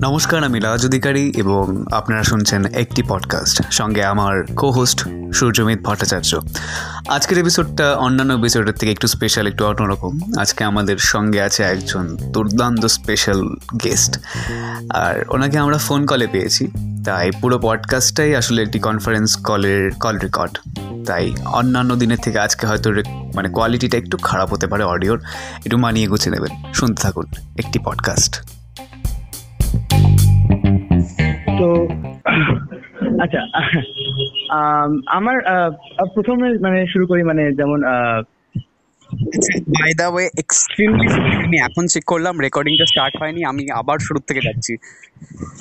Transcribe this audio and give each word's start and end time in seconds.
নমস্কার, 0.00 0.44
আমি 0.44 0.60
রাজ 0.60 0.86
অধিকারী 0.86 1.32
এবং 1.36 1.84
আপনারা 1.92 2.22
শুনছেন 2.22 2.66
একটি 2.66 3.02
পডকাস্ট 3.02 3.62
সঙ্গে 3.70 4.04
আমার 4.04 4.44
কো 4.56 4.70
হোস্ট 4.70 5.08
সূর্যমিত 5.34 5.80
ভট্টাচার্য। 5.82 6.40
আজকের 7.08 7.38
এপিসোডটা 7.38 7.94
অন্যান্য 7.94 8.32
এপিসোডের 8.32 8.74
থেকে 8.74 8.92
একটু 8.92 9.06
স্পেশাল 9.06 9.46
একটু 9.46 9.66
অন্যরকম। 9.66 10.20
আজকে 10.38 10.64
আমাদের 10.64 10.98
সঙ্গে 10.98 11.42
আছে 11.42 11.62
একজন 11.62 12.16
দুর্দান্ত 12.16 12.86
স্পেশাল 12.86 13.56
গেস্ট 13.84 14.18
আর 14.90 15.24
ওনাকে 15.28 15.58
আমরা 15.58 15.78
ফোন 15.78 16.06
কলে 16.06 16.26
পেয়েছি, 16.26 16.68
তাই 17.04 17.30
পুরো 17.40 17.58
পডকাস্টটাই 17.58 18.36
আসলে 18.36 18.62
একটি 18.62 18.78
কনফারেন্স 18.78 19.36
কলের 19.36 19.90
কল 20.00 20.18
রেকর্ড 20.18 20.58
তাই 21.06 21.24
অন্যান্য 21.58 21.90
দিনের 22.02 22.20
থেকে 22.24 22.38
আজকে 22.46 22.64
হয়তো 22.66 22.88
মানে 23.36 23.48
কোয়ালিটিটা 23.48 23.96
একটু 24.02 24.16
খারাপ 24.28 24.48
হতে 24.54 24.66
পারে 24.66 24.82
অডিওর 24.92 25.18
একটু 25.64 25.76
মানিয়ে 25.84 26.06
গুছিয়ে 26.12 26.32
নেবেন। 26.34 26.52
শুনতে 26.78 26.98
থাকুন 27.02 27.26
একটি 27.62 27.78
পডকাস্ট 27.86 28.32
তো 31.60 31.68
আচ্ছা 33.24 33.40
আমার 35.18 35.36
প্রথমে 36.14 36.46
মানে 36.64 36.78
শুরু 36.92 37.04
করি 37.10 37.22
মানে 37.30 37.42
যেমন 37.58 37.80
বাই 39.76 39.92
দা 40.00 40.06
ওয়ে 40.08 40.26
এক্সট্রিমলি 40.42 41.08
আমি 41.46 41.56
এখন 41.68 41.84
চেক 41.92 42.04
করলাম 42.12 42.34
রেকর্ডিংটা 42.46 42.86
স্টার্ট 42.92 43.14
হয়নি 43.20 43.40
আমি 43.50 43.62
আবার 43.80 43.98
শুরু 43.98 44.18
থেকে 44.28 44.40
যাচ্ছি। 44.40 44.72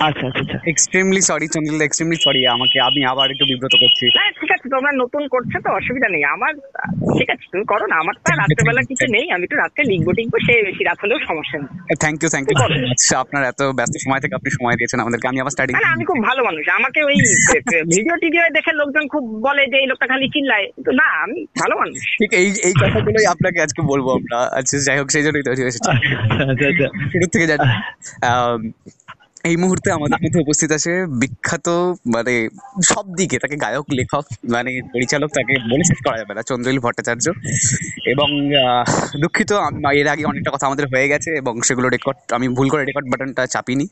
আচ্ছা 0.07 0.25
আচ্ছা 0.29 0.41
আচ্ছা। 0.45 0.57
Extremely 0.71 1.21
sorry 1.29 1.47
Chandril 1.55 1.81
extremely 1.85 2.17
sorry 2.25 2.41
আমাকে 2.55 2.77
আমি 2.87 3.01
আবার 3.11 3.27
একটু 3.33 3.45
বিব্রত 3.51 3.75
করছি। 3.83 4.05
না 4.17 4.23
ঠিক 4.39 4.51
আছে 4.55 4.67
তোমরা 4.75 4.91
নতুন 5.01 5.23
করছ 5.33 5.51
তো 5.65 5.69
অসুবিধা 5.79 6.07
নেই। 6.13 6.23
আমার 6.35 6.53
ঠিক 7.17 7.29
আছে 7.33 7.45
তুমি 7.51 7.65
করো 7.71 7.85
না 7.91 7.95
আমার 8.03 8.15
তো 8.25 8.31
রাত্রেবেলা 8.41 8.81
কিছু 8.91 9.05
নেই 9.15 9.25
আমি 9.35 9.45
তো 9.51 9.55
রাত্রে 9.63 9.81
লিখব 9.91 10.07
টিখবো 10.17 10.37
সে 10.47 10.53
বেশি 10.67 10.81
রাত 10.89 10.97
হলেও 11.03 11.19
সমস্যা 11.29 11.57
নেই। 11.61 11.69
থ্যাংক 12.03 12.17
ইউ 12.21 12.29
থ্যাংক 12.33 12.45
ইউ 12.49 12.55
আচ্ছা 12.93 13.15
আপনার 13.23 13.43
এত 13.51 13.61
ব্যস্ত 13.77 13.95
সময় 14.05 14.21
থেকে 14.23 14.33
আপনি 14.39 14.49
সময় 14.57 14.75
দিয়েছেন 14.79 14.99
আমাদেরকে 15.03 15.27
আমি 15.31 15.39
আবার 15.41 15.53
স্টার্টিং 15.55 15.73
না 15.75 15.91
আমি 15.95 16.03
খুব 16.09 16.19
ভালো 16.29 16.41
মানুষ 16.49 16.63
আমাকে 16.79 16.99
ওই 17.09 17.15
ভিডিও 17.95 18.15
টিডিও 18.23 18.43
দেখে 18.57 18.71
লোকজন 18.81 19.03
খুব 19.13 19.23
বলে 19.47 19.63
যে 19.71 19.77
এই 19.81 19.87
লোকটা 19.91 20.05
খালি 20.11 20.27
চিল্লায়। 20.35 20.65
তো 20.85 20.91
না 20.99 21.07
আমি 21.23 21.39
ভালো 21.61 21.73
মানুষ। 21.81 22.01
ঠিক 22.19 22.31
এই 22.41 22.47
এই 22.67 22.73
কথাগুলোই 22.81 23.25
আপনাকে 23.33 23.59
আজকে 23.65 23.81
বলব 23.91 24.07
আমরা 24.19 24.37
আচ্ছা 24.59 24.75
যাই 24.87 24.97
হোক 24.99 25.07
সেই 25.15 25.23
জন্যই 25.25 25.45
তৈরি 25.47 25.61
হয়েছে। 25.65 25.79
আচ্ছা 26.51 26.65
আচ্ছা 26.71 26.87
শুরু 27.11 27.25
থেকে 27.33 27.45
যাচ্ছি। 27.51 27.69
এই 29.49 29.55
মুহূর্তে 29.63 29.89
আমাদের 29.97 30.19
মধ্যে 30.23 30.39
উপস্থিত 30.45 30.69
আছে 30.77 30.91
বিখ্যাত 31.21 31.67
মানে 32.15 32.33
সব 32.91 33.05
দিকে 33.19 33.37
তাকে 33.43 33.55
গায়ক, 33.63 33.85
লেখক 33.99 34.25
মানে 34.53 34.71
পরিচালক 34.93 35.29
তাকে 35.37 35.53
বলে 35.71 35.83
শেষ 35.89 35.99
করা 36.05 36.17
যাবে 36.21 36.33
না, 36.37 36.41
চন্দ্রলীল 36.49 36.79
ভট্টাচার্য। 36.85 37.25
এবং 38.13 38.27
দুঃখিত 39.21 39.51
এর 39.99 40.07
আগে 40.13 40.23
অনেকটা 40.31 40.51
কথা 40.55 40.65
আমাদের 40.69 40.85
হয়ে 40.91 41.07
গেছে 41.11 41.29
এবং 41.41 41.53
সেগুলো 41.67 41.87
রেকর্ড 41.95 42.17
আমি 42.37 42.47
ভুল 42.57 42.67
করে 42.73 42.83
রেকর্ড 42.89 43.07
বাটনটা 43.11 43.43
চাপিনি। 43.53 43.85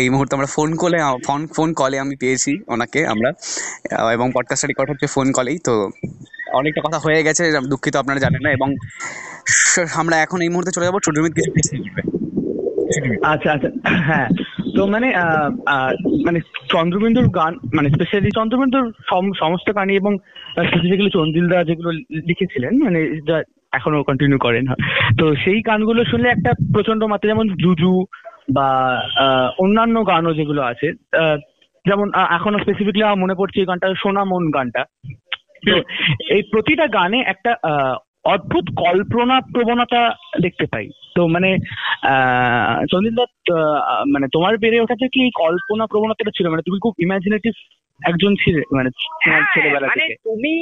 এই 0.00 0.06
মুহূর্তে 0.14 0.32
আমরা 0.36 0.48
ফোন 0.56 0.70
কলে 0.82 0.98
ফোন 1.26 1.40
ফোন 1.56 1.68
কলে 1.80 1.96
আমি 2.04 2.14
পেয়েছি 2.22 2.52
ওনাকে, 2.74 3.00
আমরা। 3.14 3.30
এবং 4.16 4.26
পডকাস্টটা 4.36 4.68
রেকর্ড 4.70 4.88
হচ্ছে 4.92 5.06
ফোন 5.14 5.26
কলেই 5.36 5.58
তো 5.66 5.74
অনেকটা 6.58 6.80
কথা 6.86 6.98
হয়ে 7.04 7.20
গেছে, 7.26 7.42
দুঃখিত 7.72 7.94
আপনারা 8.02 8.20
জানেন 8.24 8.42
না। 8.46 8.50
এবং 8.58 8.68
আমরা 10.02 10.16
এখন 10.24 10.38
এই 10.44 10.50
মুহূর্তে 10.52 10.72
চলে 10.74 10.86
যাব 10.88 10.96
সূর্যমিত 11.06 11.32
কিছু 11.38 11.50
আচ্ছা 13.32 13.48
আচ্ছা 13.54 13.68
হ্যাঁ। 14.08 14.28
তো 14.76 14.82
মানে 14.94 15.08
মানে 16.26 16.38
চন্দ্রবিন্দুর 16.74 17.28
গান 17.38 17.52
মানে 17.76 17.88
স্পেশালি 17.94 18.30
চন্দ্রবিন্দুর 18.38 18.86
সমস্ত 19.42 19.68
গানই 19.78 19.98
এবং 20.00 20.12
স্পেসিফিক্যালি 20.68 21.12
চন্দ্রিলদা 21.18 21.58
যেগুলো 21.68 21.90
লিখেছিলেন 22.28 22.72
মানে 22.84 23.00
যা 23.28 23.36
এখনও 23.72 24.06
কন্টিনিউ 24.08 24.38
করেন। 24.38 24.64
তো 25.18 25.24
সেই 25.44 25.58
গানগুলো 25.68 26.00
শুনলে 26.10 26.28
একটা 26.30 26.50
প্রচণ্ড 26.74 27.02
মাত্রা 27.04 27.30
যেমন 27.30 27.46
জুজু 27.62 27.92
বা 28.56 28.68
অন্যান্য 29.58 29.96
গানও 30.06 30.38
যেগুলো 30.40 30.62
আছে 30.62 30.88
যেমন 31.84 32.06
এখনও 32.36 32.62
স্পেসিফিকলি 32.64 33.02
আমার 33.04 33.22
মনে 33.22 33.38
পড়ছে 33.40 33.58
এই 33.60 33.68
গানটা, 33.70 33.86
সোনামন 34.02 34.44
গানটা। 34.56 34.82
তো 35.66 35.74
এই 36.34 36.42
প্রতিটা 36.52 36.86
গানে 36.98 37.18
একটা 37.32 37.52
অদ্ভুত 38.26 38.66
কল্পনা 38.76 39.36
প্রবণতা 39.54 40.00
দেখতে 40.40 40.66
পাই। 40.66 40.86
তো 41.14 41.22
মানে 41.26 41.50
চন্দিন 42.90 43.14
মানে 44.12 44.26
তোমার 44.32 44.54
বেড়ে 44.58 44.78
ওঠাতে 44.80 45.06
কি 45.08 45.22
কল্পনা 45.34 45.84
প্রবণতাটা 45.86 46.32
ছিল 46.36 46.46
মানে 46.48 46.62
তুমি 46.62 46.78
খুব 46.80 46.94
ইমাজিনেটিভ 46.98 47.54
একজন 48.00 48.32
ছিলে 48.36 48.62
মানে 48.72 48.90
হ্যাঁ, 49.24 49.42
ছেলেবেলা 49.54 49.86
মানে 49.86 50.04
তুমি 50.24 50.52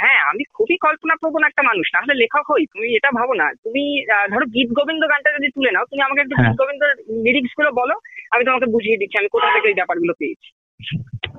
হ্যাঁ 0.00 0.20
আমি 0.30 0.42
খুবই 0.54 0.76
কল্পনা 0.76 1.14
প্রবণ 1.20 1.42
একটা 1.46 1.62
মানুষ 1.62 1.86
না 1.94 1.98
হলে 2.00 2.14
লেখক 2.14 2.44
হই 2.50 2.64
তুমি 2.66 2.86
এটা 2.94 3.10
ভাবো 3.18 3.32
না। 3.34 3.46
তুমি 3.64 3.82
ধরো 4.30 4.46
গীত 4.46 4.70
গোবিন্দ 4.78 5.02
গানটা 5.08 5.30
যদি 5.32 5.48
তুলে 5.48 5.70
নাও 5.72 5.88
তুমি 5.90 6.02
আমাকে 6.02 6.20
একটু 6.20 6.34
গীত 6.34 6.44
হ্যাঁ। 6.44 6.60
গোবিন্দ 6.60 6.82
লিরিক্সগুলো 7.24 7.70
বলো 7.70 7.94
আমি 8.30 8.42
তোমাকে 8.44 8.66
বুঝিয়ে 8.66 9.00
দিচ্ছি 9.00 9.16
আমি 9.18 9.28
কোথা 9.28 9.48
থেকে 9.54 9.68
এই 9.68 9.74
ব্যাপারগুলো 9.74 10.12
পেয়েছি। 10.18 10.48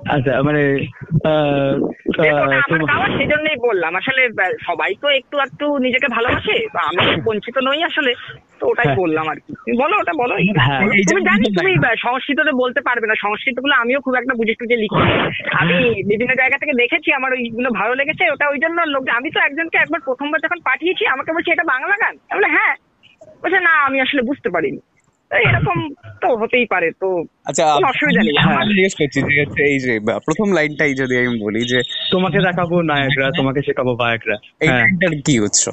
আচ্ছা 0.06 0.32
মানে 0.42 0.62
সেই 3.16 3.28
জন্যই 3.28 3.56
বললাম। 3.58 3.92
আসলে 3.96 4.22
সবাই 4.62 4.90
তো 5.00 5.08
একটু 5.10 5.36
একটু 5.38 5.66
নিজেকে 5.78 6.08
ভালোবাসে 6.08 6.56
আমি 6.88 7.04
বঞ্চিত 7.24 7.56
নই 7.58 7.80
আসলে 7.82 8.12
তো 8.60 8.64
ওটাই 8.66 8.86
হ্যাঁ। 8.86 8.96
বললাম 8.96 9.26
আর 9.28 9.38
কি। 9.40 9.50
বলো 9.76 9.94
ওটা 9.98 10.12
বলো। 10.12 10.34
হ্যাঁ, 10.58 10.80
তুমি 11.08 11.22
জানি 11.24 11.44
তুমি 11.58 11.72
সংস্কৃততে 11.98 12.52
বলতে 12.52 12.80
পারবে 12.80 13.06
না। 13.06 13.14
সংস্কৃতগুলো 13.14 13.74
আমিও 13.74 14.00
খুব 14.00 14.14
একটা 14.14 14.34
বুঝে 14.34 14.54
টুঝে 14.54 14.76
লিখি 14.76 15.02
আমি 15.52 15.76
বিভিন্ন 16.06 16.32
জায়গা 16.34 16.56
থেকে 16.58 16.74
দেখেছি 16.78 17.08
আমার 17.12 17.30
ওইগুলো 17.32 17.68
ভালো 17.70 17.94
লেগেছে 17.94 18.24
ওটা 18.30 18.46
ওই 18.48 18.58
জন্য 18.58 18.78
লোক 18.84 19.04
আমি 19.08 19.30
তো 19.30 19.38
একজনকে 19.40 19.76
একবার 19.78 20.00
প্রথমবার 20.00 20.40
যখন 20.40 20.58
পাঠিয়েছি 20.60 21.06
আমাকে 21.06 21.32
বলছি 21.32 21.48
এটা 21.50 21.64
বাংলা 21.64 21.96
গান? 21.96 22.14
বলে 22.30 22.48
হ্যাঁ। 22.48 22.74
বলছে 23.42 23.60
না 23.60 23.72
আমি 23.86 24.00
আসলে 24.00 24.22
বুঝতে 24.22 24.50
পারিনি। 24.50 24.80
এরকম 25.40 25.78
তো 26.22 26.28
হতেই 26.40 26.66
পারে 26.66 26.88
তো 27.02 27.08
আচ্ছা 27.44 27.64
অসুবিধা 27.90 28.20
নেই। 28.22 28.36
আমি 28.52 28.72
জিজ্ঞেস 28.72 28.94
করছি 29.00 29.18
যে 29.28 29.34
এই 29.66 29.76
যে 29.80 29.92
প্রথম 30.26 30.48
লাইনটাই 30.52 30.92
যদি 30.94 31.14
আমি 31.18 31.34
বলি 31.38 31.60
যে 31.64 31.78
তোমাকে 32.12 32.38
দেখাবো 32.40 32.76
নায়করা 32.82 33.28
তোমাকে 33.38 33.60
শেখাবো 33.62 33.92
বায়করা 33.94 34.36
এই 34.60 34.68
লাইনটার 34.68 35.10
হ্যাঁ। 35.10 35.24
কি 35.26 35.34
উৎস? 35.40 35.64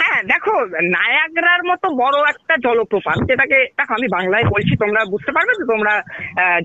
হ্যাঁ 0.00 0.20
দেখো 0.32 0.54
নায়াগ্রার 0.96 1.62
মতো 1.64 1.86
বড় 2.02 2.16
একটা 2.28 2.54
জলপ্রপাত 2.56 3.18
যেটাকে 3.30 3.58
দেখো 3.78 3.92
আমি 3.94 4.06
বাংলায় 4.08 4.44
বলছি 4.44 4.72
তোমরা 4.76 5.00
বুঝতে 5.04 5.30
পারবে 5.32 5.52
তো 5.60 5.64
তোমরা 5.72 5.94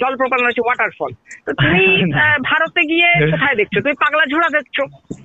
জলপ্রপাত 0.01 0.37
মানে 0.39 0.49
হচ্ছে 0.49 0.65
ওয়াটারফল 0.65 1.11
তো 1.45 1.51
তুমি 1.53 1.83
ভারতে 2.49 2.81
গিয়ে 2.81 3.09
কোথায় 3.31 3.55
দেখছ? 3.55 3.75
তুমি 3.77 3.95
পাগলা 4.03 4.23
ঝোড়া 4.25 4.49
দেখছ? 4.49 4.77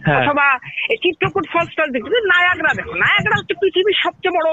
হ্যাঁ। 0.06 0.19
অথবা 0.19 0.47
চিত্রকূট 1.03 1.44
ফলস 1.53 1.71
দেখছ? 1.94 2.09
নায়াগ্রা 2.33 2.73
দেখো। 2.75 2.93
নায়াগ্রা 3.05 3.38
হচ্ছে 3.38 3.55
পৃথিবীর 3.61 3.97
সবচেয়ে 4.05 4.37
বড় 4.37 4.49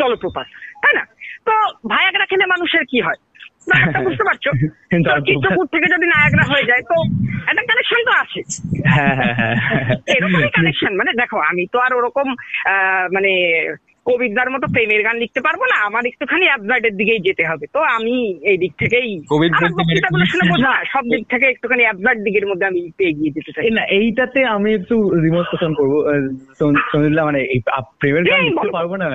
জলপ্রপাত 0.00 0.46
তাই 0.82 0.94
না? 0.98 1.04
তো 1.46 1.54
ভায়াগ্রা 1.88 2.24
খেলে 2.26 2.46
মানুষের 2.46 2.84
কি 2.84 3.00
হয়? 3.00 3.20
বুঝতে 4.04 4.24
পারছ? 4.24 4.44
চিত্রকূট 5.28 5.66
থেকে 5.72 5.86
যদি 5.94 6.06
নায়াগ্রা 6.06 6.44
হয়ে 6.46 6.64
যায় 6.64 6.82
তো 6.82 6.96
একটা 7.48 7.62
কানেকশন 7.62 8.00
তো 8.04 8.12
আছে। 8.12 8.40
হ্যাঁ 8.86 9.14
হ্যাঁ 9.16 9.34
হ্যাঁ। 9.34 9.56
এরকমই 10.06 10.50
কানেকশন 10.50 10.92
মানে 10.96 11.10
দেখো 11.12 11.38
আমি 11.40 11.66
তো 11.72 11.78
আর 11.78 11.92
ওরকম 11.94 12.26
মানে 13.12 13.32
কবিতার 14.08 14.48
মতো 14.50 14.66
প্রেমের 14.74 15.02
গান 15.02 15.16
লিখতে 15.18 15.40
পারব 15.40 15.60
না 15.72 15.76
আমার 15.88 16.04
একটুখানি 16.06 16.44
অ্যাবসার্ডের 16.48 16.94
দিকেই 16.96 17.24
যেতে 17.26 17.44
হবে। 17.46 17.64
তো 17.74 17.80
আমি 17.96 18.14
এই 18.50 18.56
দিক 18.58 18.72
থেকেই 18.78 19.10
বক্তৃতাগুলো 19.76 20.24
শুনে 20.24 20.44
বোঝা 20.52 20.72
সব 20.92 21.04
দিক 21.12 21.24
থেকে 21.32 21.46
একটুখানি 21.48 21.82
অ্যাবসার্ড 21.84 22.20
দিকের 22.26 22.46
মধ্যে 22.46 22.68
আমি 22.70 22.78
এগিয়ে 23.10 23.34
যেতে 23.36 23.50
চাই। 23.52 23.64
না 23.70 23.84
এইটাতে 23.98 24.40
আমি 24.46 24.70
একটু 24.74 24.96
রিমোট 25.24 25.46
কোশ্চেন 25.50 25.72
করব। 25.74 25.92
সনিল্লা 26.90 27.22
মানে 27.24 27.40
প্রেমের 28.00 28.24
গান 28.24 28.40
লিখতে 28.46 28.70
পারব 28.72 28.92
না? 28.94 29.06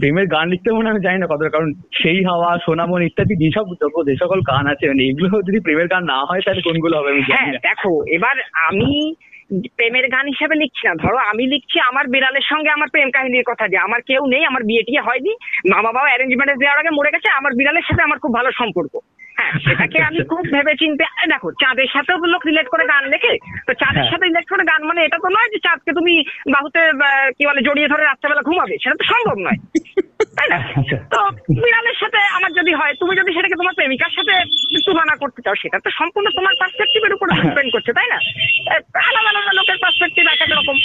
প্রেমের 0.00 0.26
গান 0.34 0.46
লিখতে 0.52 0.68
পারব 0.70 0.82
না 0.84 0.90
আমি 0.92 1.02
জানি 1.06 1.18
না 1.18 1.26
কতটা 1.26 1.54
কারণ 1.54 1.68
সেই 2.00 2.18
হাওয়া 2.24 2.50
সোনামন 2.64 3.00
ইত্যাদি 3.02 3.34
যেসব 3.42 3.66
যে 4.08 4.14
সকল 4.22 4.38
গান 4.50 4.64
আছে 4.72 4.84
মানে 4.88 5.02
এগুলো 5.04 5.28
যদি 5.48 5.58
প্রেমের 5.60 5.88
গান 5.88 6.02
না 6.12 6.18
হয় 6.28 6.42
তাহলে 6.44 6.62
কোনগুলো 6.68 6.94
হবে 6.98 7.10
আমি 7.12 7.22
জানি 7.22 7.34
হ্যাঁ, 7.34 7.64
দেখো 7.68 7.92
এবার 8.16 8.36
আমি 8.68 8.90
প্রেমের 9.76 10.06
গান 10.08 10.26
হিসেবে 10.26 10.54
লিখছি 10.54 10.82
না। 10.86 10.92
ধরো 10.94 11.18
আমি 11.30 11.44
লিখছি 11.46 11.76
আমার 11.80 12.04
বিড়ালের 12.06 12.44
সঙ্গে 12.50 12.70
আমার 12.70 12.88
প্রেম 12.88 13.08
কাহিনীর 13.10 13.48
কথা 13.48 13.64
যে 13.68 13.76
আমার 13.76 14.00
কেউ 14.02 14.22
নেই 14.26 14.42
আমার 14.44 14.62
বিয়ে 14.62 14.82
টিয়ে 14.82 15.00
হয়নি 15.00 15.32
মা 15.70 15.78
বাবা 15.82 16.00
অ্যারেঞ্জ 16.00 16.32
ম্যারেজ 16.36 16.58
দেওয়ার 16.58 16.78
আগে 16.78 16.90
মরে 16.90 17.14
গেছে 17.14 17.28
আমার 17.30 17.52
বিড়ালের 17.54 17.86
সাথে 17.88 18.02
আমার 18.02 18.18
খুব 18.18 18.32
ভালো 18.34 18.50
সম্পর্ক। 18.52 18.94
হ্যাঁ 19.36 19.52
সেটাকে 19.64 19.98
আমি 20.02 20.20
খুব 20.24 20.42
ভেবে 20.52 20.74
চিনতে 20.74 21.04
দেখো 21.28 21.48
চাঁদের 21.52 21.88
সাথেও 21.92 22.16
লোক 22.24 22.42
রিলেট 22.46 22.68
করে 22.68 22.84
গান 22.86 23.04
লেখে 23.08 23.32
তো 23.66 23.72
চাঁদের 23.74 24.02
হ্যাঁ। 24.02 24.10
সাথে 24.10 24.24
রিলেট 24.26 24.46
করে 24.48 24.64
গান 24.64 24.80
মানে 24.82 25.00
এটা 25.04 25.18
তো 25.18 25.28
নয় 25.28 25.48
যে 25.48 25.58
চাঁদকে 25.58 25.92
তুমি 25.92 26.14
বাহুতে 26.52 26.80
কি 27.36 27.42
বলে 27.46 27.60
জড়িয়ে 27.62 27.88
ধরে 27.88 28.02
রাত্রেবেলা 28.04 28.42
ঘুমাবে 28.42 28.74
সেটা 28.82 28.96
তো 29.00 29.04
সম্ভব 29.04 29.36
নয়। 29.38 29.58
তাই 30.36 30.48
না? 30.52 30.58
আচ্ছা। 30.80 30.96
তো 31.12 31.18
বিড়ালের 31.62 31.96
সাথে 32.02 32.20
আমার 32.36 32.50
যদি 32.58 32.72
হয় 32.80 32.94
তুমি 33.00 33.12
যদি 33.20 33.30
সেটাকে 33.36 33.56
তোমার 33.60 33.76
প্রেমিকার 33.78 34.16
সাথে 34.18 34.34
তুলনা 34.86 35.14
করতে 35.22 35.40
চাও 35.44 35.56
সেটা 35.62 35.78
তো 35.84 35.88
সম্পূর্ণ 35.98 36.26
তোমার 36.38 36.54
পার্সপেক্টিভের 36.60 37.16
উপর 37.16 37.26
ডিপেন্ড 37.44 37.70
করছে 37.74 37.90
তাই 37.98 38.08
না? 38.12 38.18
আলাদা 39.08 39.30
আলাদা 39.32 39.52
লোকের 39.58 39.78
পার্সপেক্টিভ 39.84 40.24
এক 40.28 40.40
এক 40.46 40.52
রকম। 40.58 40.76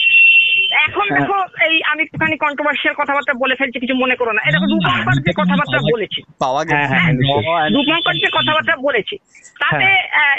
এখন 0.88 1.06
হ্যাঁ। 1.08 1.18
দেখো 1.18 1.38
এই 1.68 1.76
আমি 1.92 2.02
একটুখানি 2.04 2.36
কন্ট্রোভার্সিয়াল 2.46 2.96
কথাবার্তা 2.98 3.34
বলে 3.44 3.56
ফেলছি 3.60 3.78
কিছু 3.80 3.96
মনে 4.04 4.16
করো 4.16 4.32
না। 4.34 4.42
এটা 4.48 4.60
রূপঙ্কর 4.64 5.16
যে 5.28 5.34
কথাবার্তা 5.42 5.80
বলেছে। 5.94 6.20
হ্যাঁ, 6.42 6.88
হ্যাঁ, 6.88 6.88
হ্যাঁ। 6.92 7.68
রূপঙ্কর 7.76 8.16
যে 8.24 8.30
কথাবার্তা 8.38 8.74
বলেছে 8.88 9.16
তাতে 9.62 9.88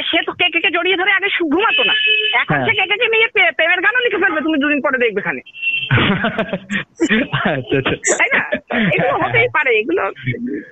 সে 0.08 0.18
তো 0.26 0.32
কে 0.40 0.46
কে 0.54 0.70
জড়িয়ে 0.76 1.00
ধরে 1.00 1.12
আগে 1.12 1.28
ঘুমাতো 1.54 1.82
না। 1.90 1.94
এখন 2.42 2.56
হ্যাঁ। 2.56 2.66
সে 2.66 2.72
কে 2.78 2.84
কে 2.90 3.06
নিয়ে 3.14 3.28
প্রেমের 3.56 3.80
গানও 3.84 4.04
লিখে 4.04 4.22
ফেলবে 4.22 4.40
তুমি 4.46 4.56
দুদিন 4.62 4.80
পরে 4.82 4.98
দেখবে 4.98 5.20
এখানে 5.22 5.40
আচ্ছা 7.50 7.76
আচ্ছা। 7.80 7.96
তাই 8.18 8.28
না? 8.34 8.40
এগুলো 8.98 9.18
হতেই 9.24 9.48
পারে 9.48 9.70
এগুলো 9.78 10.02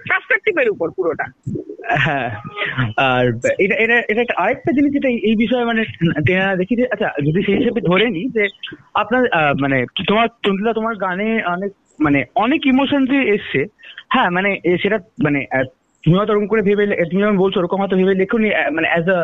পার্সপেক্টিভের 0.08 0.68
উপর 0.70 0.90
পুরোটা। 0.90 1.26
হ্যাঁ 1.96 2.28
আর 2.96 3.24
এটা 3.58 3.74
এটা 3.74 3.96
এটা 4.08 4.20
একটা 4.22 4.34
আরেকটা 4.36 4.72
জিনিস 4.72 4.92
যেটা 4.92 5.08
এই- 5.08 5.36
বিষয়ে 5.36 5.64
মানে 5.64 5.82
দেখি 6.56 6.76
যে 6.76 6.86
আচ্ছা 6.92 7.08
যদি 7.22 7.42
সেই 7.42 7.56
হিসেবে 7.56 7.80
ধরে 7.80 8.10
নিই 8.10 8.28
যে 8.28 8.44
আপনার 8.94 9.22
মানে 9.60 9.84
তোমার 10.06 10.28
চন্দ্রিলা 10.44 10.72
তোমার 10.72 10.94
গানে 10.96 11.42
অনেক 11.44 11.70
মানে 12.00 12.24
অনেক 12.34 12.66
ইমোশন 12.66 13.04
যে 13.06 13.18
এসছে। 13.34 13.60
হ্যাঁ 14.08 14.30
মানে 14.30 14.50
সেটা 14.82 14.98
মানে 15.22 15.40
তুমি 16.04 16.16
হয়তো 16.16 16.32
ওরকম 16.32 16.46
করে 16.46 16.62
ভেবে 16.62 16.86
তুমি 17.10 17.22
যেমন 17.22 17.38
বলছো 17.38 17.60
ওরকম 17.60 17.80
হয়তো 17.80 17.96
ভেবে 17.96 18.14
লেখুনি 18.14 18.48
মানে 18.72 18.88
অ্যাজ 18.88 19.08
আ 19.10 19.20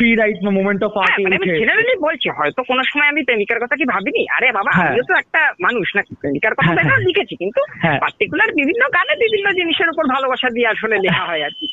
ফ্রি 0.00 0.10
রাইট 0.12 0.38
বা 0.44 0.50
মোমেন্ট 0.50 0.80
অফ 0.84 0.92
হ্যাঁ 0.92 1.04
আর্ট 1.06 1.16
মানে 1.24 1.36
আমি 1.38 1.48
জেনারেলি 1.60 1.94
বলছি 2.06 2.28
হয়তো 2.38 2.60
কোনো 2.70 2.82
সময় 2.90 3.08
আমি 3.12 3.20
প্রেমিকার 3.22 3.62
কথা 3.62 3.76
কি 3.76 3.84
ভাবিনি 3.84 4.22
আরে 4.36 4.48
বাবা 4.58 4.70
হ্যাঁ। 4.70 4.90
আমিও 4.90 5.04
তো 5.08 5.14
একটা 5.14 5.40
মানুষ 5.60 5.86
না 5.96 6.00
প্রেমিকার 6.22 6.54
কথা 6.54 6.64
হ্যাঁ, 6.64 6.78
দেখা 6.78 6.90
হ্যাঁ। 6.90 7.06
লিখেছি 7.06 7.34
কিন্তু 7.36 7.60
হ্যাঁ। 7.82 7.98
পার্টিকুলার 8.00 8.50
বিভিন্ন 8.52 8.82
গানে 8.88 9.14
বিভিন্ন 9.24 9.46
জিনিসের 9.50 9.92
উপর 9.92 10.04
ভালোবাসা 10.14 10.48
দিয়ে 10.50 10.68
আসলে 10.68 10.96
লেখা 10.98 11.24
হয় 11.24 11.42
আর 11.44 11.52
কি 11.58 11.66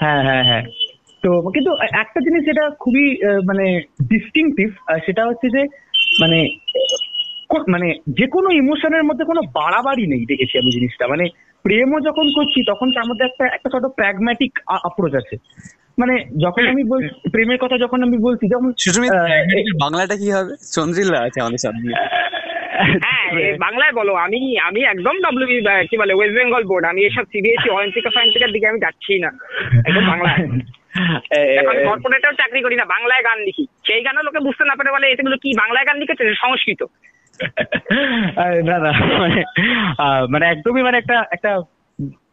হ্যাঁ 0.00 0.22
হ্যাঁ 0.22 0.44
হ্যাঁ 0.44 0.64
তো 1.22 1.30
কিন্তু 1.50 1.70
একটা 1.94 2.18
জিনিস 2.20 2.42
যেটা 2.44 2.64
খুবই 2.80 3.06
মানে 3.46 3.66
ডিস্টিংটিভ 4.08 4.68
সেটা 5.06 5.22
হচ্ছে 5.26 5.46
যে 5.50 5.62
মানে 6.20 6.38
মানে 7.68 7.88
যে 8.18 8.26
কোনো 8.26 8.48
ইমোশনের 8.52 9.04
মধ্যে 9.04 9.24
কোনো 9.24 9.40
বাড়াবাড়ি 9.54 10.04
নেই 10.06 10.24
দেখেছি 10.26 10.54
আমি 10.58 10.70
জিনিসটা 10.70 11.04
মানে 11.08 11.24
প্রেমও 11.64 11.98
যখন 12.00 12.26
করছি 12.34 12.58
তখন 12.66 12.88
তার 12.94 13.06
মধ্যে 13.06 13.24
একটা 13.26 13.44
একটা 13.46 13.68
ছোট 13.70 13.84
প্র্যাগম্যাটিক 13.94 14.52
অ্যাপ্রোচ 14.66 15.12
আছে 15.14 15.36
মানে 15.98 16.14
যখন 16.44 16.62
আমি 16.68 16.82
বলছি 16.84 17.08
প্রেমের 17.30 17.58
কথা 17.58 17.76
যখন 17.78 17.98
আমি 18.02 18.18
বলছি 18.18 18.44
যেমন 18.48 18.70
বাংলাটা 19.78 20.16
কি 20.16 20.28
হবে? 20.30 20.52
চন্দ্রিল্লা 20.76 21.18
আছে 21.22 21.38
আমাদের 21.40 21.58
সামনে 21.58 21.92
হ্যাঁ 23.04 23.26
বাংলায় 23.58 23.92
বলো 23.92 24.12
আমি 24.26 24.40
আমি 24.68 24.80
একদম 24.84 25.16
ডব্লিউ 25.24 25.48
কি 25.90 25.96
বলে 25.98 26.12
ওয়েস্ট 26.14 26.34
বেঙ্গল 26.38 26.62
বোর্ড 26.64 26.84
আমি 26.86 27.00
এসব 27.04 27.24
সিবিএসসি 27.32 27.68
অলিম্পিকা 27.70 28.10
ফাইন্টিকার 28.10 28.50
দিকে 28.52 28.66
আমি 28.66 28.80
যাচ্ছি 28.80 29.12
না। 29.18 29.30
একদম 29.88 30.04
বাংলায়। 30.10 30.38
কর্পোরেটেও 31.88 32.32
চাকরি 32.32 32.60
করি 32.62 32.76
না 32.76 32.84
বাংলায় 32.84 33.22
গান 33.24 33.38
লিখি। 33.38 33.64
সেই 33.86 34.02
গানও 34.02 34.22
লোকে 34.22 34.40
বুঝতে 34.40 34.64
না 34.64 34.74
পারে 34.76 34.90
বলে 34.92 35.06
এগুলো 35.08 35.36
কি 35.36 35.50
বাংলায় 35.58 35.86
গান 35.86 35.96
লিখেছে? 35.98 36.24
সংস্কৃত। 36.34 36.82
না 38.68 38.76
না 38.78 38.90
মানে 39.22 39.40
আহ, 39.98 40.22
মানে 40.28 40.44
একদমই 40.46 40.82
মানে 40.82 40.96
একটা 40.98 41.16
একটা 41.30 41.50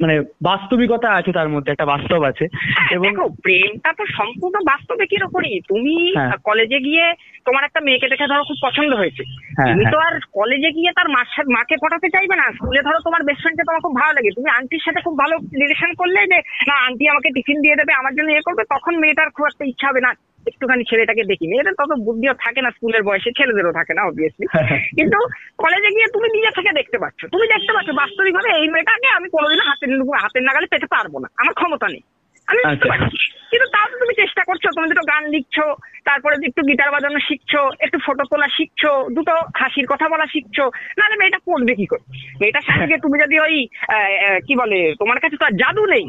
মানে 0.01 0.21
বাস্তবিকতা 0.41 1.11
আছে 1.11 1.31
তার 1.31 1.49
মধ্যে 1.49 1.71
একটা 1.71 1.85
বাস্তব 1.85 2.23
আছে। 2.23 2.45
হ্যাঁ, 2.53 2.89
এবং 2.91 3.11
প্রেমটা 3.43 3.93
তো 3.93 4.05
সম্পূর্ণ 4.05 4.59
বাস্তবে 4.63 5.05
কিরকমই 5.05 5.61
তুমি 5.67 6.13
হ্যাঁ। 6.15 6.37
কলেজে 6.43 6.79
গিয়ে 6.79 7.13
তোমার 7.45 7.63
একটা 7.63 7.79
মেয়েকে 7.79 8.07
দেখে 8.09 8.27
ধরো 8.27 8.43
খুব 8.43 8.57
পছন্দ 8.63 8.95
হয়েছে। 8.95 9.23
হ্যাঁ, 9.25 9.67
তুমি 9.67 9.83
হ্যাঁ। 9.83 9.93
তো 9.93 9.97
আর 9.99 10.19
কলেজে 10.31 10.71
গিয়ে 10.71 10.91
তার 10.91 11.07
মার 11.09 11.25
সাথে 11.35 11.53
মাকে 11.53 11.75
পটাতে 11.81 12.09
চাইবে 12.09 12.35
না। 12.35 12.51
স্কুলে 12.51 12.81
ধরো 12.81 12.99
তোমার 12.99 13.23
বেস্ট 13.23 13.41
ফ্রেন্ডকে 13.41 13.63
তোমার 13.63 13.81
খুব 13.81 13.95
ভালো 13.95 14.13
লাগে। 14.13 14.31
তুমি 14.31 14.49
আন্টির 14.49 14.85
সাথে 14.85 15.01
খুব 15.01 15.17
ভালো 15.17 15.35
রিলেশন 15.37 15.93
করলে 15.93 16.19
যে 16.27 16.37
না 16.67 16.75
আন্টি 16.87 17.07
আমাকে 17.09 17.29
টিফিন 17.29 17.61
দিয়ে 17.61 17.75
দেবে 17.75 17.93
আমার 17.93 18.15
জন্য 18.15 18.29
ইয়ে 18.31 18.41
করবে 18.41 18.63
তখন 18.69 18.97
মেয়েটার 18.99 19.29
খুব 19.29 19.45
একটা 19.45 19.65
ইচ্ছা 19.65 19.87
হবে 19.87 20.01
না। 20.01 20.13
একটুখানি 20.47 20.83
ছেলেটাকে 20.89 21.23
দেখি 21.23 21.45
মেয়েদের 21.47 21.73
তত 21.73 21.91
বুদ্ধিও 21.99 22.33
থাকে 22.39 22.61
না 22.61 22.69
স্কুলের 22.71 23.03
বয়সে 23.03 23.31
ছেলেদেরও 23.37 23.71
থাকে 23.71 23.93
না 23.93 24.01
অবভিয়াসলি 24.01 24.45
কিন্তু 24.97 25.17
কলেজে 25.57 25.89
গিয়ে 25.89 26.07
তুমি 26.13 26.27
নিজে 26.29 26.51
থেকে 26.55 26.71
দেখতে 26.73 26.97
পাচ্ছ। 26.97 27.19
তুমি 27.25 27.45
দেখতে 27.47 27.71
পাচ্ছ 27.73 27.89
বাস্তবিক 27.91 28.33
ভাবে 28.33 28.49
এই 28.51 28.67
মেয়েটাকে 28.67 29.07
আমি 29.07 29.29
কোনোদিনও 29.29 29.67
হাতের 29.67 29.89
হাতের 30.23 30.43
নাগালে 30.43 30.67
পেতে 30.67 30.85
পারব 30.85 31.13
না। 31.19 31.27
আমার 31.37 31.53
ক্ষমতা 31.53 31.87
নেই। 31.87 32.03
আমি 32.49 32.59
বুঝতে 32.59 32.71
আচ্ছা। 32.71 32.89
পারছি। 32.93 33.17
কিন্তু 33.51 33.67
তাও 33.73 33.85
তো 33.91 33.95
তুমি 34.01 34.13
চেষ্টা 34.21 34.41
করছ 34.43 34.63
তুমি 34.75 34.87
দুটো 34.91 35.03
গান 35.11 35.23
লিখছো 35.35 35.65
তারপরে 36.07 36.35
একটু 36.41 36.61
গিটার 36.69 36.89
বাজানো 36.91 37.19
শিখছো 37.27 37.61
একটু 37.85 37.97
ফটো 38.05 38.23
তোলা 38.31 38.47
শিখছো 38.57 38.91
দুটো 39.15 39.31
হাসির 39.59 39.87
কথা 39.87 40.05
বলা 40.13 40.25
শিখছো 40.33 40.63
নাহলে 40.97 41.15
মেয়েটা 41.17 41.39
পড়বে 41.47 41.73
কি 41.75 41.85
করে? 41.85 42.03
মেয়েটার 42.41 42.65
সাথে 42.67 42.85
গিয়ে 42.89 43.03
তুমি 43.05 43.17
যদি 43.23 43.35
ওই 43.39 43.55
আহ, 43.87 43.95
আহ, 44.19 44.39
কি 44.47 44.53
বলে 44.61 44.79
তোমার 45.01 45.17
কাছে 45.19 45.35
তো 45.37 45.45
আর 45.45 45.53
জাদু 45.61 45.83
নেই। 45.85 46.05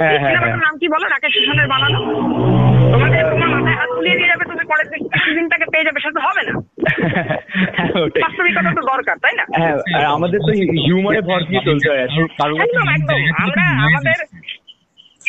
হ্যাঁ, 0.00 0.18
হ্যাঁ, 0.22 0.36
হ্যাঁ। 0.36 0.62
নাম 0.64 0.74
কি 0.80 0.86
বলো? 0.88 1.06
রাকেশ 1.06 1.32
রোশনের 1.36 1.68
বানানো। 1.68 1.98
তোমাকে 2.92 3.18
তোমার 3.32 3.48
মাথায় 3.54 3.76
হাত 3.80 3.90
তুলিয়ে 3.90 4.16
দিয়ে 4.16 4.30
যাবে 4.32 4.44
তুমি 4.50 4.64
পরের 4.70 4.86
সিজনটাকে 5.24 5.66
পেয়ে 5.72 5.86
যাবে 5.86 5.98
সেটা 6.00 6.14
তো 6.16 6.22
হবে 6.26 6.42
না। 6.48 6.52
বাস্তবিকতা 8.16 8.70
তো 8.70 8.82
দরকার 8.92 9.16
তাই 9.24 9.34
না? 9.34 9.44
হ্যাঁ 9.54 9.76
আমাদের 10.16 10.38
তো 10.40 10.50
হিউমারে 10.84 11.20
ভর 11.28 11.40
দিয়ে 11.48 11.62
চলতে 11.68 11.86
হয়। 11.90 12.02
আমরা 13.40 13.64
আমাদের 13.86 14.18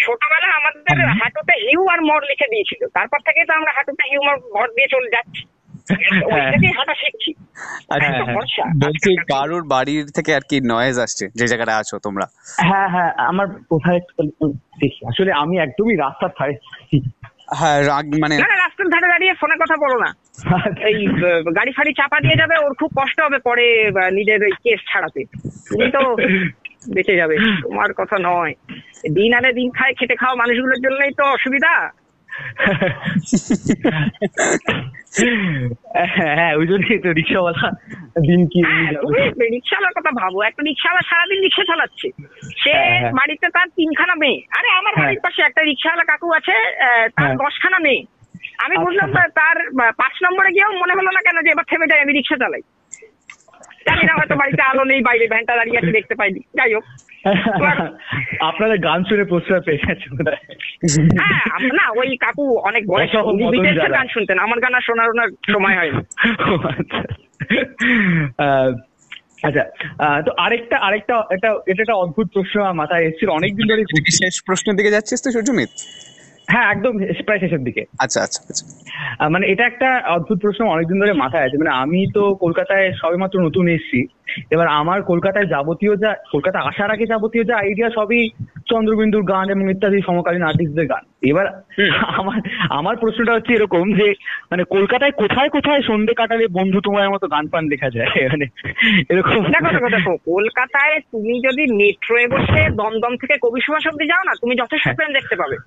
ছোটবেলা 0.01 0.49
আমাদের 0.59 0.97
হাঁটুতে 1.19 1.53
হিউ 1.65 1.81
আর 1.93 1.99
মর 2.09 2.21
লিখে 2.29 2.51
দিয়েছিল। 2.53 2.81
তারপর 2.97 3.19
থেকে 3.27 3.41
তো 3.47 3.51
আমরা 3.53 3.71
হাঁটুতে 3.77 4.03
হিউমার 4.11 4.37
ভর 4.53 4.67
দিয়ে 4.75 4.89
চলে 4.95 5.09
যাচ্ছি। 5.17 5.43
হ্যাঁ। 6.31 6.51
থেকেই 6.53 6.73
হাঁটা 6.77 6.95
শিখছি। 7.01 7.31
আচ্ছা 7.89 8.11
হ্যাঁ, 8.11 8.25
হ্যাঁ। 8.25 8.71
বলছি 8.83 9.11
কারোর 9.33 9.63
বাড়ির 9.73 10.05
থেকে 10.17 10.31
আর 10.35 10.43
কি 10.49 10.57
নয়েজ 10.71 10.97
আসছে? 10.99 11.25
যে 11.39 11.45
জায়গাটা 11.47 11.73
আছো 11.77 11.95
তোমরা? 11.99 12.25
হ্যাঁ 12.69 12.87
হ্যাঁ 12.93 13.11
আমার 13.31 13.47
কোথায় 13.69 13.99
আসলে 15.11 15.31
আমি 15.33 15.55
একদমই 15.59 15.95
রাস্তার 15.95 16.31
ধারে 16.37 16.53
হ্যাঁ 17.59 17.77
রাগ 17.83 18.05
মানে 18.23 18.35
না 18.37 18.47
না 18.51 18.57
রাস্তার 18.57 18.87
ধারে 18.93 19.07
দাঁড়িয়ে 19.07 19.33
ফোনে 19.39 19.55
কথা 19.61 19.75
বলো 19.77 19.97
না। 20.05 20.09
এই 20.89 20.97
গাড়ি 21.57 21.71
ফাড়ি 21.77 21.91
চাপা 21.99 22.17
দিয়ে 22.25 22.39
যাবে 22.41 22.55
ওর 22.63 22.73
খুব 22.79 22.91
কষ্ট 22.99 23.17
হবে 23.21 23.39
পরে 23.39 23.65
নিজের 24.17 24.39
ওই 24.43 24.53
কেস 24.63 24.79
ছাড়াতে। 24.91 25.21
তুমি 25.69 25.87
তো 25.95 26.01
বেঁচে 26.81 27.15
যাবে। 27.15 27.35
তোমার 27.61 27.93
কথা 27.93 28.17
নয়। 28.19 28.53
দিন 29.13 29.33
আনে 29.33 29.53
দিন 29.53 29.71
খায় 29.71 29.93
খেটে 29.93 30.15
খাওয়া 30.15 30.35
মানুষগুলোর 30.35 30.79
জন্যই 30.81 31.11
তো 31.17 31.23
অসুবিধা। 31.23 31.73
হ্যাঁ 36.15 36.53
ওই 36.55 36.67
জন্যই 36.67 36.99
তো 36.99 37.09
রিক্সাওয়ালা 37.11 37.67
দিন 38.21 38.41
কি 38.47 38.59
হ্যাঁ, 38.61 38.91
রিক্সাওয়ালার 39.51 39.93
কথা 39.97 40.11
ভাবো। 40.21 40.43
একটা 40.43 40.61
রিক্সাওয়ালা 40.63 41.01
সারাদিন 41.09 41.39
রিক্সা 41.41 41.63
চালাচ্ছে। 41.63 42.07
সে 42.61 42.71
হ্যাঁ, 42.71 42.99
হ্যাঁ। 42.99 43.11
বাড়িতে 43.11 43.47
তার 43.49 43.67
তিনখানা 43.75 44.15
মেয়ে। 44.15 44.41
আরে 44.59 44.69
আমার 44.69 44.93
হ্যাঁ। 44.93 45.05
বাড়ির 45.05 45.19
পাশে 45.19 45.41
একটা 45.41 45.61
রিক্সাওয়ালা 45.63 46.03
কাকু 46.03 46.27
আছে 46.33 46.55
তার 47.15 47.25
হ্যাঁ। 47.25 47.35
দশখানা 47.35 47.79
মেয়ে। 47.79 48.01
আমি 48.57 48.75
আচ্ছা। 48.75 48.85
বুঝলাম 48.85 49.09
তার 49.35 49.57
পাঁচ 49.97 50.13
নম্বরে 50.23 50.49
গিয়েও 50.51 50.71
মনে 50.71 50.93
হলো 50.93 51.09
না 51.11 51.21
কেন 51.25 51.37
যে 51.45 51.49
এবার 51.51 51.65
থেমে 51.69 51.87
যাই 51.87 52.01
আমি 52.01 52.13
রিক্সা 52.13 52.37
চালাই। 52.37 52.61
জানি 53.87 54.03
না 54.05 54.13
হয়তো 54.17 54.35
বাড়িতে 54.35 54.61
আলো 54.61 54.83
নেই 54.83 55.01
বাইরে 55.01 55.27
ভ্যানটা 55.27 55.55
দাঁড়িয়ে 55.55 55.77
আছে 55.77 55.91
দেখতে 55.91 56.15
পাইনি। 56.15 56.39
যাই 56.57 56.73
হোক। 56.73 56.85
আপনাদের 58.39 58.77
গান 58.79 59.03
শুনে 59.03 59.23
প্রশ্রয় 59.23 59.61
পেয়ে 59.61 59.77
গেছে 59.77 60.07
হ্যাঁ। 61.19 61.71
না 61.73 61.85
ওই 61.97 62.17
কাকু 62.17 62.57
অনেক 62.59 62.83
বয়স 62.87 63.11
বিদেশের 63.51 63.91
গান 63.91 64.07
শুনতেন। 64.07 64.39
আমার 64.39 64.59
গান 64.59 64.73
আর 64.75 64.81
শোনার 64.81 65.09
ওনার 65.09 65.29
সময় 65.53 65.75
হয়নি। 65.77 66.01
ও 66.49 66.53
আচ্ছা। 66.67 66.99
আহ, 68.37 68.69
আচ্ছা 69.43 69.63
আহ, 69.99 70.21
তো 70.21 70.31
আরেকটা 70.37 70.77
আরেকটা 70.77 71.15
এটা 71.31 71.49
এটা 71.67 71.81
একটা 71.81 71.93
অদ্ভুত 71.93 72.27
প্রশ্ন 72.33 72.61
আমার 72.61 72.73
মাথায় 72.73 73.03
এসেছিল। 73.03 73.29
অনেকদিন 73.29 73.67
ধরে 73.67 73.83
শেষ 74.11 74.43
প্রশ্নের 74.45 74.75
দিকে 74.75 74.91
যাচ্ছিস 74.91 75.21
তো 75.23 75.31
সূর্যমিত? 75.31 75.69
হ্যাঁ 76.47 76.71
একদম 76.71 76.97
প্রায় 77.25 77.39
শেষের 77.39 77.63
দিকে। 77.63 77.85
আচ্ছা 77.99 78.21
আচ্ছা 78.21 78.43
আচ্ছা। 78.49 78.65
মানে 79.29 79.47
এটা 79.47 79.65
একটা 79.65 80.01
অদ্ভুত 80.07 80.39
প্রশ্ন 80.41 80.65
অনেকদিন 80.65 80.99
ধরে 80.99 81.13
মাথায় 81.13 81.43
আছে। 81.43 81.57
মানে 81.57 81.69
আমি 81.69 82.11
তো 82.13 82.35
কলকাতায় 82.35 82.91
সবেমাত্র 83.01 83.41
নতুন 83.41 83.67
এসেছি। 83.67 84.05
এবার 84.51 84.67
আমার 84.67 85.01
কলকাতায় 85.01 85.45
যাবতীয় 85.45 85.95
যা 85.95 86.15
কলকাতা 86.31 86.59
আসার 86.59 86.91
আগে 86.91 87.05
যাবতীয় 87.05 87.43
যা 87.43 87.57
আইডিয়া 87.57 87.89
সবই 87.89 88.29
চন্দ্রবিন্দুর 88.69 89.23
গান 89.23 89.49
এবং 89.49 89.71
ইত্যাদি 89.71 90.01
সমকালীন 90.01 90.43
আর্টিস্টদের 90.43 90.87
গান। 90.87 91.05
এবার 91.21 91.45
আমার 92.05 92.39
আমার 92.69 92.95
প্রশ্নটা 92.97 93.33
হচ্ছে 93.33 93.53
এরকম 93.53 93.93
যে 93.93 94.13
মানে 94.51 94.63
কলকাতায় 94.63 95.11
কোথায় 95.11 95.49
কোথায় 95.49 95.81
সন্ধে 95.81 96.13
কাটালে 96.13 96.47
বন্ধু 96.47 96.81
তোমার 96.81 97.09
মতো 97.09 97.27
গান 97.27 97.47
পান 97.47 97.67
দেখা 97.67 97.89
যায়? 97.89 98.07
মানে 98.31 98.45
এরকম। 99.09 99.43
দেখো 99.91 100.17
কলকাতায় 100.25 100.99
তুমি 100.99 101.39
যদি 101.39 101.73
মেট্রোয়ে 101.73 102.27
বসে 102.27 102.69
দমদম 102.69 103.15
থেকে 103.17 103.37
কবি 103.41 103.61
সুভাষ 103.61 103.87
অব্দি 103.87 104.07
যাও 104.07 104.23
না 104.23 104.33
তুমি 104.41 104.55
যথেষ্ট 104.55 104.87
হ্যাঁ। 104.87 105.13
দেখতে 105.13 105.35
পাবে। 105.35 105.57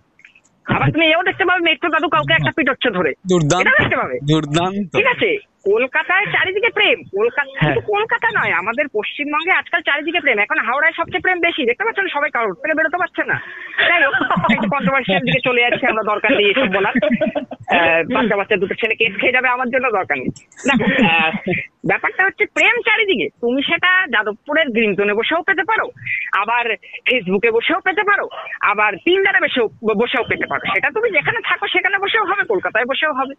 আবার 0.66 0.92
তুমি 0.92 1.06
এও 1.06 1.22
দেখতে 1.22 1.44
পাবে 1.44 1.60
মেট্রো 1.60 1.90
দাদু 1.90 2.08
কাউকে 2.08 2.32
একটা 2.32 2.52
পিটোচ্ছে 2.56 2.90
ধরে। 2.90 3.12
দুর্দান্ত 3.28 3.68
দেখতে 3.80 3.96
পাবে। 3.96 4.18
দুর্দান্ত। 4.32 4.96
ঠিক 4.96 5.06
আছে? 5.06 5.53
কলকাতায় 5.68 6.26
চারিদিকে 6.34 6.70
প্রেম। 6.76 6.98
কলকাতা 7.16 7.50
হ্যাঁ। 7.50 7.74
শুধু 7.74 7.80
কলকাতা 7.92 8.28
নয় 8.38 8.52
আমাদের 8.60 8.86
পশ্চিমবঙ্গে 8.96 9.52
আজকাল 9.60 9.80
চারিদিকে 9.88 10.20
প্রেম। 10.24 10.38
এখন 10.44 10.58
হাওড়ায় 10.66 10.96
সবচেয়ে 10.98 11.24
প্রেম 11.24 11.38
বেশি। 11.46 11.62
দেখতে 11.68 11.84
পাচ্ছেন 11.86 12.06
সবাই 12.14 12.30
কারোর 12.36 12.60
থেকে 12.62 12.76
বেরোতে 12.78 13.00
পারছে 13.02 13.22
না। 13.30 13.36
যাই 13.88 14.02
হোক 14.04 14.14
একটু 14.54 14.68
কন্ট্রোভার্সিয়াল 14.74 15.22
দিকে 15.26 15.40
চলে 15.48 15.64
যাচ্ছে 15.64 15.84
আমরা 15.92 16.04
দরকার 16.12 16.30
নেই 16.38 16.50
এসব 16.52 16.68
বলার। 16.76 16.94
বাচ্চা 18.14 18.36
বাচ্চা 18.38 18.56
দুটো 18.62 18.74
ছেলে 18.80 18.94
কেস 19.00 19.12
খেয়ে 19.20 19.36
যাবে 19.36 19.48
আমার 19.54 19.68
জন্য 19.74 19.86
দরকার 19.98 20.16
নেই। 20.22 20.30
দেখো 20.68 20.86
ব্যাপারটা 21.90 22.22
হচ্ছে 22.26 22.44
প্রেম 22.56 22.76
চারিদিকে। 22.86 23.26
তুমি 23.42 23.60
সেটা 23.70 23.90
যাদবপুরের 24.14 24.68
গ্রিন 24.74 24.92
জোনে 24.98 25.14
বসেও 25.20 25.46
পেতে 25.48 25.64
পারো 25.70 25.86
আবার 26.42 26.64
ফেসবুকে 27.08 27.50
বসেও 27.56 27.80
পেতে 27.86 28.02
পারো 28.10 28.24
আবার 28.72 28.92
তিনদারে 29.06 29.40
বসেও 29.44 29.66
বসেও 30.02 30.24
পেতে 30.30 30.46
পারো। 30.50 30.62
সেটা 30.74 30.88
তুমি 30.96 31.08
যেখানে 31.16 31.38
থাকো 31.48 31.66
সেখানে 31.74 31.96
বসেও 32.04 32.24
হবে 32.30 32.42
কলকাতায় 32.52 32.86
বসেও 32.90 33.12
হবে। 33.18 33.34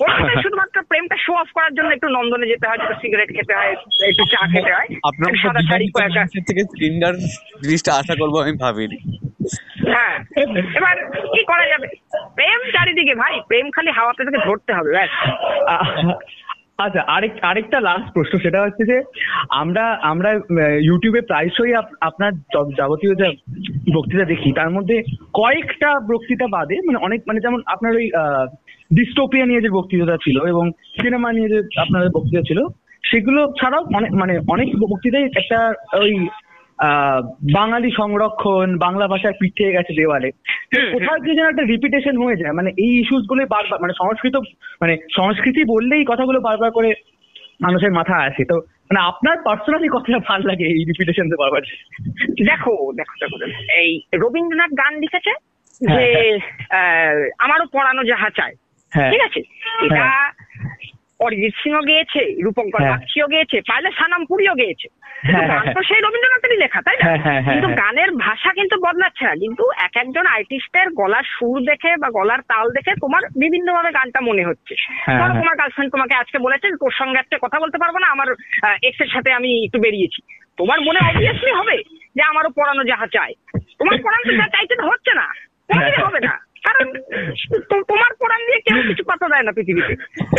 কলকাতায় 0.00 0.38
শুধুমাত্র 0.44 0.76
প্রেমটা 0.90 1.16
শো 1.24 1.32
অফ 1.42 1.48
করার 1.56 1.72
জন্য 1.74 1.90
একটু 1.92 2.08
নন্দনে 2.08 2.50
যেতে 2.52 2.66
হয় 2.66 2.78
একটু 2.78 2.96
সিগারেট 3.02 3.30
খেতে 3.36 3.54
হয় 3.54 3.72
একটু 4.10 4.24
চা 4.32 4.42
খেতে 4.52 4.72
হয় 4.76 4.88
আপনার 5.08 5.32
সাদা 5.42 5.62
শাড়ি 5.70 5.86
কয়েকটা 5.88 6.22
থেকে 6.48 6.62
স্ক্রিনটার 6.64 7.14
জিনিসটা 7.62 7.90
আশা 8.00 8.14
করব 8.20 8.34
আমি 8.44 8.54
ভাবিনি। 8.64 8.98
হ্যাঁ 9.92 10.14
এবার 10.78 10.96
কি 11.34 11.42
করা 11.44 11.64
যাবে? 11.66 11.86
প্রেম 12.36 12.60
চারিদিকে 12.74 13.14
ভাই 13.14 13.34
প্রেম 13.48 13.66
খালি 13.70 13.90
হাওয়াতে 13.90 14.22
থেকে 14.26 14.40
ধরতে 14.48 14.70
হবে 14.72 14.90
ব্যাস। 14.96 15.12
আচ্ছা 16.84 17.02
আরেক 17.06 17.32
আরেকটা 17.42 17.78
লাস্ট 17.80 18.08
প্রশ্ন 18.14 18.34
সেটা 18.38 18.58
হচ্ছে 18.62 18.82
যে 18.84 18.96
আমরা 19.62 19.84
আমরা 20.02 20.30
ইউটিউবে 20.88 21.20
প্রায়শই 21.20 21.72
আপনার 22.00 22.32
যাবতীয় 22.78 23.12
যা 23.14 23.28
বক্তৃতা 23.94 24.24
দেখি 24.24 24.48
তার 24.52 24.70
মধ্যে 24.70 24.96
কয়েকটা 25.34 25.90
বক্তৃতা 26.10 26.46
বাদে 26.46 26.76
মানে 26.86 26.98
অনেক 26.98 27.20
মানে 27.26 27.40
যেমন 27.40 27.60
আপনার 27.66 27.92
ওই 27.96 28.06
ডিস্টোপিয়া 28.94 29.46
নিয়ে 29.46 29.60
যে 29.60 29.68
বক্তৃতাটা 29.68 30.16
ছিল 30.24 30.46
এবং 30.46 30.70
সিনেমা 31.02 31.32
নিয়ে 31.32 31.48
যে 31.48 31.60
আপনাদের 31.80 32.08
বক্তৃতা 32.08 32.42
ছিল 32.42 32.66
সেগুলো 33.04 33.52
ছাড়াও 33.60 33.84
অনেক 33.94 34.12
মানে 34.12 34.38
অনেক 34.48 34.68
বক্তৃতায় 34.80 35.24
একটা 35.24 35.72
ওই 35.96 36.26
বাঙালি 37.54 37.90
সংরক্ষণ 37.90 38.78
বাংলা 38.78 39.08
ভাষার 39.08 39.32
পিঠে 39.40 39.72
গেছে 39.72 39.92
দেওয়ালে। 39.94 40.30
কোথাও 40.92 41.18
গিয়ে 41.18 41.34
যেন 41.34 41.48
একটা 41.48 41.62
রিপিটেশন 41.62 42.16
হয়ে 42.16 42.36
যায়। 42.36 42.52
মানে 42.52 42.70
এই 42.78 42.98
ইস্যুসগুলো 42.98 43.46
বারবার 43.46 43.80
মানে 43.80 43.92
সংস্কৃত 43.98 44.36
মানে 44.80 44.96
সংস্কৃতি 45.16 45.64
বললেই 45.64 46.04
কথাগুলো 46.04 46.40
বারবার 46.40 46.70
করে 46.70 46.94
মানুষের 47.60 47.92
মাথায় 47.92 48.26
আসে। 48.26 48.44
তো 48.44 48.54
মানে 48.56 49.00
আপনার 49.00 49.36
পার্সোনালি 49.44 49.88
কতটা 49.88 50.18
ভালো 50.18 50.48
লাগে 50.48 50.64
এই 50.64 50.84
রিপিটেশন 50.84 51.28
বারবার? 51.38 51.62
দেখো 52.46 52.92
দেখো 52.92 53.14
দেখো। 53.14 53.36
এই 53.72 54.00
রবীন্দ্রনাথ 54.14 54.70
গান 54.70 54.98
লিখেছে 54.98 55.30
যে 55.80 55.86
হ্যাঁ, 55.88 56.38
আহ, 56.70 57.28
আমারও 57.38 57.66
পড়ানো 57.72 58.04
যাহা 58.04 58.30
চায় 58.30 58.54
হ্যাঁ 58.54 58.69
ঠিক 58.92 59.20
আছে? 59.20 59.40
এটা 59.82 60.04
অরিজিৎ 61.20 61.54
সিংও 61.62 61.82
গেয়েছে 61.82 62.42
রূপঙ্কর 62.44 62.80
হ্যাঁ। 62.80 62.90
বাগচিও 62.90 63.26
গেয়েছে 63.26 63.60
পাইলে 63.68 63.90
সানামপুরিও 63.90 64.54
গেয়েছে। 64.54 64.88
কিন্তু 65.22 65.36
হ্যাঁ, 65.36 65.48
গান 65.48 65.64
হ্যাঁ, 65.64 65.74
তো 65.74 65.82
সেই 65.82 66.00
রবীন্দ্রনাথেরই 66.00 66.56
লেখা 66.56 66.80
তাই 66.82 66.96
না? 66.96 67.04
হ্যাঁ, 67.04 67.18
হ্যাঁ, 67.18 67.40
হ্যাঁ, 67.42 67.54
কিন্তু 67.54 67.68
হ্যাঁ। 67.68 67.76
গানের 67.76 68.10
ভাষা 68.16 68.52
কিন্তু 68.52 68.76
বদলাচ্ছে 68.80 69.24
না। 69.24 69.34
কিন্তু 69.36 69.70
এক 69.76 69.96
একজন 69.96 70.26
আর্টিস্টের 70.26 70.90
গলার 70.90 71.22
সুর 71.38 71.62
দেখে 71.62 71.96
বা 71.96 72.10
গলার 72.10 72.40
তাল 72.42 72.70
দেখে 72.70 72.94
তোমার 73.00 73.22
বিভিন্ন 73.36 73.74
ভাবে 73.74 73.90
গানটা 73.90 74.20
মনে 74.20 74.44
হচ্ছে। 74.44 74.74
হ্যাঁ, 74.78 75.18
ধরো 75.18 75.30
হ্যাঁ। 75.30 75.40
তোমার 75.40 75.56
গার্লফ্রেন্ড 75.56 75.92
তোমাকে 75.92 76.14
আজকে 76.14 76.38
বলেছে 76.38 76.66
তোর 76.80 76.90
সঙ্গে 76.90 77.18
আজকে 77.18 77.36
কথা 77.40 77.58
বলতে 77.60 77.78
পারব 77.78 77.98
না 77.98 78.06
আমার 78.06 78.28
এক্সের 78.82 79.08
সাথে 79.08 79.32
আমি 79.32 79.64
একটু 79.64 79.78
বেরিয়েছি। 79.80 80.22
তোমার 80.58 80.80
মনে 80.80 81.00
অবভিয়াসলি 81.08 81.50
হবে 81.50 81.76
যে 82.16 82.22
আমারও 82.22 82.50
পড়ানো 82.50 82.84
যাহা 82.84 83.06
চাই 83.06 83.32
তোমার 83.78 83.96
পড়ানো 84.02 84.32
যা 84.32 84.46
চাইতে 84.48 84.74
তো 84.76 84.84
হচ্ছে 84.90 85.14
না। 85.14 85.26
হবে 86.02 86.20
না। 86.20 86.34
কারণ 86.66 86.86
তোমার 87.90 88.12
কোরআন 88.20 88.40
দিয়ে 88.46 88.60
কেউ 88.66 88.78
কিছু 88.88 89.02
কথা 89.10 89.26
দেয় 89.32 89.44
না 89.46 89.52
পৃথিবীতে। 89.56 89.94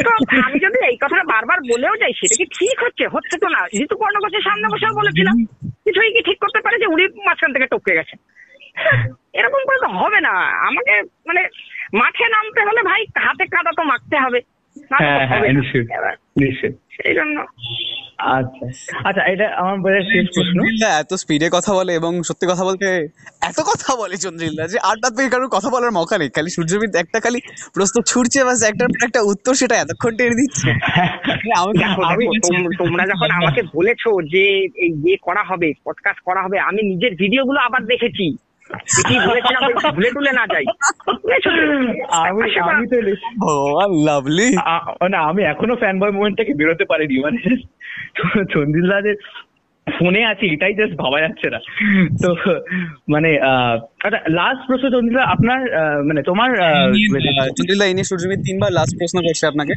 তো 0.05 0.11
আমি 0.45 0.57
যদি 0.65 0.77
এই 0.89 0.97
কথাটা 1.03 1.25
বারবার 1.33 1.59
বলেও 1.71 1.93
যাই, 2.01 2.13
সেটা 2.19 2.35
কি 2.39 2.45
ঠিক 2.59 2.77
হচ্ছে? 2.85 3.05
হচ্ছে 3.15 3.35
তো 3.43 3.47
না। 3.55 3.61
ঋতুপর্ণ 3.83 4.15
ঘোষের 4.23 4.43
সামনে 4.47 4.67
বসেও 4.73 4.97
বলেছিলাম, 4.99 5.35
কিছুই 5.85 6.13
কি 6.15 6.21
ঠিক 6.27 6.37
করতে 6.43 6.59
পারে 6.65 6.75
যে 6.81 6.87
উনি 6.93 7.03
মাঝখান 7.27 7.51
থেকে 7.53 7.69
টপকে 7.71 7.97
গেছে? 7.99 8.15
এরকম 9.39 9.61
করে 9.67 9.79
তো 9.83 9.89
হবে 9.99 10.19
না। 10.27 10.33
আমাকে 10.69 10.93
মানে 11.27 11.41
মাঠে 11.99 12.25
নামতে 12.35 12.61
হলে 12.67 12.81
ভাই, 12.89 13.01
হাতে 13.25 13.45
কাদা 13.53 13.71
তো 13.77 13.83
মাখতে 13.91 14.17
হবে। 14.25 14.39
হ্যাঁ, 14.91 15.27
হ্যাঁ, 15.27 15.41
নিশ্চয়ই। 15.53 15.85
নিশ্চয়ই। 16.39 16.73
সেই 16.91 17.13
জন্য 17.15 17.45
আচ্ছা। 18.17 18.65
আচ্ছা 19.03 19.23
এটা 19.27 19.55
আমার 19.55 19.77
বোধহয় 19.77 20.01
শেষ 20.01 20.25
প্রশ্ন। 20.35 20.57
এত 20.99 21.13
স্পিডে 21.13 21.49
কথা 21.51 21.73
বলে 21.73 21.93
এবং 21.93 22.23
সত্যি 22.23 22.47
কথা 22.47 22.63
বলতে 22.63 23.07
এত 23.41 23.59
কথা 23.59 23.95
বলে 23.95 24.17
চন্দ্রিল্লা 24.17 24.67
যে 24.67 24.77
কারোর 25.29 25.47
কথা 25.47 25.69
বলার 25.69 25.91
মৌকা 25.91 26.17
নেই। 26.17 26.29
খালি 26.29 26.49
সূর্যবিদ 26.49 26.95
একটা 26.95 27.19
খালি 27.19 27.39
প্রশ্ন 27.73 28.01
ছুটছে 28.01 28.43
বাস 28.43 28.63
একটার 28.63 28.87
পর 28.87 29.05
একটা 29.05 29.21
উত্তর 29.21 29.53
সেটা 29.53 29.75
এতক্ষণ 29.75 30.17
টেনে 30.17 30.35
দিচ্ছে। 30.35 30.73
দেখো 31.77 32.01
তোমরা 32.77 33.07
যখন 33.07 33.31
আমাকে 33.31 33.61
বলেছ 33.75 34.03
যে 34.31 34.43
এই 34.75 34.89
ইয়ে 35.05 35.17
করা 35.21 35.43
হবে 35.43 35.73
পডকাস্ট 35.85 36.19
করা 36.19 36.43
হবে 36.43 36.59
আমি 36.59 36.81
নিজের 36.83 37.15
ভিডিওগুলো 37.15 37.59
আবার 37.59 37.85
দেখেছি। 37.85 38.37
কি 39.07 39.15
বলেছিলাম 39.27 39.61
ভুলে 39.95 40.09
টুলে 40.11 40.31
না 40.31 40.43
যাই। 40.47 40.65
আমি 42.19 42.39
আচ্ছা, 42.41 42.61
আমি 42.69 42.85
তো 42.87 42.95
ও 43.43 43.51
লাভলি 44.07 44.47
আ- 44.67 44.85
মানে 45.01 45.17
আমি 45.29 45.41
এখনও 45.43 45.75
ফ্যান 45.75 45.95
বয় 45.99 46.11
মুভমেন্ট 46.11 46.35
থেকে 46.37 46.53
বেরোতে 46.53 46.85
পারিনি 46.85 47.15
মানে 47.19 47.39
চন্দিলদাদের 48.53 49.15
ফোনে 49.87 50.21
আছি 50.25 50.45
এটাই 50.47 50.73
জাস্ট 50.73 50.93
ভাবা 50.95 51.17
যাচ্ছে 51.21 51.47
না। 51.49 51.59
তো 52.21 52.29
মানে 53.07 53.29
আহ, 53.43 53.75
আচ্ছা 54.03 54.19
লাস্ট 54.31 54.61
প্রশ্ন 54.67 54.85
চন্দিলা 54.89 55.21
আপনার 55.25 55.59
আহ, 55.73 55.99
মানে 56.03 56.21
তোমার 56.23 56.49
আহ, 56.59 56.87
চন্দ্রিল্লা 57.49 57.85
ইনি 57.85 58.03
সূর্যবিদ 58.03 58.39
তিনবার 58.45 58.71
লাস্ট 58.71 58.93
প্রশ্ন 58.97 59.17
করছে 59.21 59.45
আপনাকে। 59.47 59.73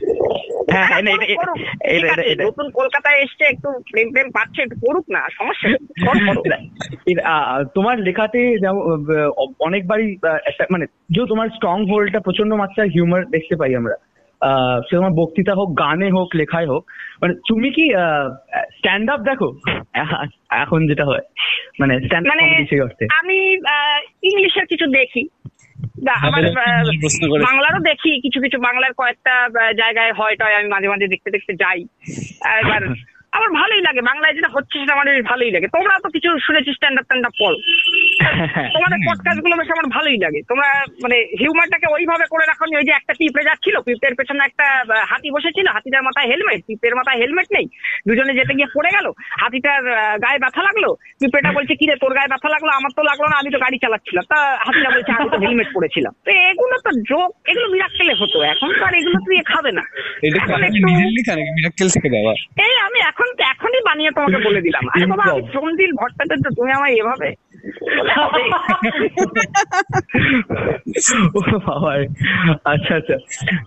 হ্যাঁ 0.74 0.86
হ্যাঁ 0.86 1.02
নতুন 2.46 2.66
কলকাতায় 2.70 3.18
এসছে 3.20 3.44
একটু 3.44 3.68
প্রেম 3.92 4.08
প্রেম 4.12 4.28
পাচ্ছে 4.30 4.62
একটু 4.62 4.76
করুক 4.84 5.06
না 5.08 5.22
সমস্যা 5.32 5.68
তোমার 7.74 7.96
লেখাতে 7.98 8.40
অনেকবারই 9.60 10.06
একটা 10.44 10.64
মানে 10.70 10.84
যে 11.10 11.20
তোমার 11.28 11.48
স্ট্রং 11.48 11.76
হোল্ডটা 11.90 12.20
প্রচণ্ড 12.20 12.52
মাত্রায় 12.54 12.88
হিউমার 12.88 13.22
দেখতে 13.30 13.56
পাই 13.56 13.74
আমরা। 13.74 13.96
আহ, 14.40 14.78
সে 14.82 14.96
তোমার 14.96 15.12
বক্তৃতা 15.12 15.54
হোক 15.54 15.68
গানে 15.78 16.10
হোক 16.10 16.28
লেখায় 16.34 16.66
হোক 16.66 16.82
মানে 17.22 17.34
তুমি 17.48 17.70
কি 17.70 17.84
স্ট্যান্ড 18.76 19.10
আপ 19.10 19.20
দেখো? 19.20 19.48
এখন 20.56 20.86
যেটা 20.86 21.04
হয় 21.04 21.24
মানে 21.80 21.94
স্ট্যান্ড 22.00 22.26
আপ 22.26 22.30
মানে 22.32 22.44
আমি 23.20 23.38
আহ, 23.66 23.98
ইংলিশের 24.22 24.66
কিছু 24.66 24.86
দেখি। 24.90 25.22
আমার 26.26 26.42
করেছে। 27.24 27.44
বাংলারও 27.48 27.80
দেখি 27.90 28.12
কিছু 28.24 28.38
কিছু 28.40 28.56
বাংলার 28.58 28.92
কয়েকটা 29.00 29.34
জায়গায় 29.74 30.12
হয় 30.12 30.34
টয় 30.36 30.56
আমি 30.58 30.68
মাঝে 30.68 30.88
মাঝে 30.88 31.06
দেখতে 31.06 31.28
দেখতে 31.30 31.52
যাই 31.62 31.80
এবার 32.60 32.82
আমার 33.36 33.50
ভালোই 33.60 33.82
লাগে 33.86 34.00
বাংলায় 34.10 34.34
যেটা 34.36 34.50
হচ্ছে 34.54 34.74
সেটা 34.80 34.94
আমার 34.96 35.06
ভালোই 35.30 35.52
লাগে। 35.54 35.68
তোমরা 35.76 35.94
তো 36.04 36.08
কিছু 36.14 36.28
শুনেছি 36.46 36.70
স্ট্যান্ড 36.76 36.96
আপ 36.98 37.04
স্ট্যান্ড 37.06 37.26
আপ 37.28 37.34
পড়ো 37.40 37.58
তোমাদের 38.74 38.98
পডকাস্টগুলো 39.08 39.54
বেশ 39.60 39.70
আমার 39.74 39.88
ভালোই 39.96 40.18
লাগে। 40.24 40.40
তোমরা 40.50 40.68
মানে 41.04 41.16
হিউমারটাকে 41.40 41.86
ওইভাবে 41.94 42.26
করে 42.32 42.44
রাখো 42.46 42.64
ওই 42.80 42.84
যে 42.88 42.92
একটা 42.96 43.12
পিঁপড়ে 43.20 43.48
যাচ্ছিল 43.48 43.76
পিঁপড়ের 43.86 44.18
পেছনে 44.18 44.42
একটা 44.44 44.66
হাতি 45.10 45.28
বসেছিল 45.36 45.66
হাতিটার 45.74 46.06
মাথায় 46.08 46.28
হেলমেট 46.30 46.60
পিঁপড়ের 46.68 46.98
মাথায় 46.98 47.18
হেলমেট 47.20 47.48
নেই। 47.56 47.66
দুজনে 48.08 48.32
যেতে 48.38 48.52
গিয়ে 48.58 48.74
পড়ে 48.76 48.90
গেল 48.96 49.06
হাতিটার 49.42 49.82
গায়ে 50.24 50.42
ব্যথা 50.44 50.62
লাগল 50.68 50.84
পিঁপড়েটা 51.20 51.50
বলছে 51.56 51.74
কিরে 51.80 51.94
তোর 52.02 52.12
গায়ে 52.16 52.32
ব্যথা 52.32 52.48
লাগল? 52.54 52.68
আমার 52.78 52.92
তো 52.98 53.02
লাগল 53.10 53.24
না 53.30 53.36
আমি 53.40 53.50
তো 53.54 53.58
গাড়ি 53.64 53.78
চালাচ্ছিলাম। 53.84 54.24
তা 54.32 54.38
হাতিটা 54.66 54.90
বলছে 54.94 55.12
আমি 55.16 55.28
তো 55.34 55.38
হেলমেট 55.44 55.68
পরেছিলাম। 55.76 56.12
তো 56.26 56.30
এগুলো 56.50 56.76
তো 56.86 56.90
জোক 57.10 57.30
এগুলো 57.50 57.66
মিরাক্কেলে 57.74 58.14
হতো। 58.20 58.38
এখন 58.52 58.68
তো 58.78 58.82
আর 58.88 58.94
এগুলো 59.00 59.18
তুই 59.26 59.36
খাবে 59.52 59.70
না 59.78 59.84
এই 62.66 62.74
আমি 62.86 62.98
এখন 63.10 63.23
এখনই 63.38 63.80
বানিয়ে 63.84 64.10
তোমাকে 64.10 64.36
বলে 64.44 64.60
দিলাম। 64.60 64.88
আরে 64.88 65.06
বাবা 65.06 65.24
আমি. 65.24 65.42
চন্দিল 65.42 65.92
ভট্টাচার্য 65.92 66.54
তুমি 66.56 66.72
আমায় 66.72 66.94
এভাবে। 66.94 67.34
আচ্ছা 72.64 72.94
আচ্ছা। 72.94 73.14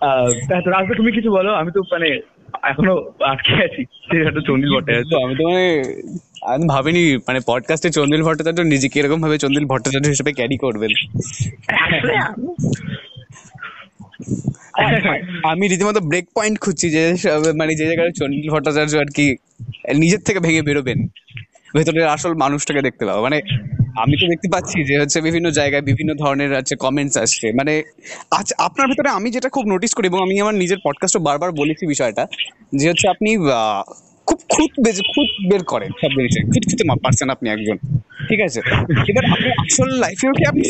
আহ, 0.00 0.26
তা 0.48 0.60
তো 0.60 0.70
রাজদা 0.70 0.94
তুমি 0.96 1.12
কিছু 1.12 1.30
বলো। 1.30 1.54
আমি 1.54 1.70
তো 1.72 1.80
মানে 1.92 2.20
এখনও 2.62 3.12
আটকে 3.24 3.64
আছি। 3.64 3.84
চন্ডিল 4.46 4.76
বটে 4.76 5.02
তো 5.10 5.24
আমি 5.24 5.36
তো 5.36 5.48
মানে 5.48 5.82
আমি 6.42 6.64
ভাবিনি 6.68 7.16
মানে 7.16 7.40
পডকাস্টে 7.46 7.90
চন্দিল 7.90 8.22
ভট্টাচার্য 8.22 8.60
নিজেকে 8.60 9.00
এরকম 9.00 9.22
ভাবে 9.22 9.38
চন্দিল 9.38 9.64
ভট্টাচার্য 9.64 10.08
হিসেবে 10.08 10.32
ক্যারি 10.32 10.56
করবেন। 10.56 10.90
আমি- 15.50 15.68
রীতিমতো 15.70 16.00
ব্রেক 16.00 16.26
পয়েন্ট 16.34 16.56
খুঁজছি 16.58 16.86
যে 16.90 17.02
মানে 17.56 17.74
যে 17.74 17.86
জায়গায় 17.86 18.12
চন্ডীল 18.12 18.50
ভট্টাচার্য 18.50 18.94
আর 18.96 19.10
কি, 19.14 19.26
নিজের 19.96 20.20
থেকে 20.20 20.40
ভেঙে 20.40 20.62
বেরোবেন। 20.62 20.98
ভেতরের 21.74 22.06
আসল 22.06 22.34
মানুষটাকে 22.34 22.82
দেখতে 22.82 23.04
পাবো। 23.06 23.20
মানে 23.22 23.38
আমি 23.96 24.14
তো 24.20 24.26
দেখতে 24.28 24.48
পাচ্ছি 24.52 24.84
যে 24.84 24.98
হচ্ছে 25.00 25.20
বিভিন্ন 25.20 25.50
জায়গায় 25.50 25.82
বিভিন্ন 25.82 26.10
ধরনের 26.14 26.54
আছে 26.54 26.74
কমেন্টস 26.76 27.16
আসছে। 27.16 27.52
মানে 27.52 27.72
আজ 28.30 28.52
আপনার 28.58 28.88
ভেতরে 28.88 29.08
আমি 29.08 29.30
যেটা 29.30 29.48
খুব 29.48 29.64
নোটিস 29.66 29.94
করি 29.94 30.06
এবং 30.06 30.20
আমি 30.22 30.40
আমার 30.40 30.54
নিজের 30.54 30.78
পডকাস্টও 30.84 31.20
বারবার 31.20 31.50
বলেছি 31.52 31.84
বিষয়টা, 31.86 32.22
যে 32.76 32.88
হচ্ছে 32.88 33.08
আপনি 33.08 33.30
খুব 34.28 34.38
খুঁত 34.54 34.72
বেজে 34.84 35.02
খুঁত 35.12 35.30
বের 35.50 35.62
করেন 35.64 35.90
সব 36.00 36.10
বেরিয়েছে। 36.16 36.40
খুঁতখুঁতে 36.52 36.84
পারছেন 37.04 37.28
আপনি 37.30 37.46
একজন। 37.50 37.76
ঠিক 38.28 38.40
আছে? 38.40 38.60
এবার 39.10 39.24
আপনি 39.34 39.48
আসল 39.64 39.88
লাইফেও 40.04 40.32
কি 40.32 40.42
আপনি 40.44 40.62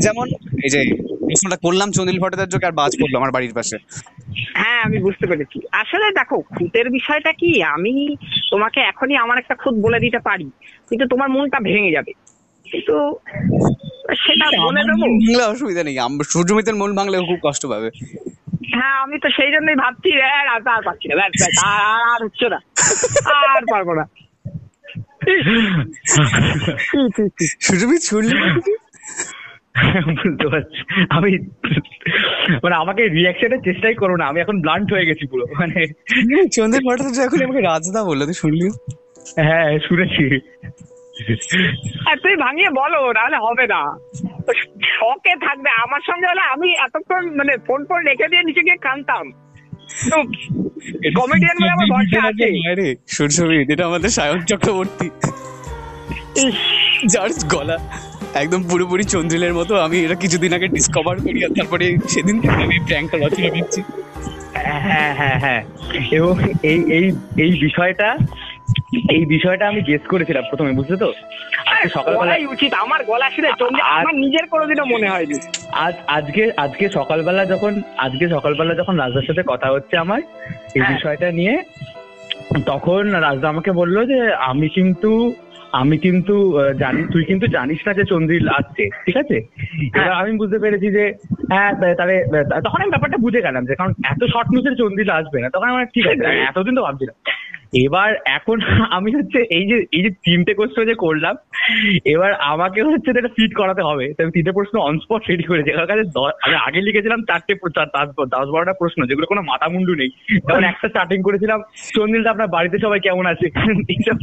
যেমন 0.00 0.26
এই 0.64 0.70
যে 0.74 0.80
প্রশ্নটা 1.20 1.56
করলাম 1.56 1.88
চন্দিল 1.92 2.18
ভট্টাচার্যকে 2.18 2.66
আর 2.66 2.74
বাজ 2.80 2.92
পড়ল 3.00 3.14
আমার 3.16 3.32
বাড়ির 3.32 3.54
পাশে। 3.54 3.76
হ্যাঁ 4.54 4.80
আমি 4.84 4.98
বুঝতে 4.98 5.24
পেরেছি। 5.26 5.58
আসলে 5.72 6.06
দেখো 6.10 6.36
খুঁতের 6.50 6.86
বিষয়টা 6.90 7.30
কি? 7.32 7.50
আমি 7.74 7.94
তোমাকে 8.50 8.80
এখনই 8.80 9.16
আমার 9.16 9.36
একটা 9.38 9.54
খুঁত 9.54 9.74
বলে 9.84 9.98
দিতে 10.00 10.18
পারি 10.18 10.46
কিন্তু 10.90 11.04
তোমার 11.08 11.28
মনটা 11.28 11.58
ভেঙে 11.60 11.92
যাবে। 11.92 12.12
কিন্তু 12.66 12.96
সেটা 14.24 14.46
বলে 14.66 14.82
দেবো। 14.84 15.04
ভাঙলে 15.24 15.44
অসুবিধা 15.44 15.82
নেই 15.84 15.96
সূর্যমিতের 16.28 16.74
মন 16.74 16.90
ভাঙলেও 16.94 17.22
খুব 17.24 17.38
কষ্ট 17.42 17.62
পাবে। 17.66 17.88
হ্যাঁ 18.72 18.96
আমি 19.04 19.16
তো 19.18 19.28
সেই 19.30 19.50
জন্যই 19.52 19.76
ভাবছি 19.76 20.10
আর 20.32 20.46
আর 20.48 20.82
পারছি 20.82 21.06
না 21.08 21.14
আর 21.16 21.30
আর- 21.42 21.56
আর 22.10 22.20
হচ্ছে 22.24 22.46
না। 22.48 22.58
আর 23.52 23.64
পারব 23.70 23.88
না। 23.94 24.04
সূর্যমিত 27.60 28.02
শুনলি 28.02 28.34
বুঝতে 30.18 30.46
পারছি। 30.48 30.78
আমি 31.10 31.30
মানে 32.62 32.74
আমাকে 32.74 33.02
রিয়াকশনের 33.08 33.60
চেষ্টাই 33.64 33.94
করো 33.94 34.14
না 34.16 34.24
আমি 34.26 34.38
এখন 34.40 34.56
ব্লান্ট 34.60 34.88
হয়ে 34.92 35.06
গেছি 35.06 35.24
পুরো 35.26 35.44
মানে 35.60 35.78
চন্দ্রিল 36.52 36.84
ভট্টাচার্য 36.88 37.26
এখন 37.26 37.40
আমাকে 37.44 37.62
রাজদা 37.62 38.00
বলল 38.04 38.20
তুই 38.24 38.34
শুনলি 38.34 38.66
হ্যাঁ 39.40 39.68
শুনেছি। 39.88 40.24
আর 42.06 42.16
তুই 42.16 42.34
ভাঙিয়ে 42.36 42.70
বলো 42.70 43.00
নাহলে 43.12 43.36
হবে 43.36 43.64
না। 43.66 43.80
শখে 44.92 45.34
থাকবে। 45.46 45.70
আমার 45.84 46.02
সঙ্গে 46.08 46.26
হলে 46.30 46.42
আমি 46.54 46.68
এতক্ষণ 46.86 47.22
মানে 47.36 47.52
ফোন 47.66 47.80
ফোন 47.88 48.00
রেখে 48.06 48.30
দিয়ে 48.30 48.42
নিচে 48.42 48.62
গিয়ে 48.62 48.84
কানতাম 48.86 49.26
কমেডিয়ান 51.18 51.56
বলে 51.60 51.74
আমার 51.74 51.88
ভরসা 51.94 52.20
আছে। 52.30 52.48
সূর্যবীর 53.06 53.66
এটা 53.72 53.84
আমাদের 53.86 54.10
সায়ন 54.10 54.40
চক্রবর্তী। 54.50 55.08
যার 57.12 57.30
গলা 57.48 57.76
একদম 58.34 58.60
পুরোপুরি 58.62 59.04
চন্দ্রিলের 59.04 59.54
মতো 59.54 59.72
আমি 59.86 59.96
এটা 60.04 60.14
কিছুদিন 60.14 60.50
আগে 60.54 60.68
ডিসকভার 60.68 61.16
করি 61.20 61.38
আর 61.44 61.52
তারপরে 61.58 61.86
সেদিন 62.08 62.36
থেকে 62.40 62.58
আমি 62.62 62.76
প্র্যাঙ্কটা 62.86 63.16
রচনা 63.16 63.50
করছি 63.56 63.80
হ্যাঁ 64.86 65.12
হ্যাঁ 65.14 65.38
হ্যাঁ। 65.44 65.62
এবং 66.18 66.34
এই 66.62 66.80
এই 66.98 67.06
এই 67.44 67.52
বিষয়টা 67.60 68.08
এই 69.14 69.22
বিষয়টা 69.26 69.64
আমি 69.68 69.80
গেস 69.82 70.04
করেছিলাম 70.08 70.44
প্রথমে 70.50 70.72
বুঝলে 70.72 70.96
তো? 70.96 71.08
আজকে 71.70 71.88
সকালবেলা 71.88 72.34
উচিত 72.50 72.72
আমার 72.74 73.00
গলা 73.04 73.28
শুনে 73.30 73.48
আমার 73.92 74.14
নিজের 74.24 74.44
কোনোদিনও 74.46 74.86
মনে 74.86 75.08
হয়নি। 75.08 75.36
আজ 75.84 75.94
আজকে 76.08 76.42
আজকে 76.56 76.84
সকালবেলা 76.88 77.42
যখন 77.44 77.72
আজকে 77.98 78.24
সকালবেলা 78.28 78.72
যখন 78.74 78.94
রাজদার 78.96 79.26
সাথে 79.26 79.42
কথা 79.42 79.68
হচ্ছে 79.70 79.94
আমার 79.96 80.20
এই 80.74 80.80
হ্যাঁ। 80.80 80.90
বিষয়টা 80.94 81.28
নিয়ে 81.30 81.54
তখন 82.66 83.02
রাজদা 83.18 83.46
আমাকে 83.48 83.70
বলল 83.72 83.96
যে 84.06 84.18
আমি 84.50 84.66
কিন্তু 84.68 85.10
আমি 85.72 85.96
কিন্তু 85.98 86.34
জানি 86.74 87.00
তুই 87.12 87.22
কিন্তু 87.24 87.46
জানিস 87.46 87.80
না 87.86 87.92
যে 87.94 88.04
চন্দ্রিল 88.04 88.46
আসছে 88.48 88.84
ঠিক 89.04 89.16
আছে? 89.16 89.36
এবার 89.90 90.12
আমি 90.12 90.32
বুঝতে 90.36 90.58
পেরেছি 90.58 90.88
যে 90.90 91.04
হ্যাঁ 91.50 91.70
তাহলে 91.92 92.16
তখন 92.66 92.78
আমি 92.82 92.90
ব্যাপারটা 92.90 93.18
বুঝে 93.18 93.44
গেলাম 93.46 93.62
যে 93.66 93.74
কারণ 93.74 93.92
এত 94.12 94.22
শর্ট 94.32 94.48
নিউজের 94.50 94.74
চন্দ্রিল 94.76 95.10
আসবে 95.10 95.38
না। 95.40 95.48
তখন 95.50 95.68
আমার 95.68 95.84
ঠিক 95.94 96.04
আছে 96.06 96.24
এতদিন 96.42 96.74
তো 96.76 96.82
ভাবছিলাম। 96.82 97.16
এবার 97.72 98.10
এখন 98.38 98.56
আমি 98.96 99.10
হচ্ছে 99.16 99.38
এই 99.58 99.64
যে 99.70 99.76
এই 99.96 100.02
যে 100.04 100.10
তিনটে 100.26 100.52
কোশ্চেন 100.54 100.84
যে 100.90 100.94
করলাম 100.94 101.34
এবার 102.04 102.30
আমাকে 102.52 102.80
হচ্ছে 102.82 103.10
এটা 103.10 103.34
ফিট 103.36 103.52
করাতে 103.60 103.82
হবে। 103.82 104.04
আমি 104.22 104.30
তিনটে 104.36 104.52
প্রশ্ন 104.52 104.74
অন 104.78 104.94
স্পট 104.98 105.22
রেডি 105.30 105.44
করেছি। 105.50 105.70
আমার 105.70 105.86
কাছে 105.90 106.04
আমি 106.44 106.56
আগে 106.66 106.80
লিখেছিলাম 106.80 107.20
চারটে 107.28 107.52
দশ 107.78 108.08
দশ 108.36 108.46
বারোটা 108.54 108.74
প্রশ্ন 108.80 109.06
যেগুলো 109.06 109.26
কোনো 109.26 109.42
মাথা 109.42 109.68
মুন্ডু 109.68 109.94
নেই। 109.94 110.10
যেমন 110.46 110.64
একটা 110.64 110.88
স্টার্টিং 110.88 111.18
করেছিলাম 111.22 111.58
চন্দিলদা 111.96 112.30
আপনার 112.30 112.52
বাড়িতে 112.56 112.76
সবাই 112.84 113.00
কেমন 113.00 113.26
আছে? 113.26 113.46
এইসব 113.92 114.16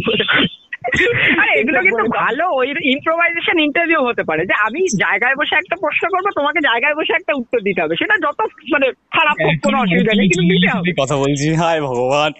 এগুলো 1.60 1.80
কিন্তু 1.82 2.04
ভালো 2.24 2.46
ওই 2.60 2.68
ইম্প্রোভাইজেশন 2.96 3.58
ইন্টারভিউ 3.60 4.02
হতে 4.06 4.24
পারে। 4.24 4.42
যে 4.50 4.56
আমি 4.68 4.82
জায়গায় 5.04 5.36
বসে 5.36 5.56
একটা 5.58 5.76
প্রশ্ন 5.84 6.04
করব 6.14 6.28
তোমাকে 6.40 6.60
জায়গায় 6.70 6.96
বসে 6.96 7.14
একটা 7.16 7.34
উত্তর 7.42 7.60
দিতে 7.68 7.82
হবে। 7.82 7.96
সেটা 8.02 8.16
যত 8.26 8.40
মানে 8.74 8.88
খারাপ 9.16 9.38
হোক 9.46 9.56
কোনো 9.66 9.78
অসুবিধা 9.84 10.14
নেই 10.20 10.28
কিন্তু 10.32 10.48
দিতে 10.54 10.70
হবে। 10.76 10.90
কথা 11.02 11.16
বলছি? 11.24 11.48
হায় 11.62 11.82
ভগবান। 11.82 12.32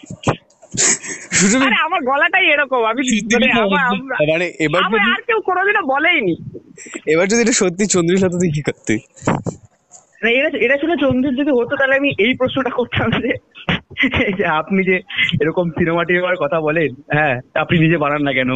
আরে 1.66 1.78
আমার 1.88 2.02
গলাটাই 2.04 2.46
এরকম 2.54 2.82
আমি 2.92 3.02
মানে 3.34 3.48
মানে 4.32 4.46
এবার 4.66 4.82
যদি 4.94 5.08
আর 5.16 5.22
কেউ 5.28 5.40
কোনোদিনও 5.42 5.84
বলেইনি। 5.94 6.36
এবার 7.14 7.26
যদি 7.28 7.42
এটা 7.42 7.56
সত্যি 7.62 7.86
চন্দ্রিল 7.86 8.20
সাথে 8.22 8.38
তুই 8.42 8.52
কি 8.52 8.62
করতে? 8.62 8.94
না, 10.24 10.30
এটা 10.40 10.50
এটা 10.66 10.76
শুনে 10.82 10.96
চন্দ্র 11.04 11.28
যদি 11.40 11.52
হতো 11.60 11.74
তাহলে 11.76 11.96
আমি 11.96 12.10
এই 12.20 12.32
প্রশ্নটা 12.40 12.70
করতাম 12.70 13.08
যে 13.24 13.32
যে 14.38 14.46
আপনি 14.62 14.82
যে 14.84 14.96
এরকম 15.42 15.66
সিনেমা 15.70 16.04
টিনেমার 16.04 16.42
কথা 16.44 16.58
বলেন 16.62 16.90
হ্যাঁ 17.14 17.36
আপনি 17.56 17.76
নিজে 17.80 17.98
বানান 17.98 18.22
না 18.24 18.32
কেন? 18.34 18.50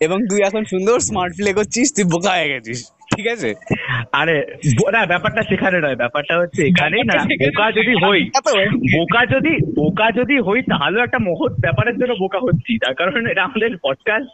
এবং 0.00 0.18
তুই 0.30 0.40
এখন 0.48 0.62
সুন্দর 0.64 0.96
স্মার্ট 1.00 1.32
প্লে 1.36 1.50
করছিস 1.52 1.86
তুই 1.96 2.04
বোকা 2.04 2.32
হয়ে 2.36 2.50
গেছিস। 2.52 2.80
ঠিক 3.16 3.26
আছে? 3.28 3.50
আরে 4.12 4.36
না 4.92 5.06
ব্যাপারটা 5.06 5.42
সেখানে 5.42 5.78
নয়। 5.80 5.96
ব্যাপারটা 5.96 6.34
হচ্ছে 6.38 6.60
এখানে 6.66 6.96
না 7.04 7.16
বোকা 7.44 7.66
যদি 7.72 7.92
হই 8.04 8.20
বোকা 8.96 9.22
যদি 9.26 9.52
বোকা 9.74 10.06
যদি 10.10 10.36
হই 10.40 10.60
তাহলে 10.62 10.96
একটা 11.02 11.18
মহৎ 11.18 11.52
ব্যাপারের 11.60 11.96
জন্য 11.98 12.12
বোকা 12.20 12.38
হচ্ছি 12.42 12.72
তার 12.78 12.94
কারণ 12.94 13.26
এটা 13.26 13.42
আমাদের 13.44 13.70
পডকাস্ট 13.82 14.30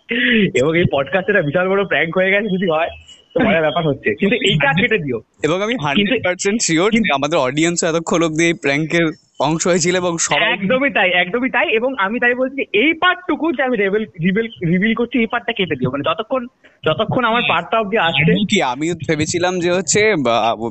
এবং 0.55 0.73
এই 0.79 0.87
পডকাস্ট 0.93 1.31
এটা 1.31 1.43
বিশাল 1.43 1.67
বড় 1.69 1.83
প্র্যাঙ্ক 1.85 2.13
হয়ে 2.17 2.31
গেছে 2.31 2.49
যদি 2.49 2.67
হয়। 2.71 2.91
মজার 3.37 3.63
ব্যাপার 3.63 3.85
হচ্ছে। 3.87 4.11
কিন্তু 4.15 4.37
এইটা 4.49 4.69
কেটে 4.81 4.99
দিও। 4.99 5.19
এবং 5.43 5.57
আমি 5.63 5.75
হান্ড্রেড 5.85 6.21
পার্সেন্ট 6.25 6.59
শিওর 6.63 6.91
আমাদের 7.15 7.39
অডিয়েন্স 7.39 7.79
এতক্ষণ 7.85 8.21
অব্দি 8.23 8.45
এই 8.45 8.55
প্র্যাঙ্কের 8.55 9.07
অংশ 9.41 9.63
হয়েছিল 9.67 9.95
এবং 9.97 10.13
সবাই 10.19 10.51
একদমই 10.53 10.91
তাই 10.91 11.11
একদমই 11.23 11.51
তাই 11.51 11.67
এবং 11.79 11.91
আমি 11.99 12.17
তাই 12.21 12.35
বলছি 12.35 12.61
এই 12.83 12.91
পার্টটুকু 12.93 13.47
যে 13.53 13.63
আমি 13.63 13.77
রিভিল 13.77 14.47
রিভিল 14.73 14.93
করছি 14.95 15.17
এই 15.19 15.27
পার্টটা 15.27 15.53
কেটে 15.53 15.77
দিও। 15.77 15.91
মানে 15.91 16.05
যতক্ষণ 16.09 16.43
যতক্ষণ 16.85 17.23
আমার 17.25 17.43
পার্টটা 17.49 17.77
অব্দি 17.81 17.97
আসছে 17.99 18.33
কি 18.51 18.59
আমি 18.73 18.87
ভেবেছিলাম 19.09 19.55
যে 19.61 19.71
হচ্ছে 19.73 20.01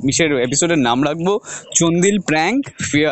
মিশের 0.06 0.32
এপিসোডের 0.40 0.80
নাম 0.88 1.04
রাখব 1.04 1.28
চন্দিল 1.76 2.18
প্র্যাঙ্ক 2.20 2.62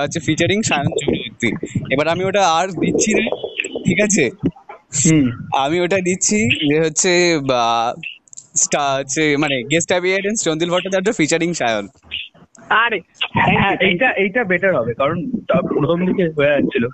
আছে 0.04 0.20
ফিচারিং 0.20 0.60
সায়ন 0.62 0.88
চক্রবর্তী। 0.96 1.50
এবার 1.94 2.08
আমি 2.08 2.24
ওটা 2.26 2.44
আর 2.50 2.68
দিচ্ছি 2.82 3.12
না 3.14 3.24
ঠিক 3.86 4.00
আছে? 4.02 4.24
হুম। 5.02 5.26
আমি 5.56 5.78
ওটা 5.82 5.98
দিচ্ছি 6.00 6.40
যে 6.70 6.78
হচ্ছে 6.80 7.12
বা 7.50 7.62
স্টার 8.66 8.90
হচ্ছে 9.00 9.24
মানে 9.44 9.56
guest 9.72 9.90
appearance 9.94 10.38
Chandril 10.48 10.70
Bhattacharya 10.74 11.10
featuring 11.20 11.50
Sayan. 11.62 11.86
আরে 12.86 13.00
হ্যাঁ 13.48 13.74
এইটা 13.88 14.08
এইটা 14.24 14.42
বেটার 14.52 14.74
হবে 14.80 14.92
কারণ 14.94 15.18
প্রথম 15.74 16.00
দিকে 16.08 16.24
হয়ে 16.38 16.54
যাচ্ছিল। 16.56 16.86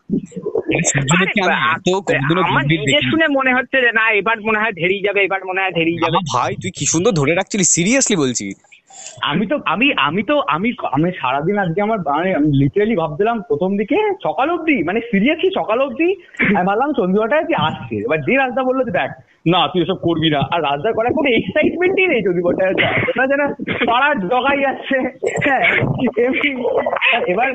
এত 1.74 1.88
কোনদিনও 2.08 2.42
আমার 2.50 2.64
নিজে 2.74 3.00
শুনে 3.12 3.28
মনে 3.38 3.52
হচ্ছে 3.58 3.78
যে 3.86 3.92
না 4.00 4.06
এবার 4.20 4.38
মনে 4.48 4.62
হয় 4.62 4.74
ধেরিয়ে 4.82 5.06
যাবে 5.08 5.20
এবার 5.28 5.42
মনে 5.50 5.62
হয় 5.64 5.74
ধেরিয়ে 5.80 6.02
যাবে। 6.04 6.18
ভাই 6.34 6.52
তুই 6.62 6.72
কি 6.78 6.86
সুন্দর 6.94 7.12
ধরে 7.20 7.34
রাখছিলি? 7.36 7.66
সিরিয়াসলি 7.76 8.16
বলছি। 8.24 8.48
আমি 9.22 9.46
তো, 9.48 9.56
আমি 9.66 9.88
আমি 10.08 10.24
তো, 10.24 10.36
আমি 10.56 10.70
আমি 10.92 11.12
সারাদিন 11.22 11.56
আজকে 11.58 11.80
আমার 11.82 12.00
মানে 12.10 12.30
আমি 12.36 12.50
লিটারালি 12.52 12.96
ভাবছিলাম 12.96 13.38
প্রথম 13.42 13.72
দিকে 13.78 13.98
সকাল 14.24 14.48
অব্দি 14.50 14.78
মানে 14.84 15.00
সিরিয়াসলি 15.12 15.50
সকাল 15.56 15.78
অব্দি 15.82 16.10
আমি 16.56 16.66
ভাবলাম 16.66 16.94
চন্দ্রিমাটায় 16.94 17.44
যে 17.44 17.56
আসছে। 17.68 17.96
এবার 17.96 18.20
যে 18.22 18.34
রাজদা 18.36 18.64
বলল 18.64 18.80
যে 18.84 18.92
দেখ, 18.92 19.12
না, 19.48 19.62
তুই 19.68 19.82
এসব 19.82 20.00
করবি 20.08 20.30
না। 20.30 20.42
আর 20.54 20.60
রাজদা 20.64 20.92
করার 20.92 21.14
কোনো 21.14 21.30
এক্সাইটমেন্টই 21.30 22.08
নেই 22.08 22.22
চন্দ্রিমাটায়। 22.26 22.74
না 23.18 23.24
যেন 23.32 23.42
পাড়ার 23.90 24.16
জগাই 24.32 24.60
যাচ্ছে 24.66 24.98
হ্যাঁ 25.46 25.64
এবার 27.34 27.50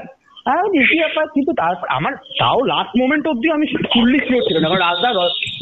হ্যাঁ 0.48 0.62
দেখি 0.62 0.98
ব্যাপার 0.98 1.26
কিন্তু 1.26 1.52
তারপর 1.52 1.87
আমার 1.88 2.12
তাও 2.38 2.64
লাস্ট 2.64 2.92
মোমেন্ট 2.98 3.26
অব্দি 3.26 3.50
আমি 3.50 3.66
ফুললি 3.92 4.18
শিওর 4.18 4.42
ছিল 4.42 4.58
না 4.58 4.68
কারণ 4.68 4.80
রাজদা 4.80 5.11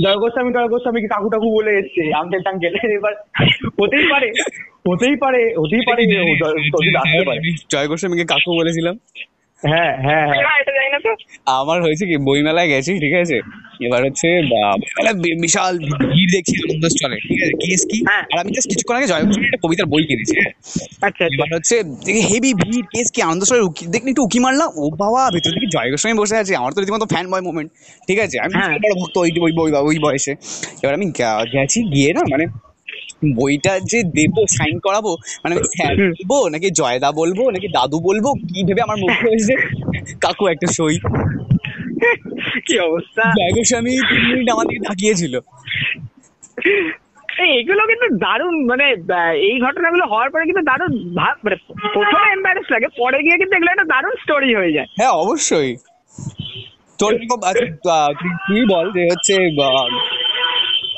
জয় 0.02 0.16
গোস্বামী 0.16 0.52
জয় 0.52 0.68
গোস্বামীকে 0.68 1.08
কাকু 1.08 1.28
টাকু 1.30 1.54
বলে 1.54 1.70
এসছে? 1.70 2.14
আঙ্কেল 2.14 2.42
গেলে 2.58 2.94
এবার 2.94 3.14
হতেই 3.82 4.06
পারে 4.10 4.28
হতেই 4.88 5.16
পারে 5.16 5.54
হতেই 5.58 5.80
পারে 5.86 6.06
যে 6.06 6.18
ও 6.20 6.24
জয়- 6.24 6.58
চন্দ্রিমা 6.70 7.00
আসতে 7.00 7.24
পারে। 7.26 7.40
জয় 7.70 7.88
গোস্বামীকে 7.88 8.24
কাকু 8.24 8.50
বলেছিলাম। 8.54 8.94
হ্যাঁ 9.62 9.92
হ্যাঁ 9.98 10.24
হ্যাঁ। 10.30 10.42
তো। 11.04 11.10
আমার 11.58 11.78
হয়েছে 11.82 12.04
কি 12.06 12.16
বইমেলায় 12.18 12.68
গেছি 12.68 12.92
ঠিক 13.00 13.14
আছে? 13.14 13.36
এবার 13.80 14.00
হচ্ছে 14.04 14.28
বা- 14.42 14.78
বিশাল 15.44 15.72
ভিড় 16.10 16.30
দেখছি 16.32 16.54
আনন্দ 16.64 16.84
চলে 16.94 17.16
ঠিক 17.22 17.38
আছে? 17.42 17.54
কেস 17.62 17.82
কি? 17.90 17.98
হ্যাঁ। 18.08 18.22
আর 18.32 18.38
আমি 18.42 18.50
জাস্ট 18.50 18.68
কিছুক্ষণ 18.70 18.94
আগে 18.96 19.06
জয় 19.06 19.22
একটা 19.44 19.58
কবিতার 19.64 19.86
বই 19.86 20.02
কিনেছি 20.04 20.34
হ্যাঁ। 20.40 20.52
আচ্ছা 21.02 21.22
আচ্ছা। 21.24 21.24
এবার 21.34 21.48
হচ্ছে 21.54 21.76
হেভি 22.30 22.50
ভিড় 22.60 22.84
কেস 22.92 23.08
কি 23.10 23.20
আনন্দ 23.22 23.42
চলে 23.44 23.60
দেখলি 23.86 24.10
একটু 24.10 24.22
উকি 24.22 24.38
মারলাম? 24.38 24.68
ও 24.76 24.84
বাবা 24.96 25.20
ভেতর 25.34 25.50
দিকে 25.50 25.66
জয় 25.66 25.88
গোস্বামী 25.90 26.16
বসে 26.18 26.36
আছে 26.36 26.52
আমার 26.56 26.70
তো 26.72 26.78
রীতিমতো 26.80 27.06
ফ্যান 27.06 27.26
বয় 27.30 27.42
মোমেন্ট 27.42 27.68
ঠিক 28.08 28.18
আছে? 28.18 28.36
আমি 28.40 28.52
হ্যাঁ। 28.58 28.72
বড় 28.84 28.94
ভক্ত 29.00 29.14
ওই 29.16 29.30
ওই 29.40 29.52
ওই 29.58 29.70
ওই 29.82 29.96
বয়সে। 29.98 30.32
এবার 30.82 30.94
আমি 30.94 31.06
গেছি 31.54 31.80
গিয়ে 31.94 32.10
না 32.12 32.22
মানে 32.32 32.44
বইটা 33.34 33.78
যে 33.80 34.02
দেবো 34.02 34.46
সাইন 34.50 34.78
করাবো 34.78 35.16
মানে 35.44 35.54
আমি 35.54 35.64
স্যার 35.64 35.96
বলব 36.26 36.48
নাকি 36.48 36.70
জয়দা 36.70 37.12
বলব 37.12 37.50
নাকি 37.50 37.68
দাদু 37.68 38.00
বলব 38.00 38.32
কি 38.48 38.64
ভেবে 38.64 38.82
আমার 38.82 38.96
মুখে 38.96 39.28
হয়েছে 39.28 39.54
কাকু 40.20 40.46
একটা 40.46 40.66
সই। 40.66 40.98
কি 42.66 42.78
অবস্থা? 42.78 43.22
জয় 43.22 43.52
গোস্বামী 43.52 43.90
তিন 43.90 44.28
মিনিট 44.28 44.50
আমার 44.50 44.66
দিকে 44.66 44.84
তাকিয়েছিল। 44.88 45.38
এগুলো 47.38 47.86
কিন্তু 47.86 48.16
দারুণ 48.16 48.66
মানে 48.66 48.84
এই 49.36 49.60
ঘটনাগুলো 49.60 50.06
হওয়ার 50.06 50.30
পরে 50.30 50.44
কিন্তু 50.44 50.62
দারুণ 50.62 51.08
মানে 51.08 51.56
প্রথমে 51.94 52.32
এম্বারেস 52.32 52.72
লাগে 52.72 52.86
পরে 52.98 53.22
গিয়ে 53.22 53.38
কিন্তু 53.38 53.56
এগুলো 53.56 53.70
একটা 53.70 53.84
দারুণ 53.84 54.10
স্টোরি 54.10 54.54
হয়ে 54.54 54.72
যায়। 54.72 54.86
হ্যাঁ 54.96 55.08
অবশ্যই। 55.08 55.76
তোর 56.98 57.14
আচ্ছা, 57.44 58.12
তুই- 58.48 58.68
বল 58.68 58.92
যে 58.92 59.04
হচ্ছে 59.04 59.34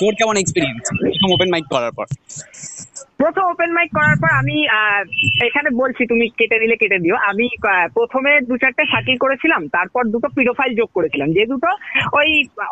তোর 0.01 0.13
কেমন 0.15 0.37
এক্সপিরিয়েন্স 0.39 0.83
প্রথম 1.03 1.31
ওপেন 1.33 1.49
মাইক 1.53 1.67
করার 1.71 1.93
পর। 1.93 2.07
প্রথম 3.21 3.45
ওপেন 3.53 3.71
মাইক 3.77 3.91
করার 3.99 4.17
পর 4.23 4.31
আমি 4.41 4.57
এখানে 5.47 5.69
বলছি, 5.81 6.03
তুমি 6.11 6.25
কেটে 6.39 6.61
দিলে 6.63 6.77
কেটে 6.83 6.99
দিও। 7.05 7.17
আমি 7.31 7.47
প্রথমে 7.97 8.33
দু 8.49 8.55
চারটে 8.63 8.83
সার্কেল 8.93 9.17
করেছিলাম, 9.25 9.63
তারপর 9.77 10.03
দুটো 10.15 10.29
পিডোফাইল 10.37 10.73
যোগ 10.81 10.89
করেছিলাম। 10.97 11.29
যে 11.37 11.43
দুটো 11.53 11.71
ওই 12.19 12.29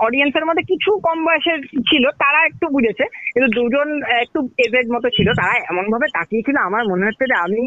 অডিয়েন্সের 0.06 0.46
মধ্যে 0.48 0.64
কিছু 0.72 0.90
কম 1.06 1.18
বয়সের 1.26 1.58
ছিল, 1.88 2.04
তারা 2.22 2.40
একটু 2.48 2.66
বুঝেছে, 2.76 3.04
কিন্তু 3.32 3.48
দুজন 3.58 3.88
একটু 4.24 4.38
এজেড 4.64 4.86
মতো 4.94 5.08
ছিল, 5.16 5.28
তারা 5.40 5.54
এমন 5.70 5.84
ভাবে 5.92 6.06
তাকিয়েছিল। 6.16 6.56
আমার 6.68 6.82
মনে 6.90 7.06
হচ্ছে 7.08 7.24
যে 7.30 7.36
আমি 7.46 7.62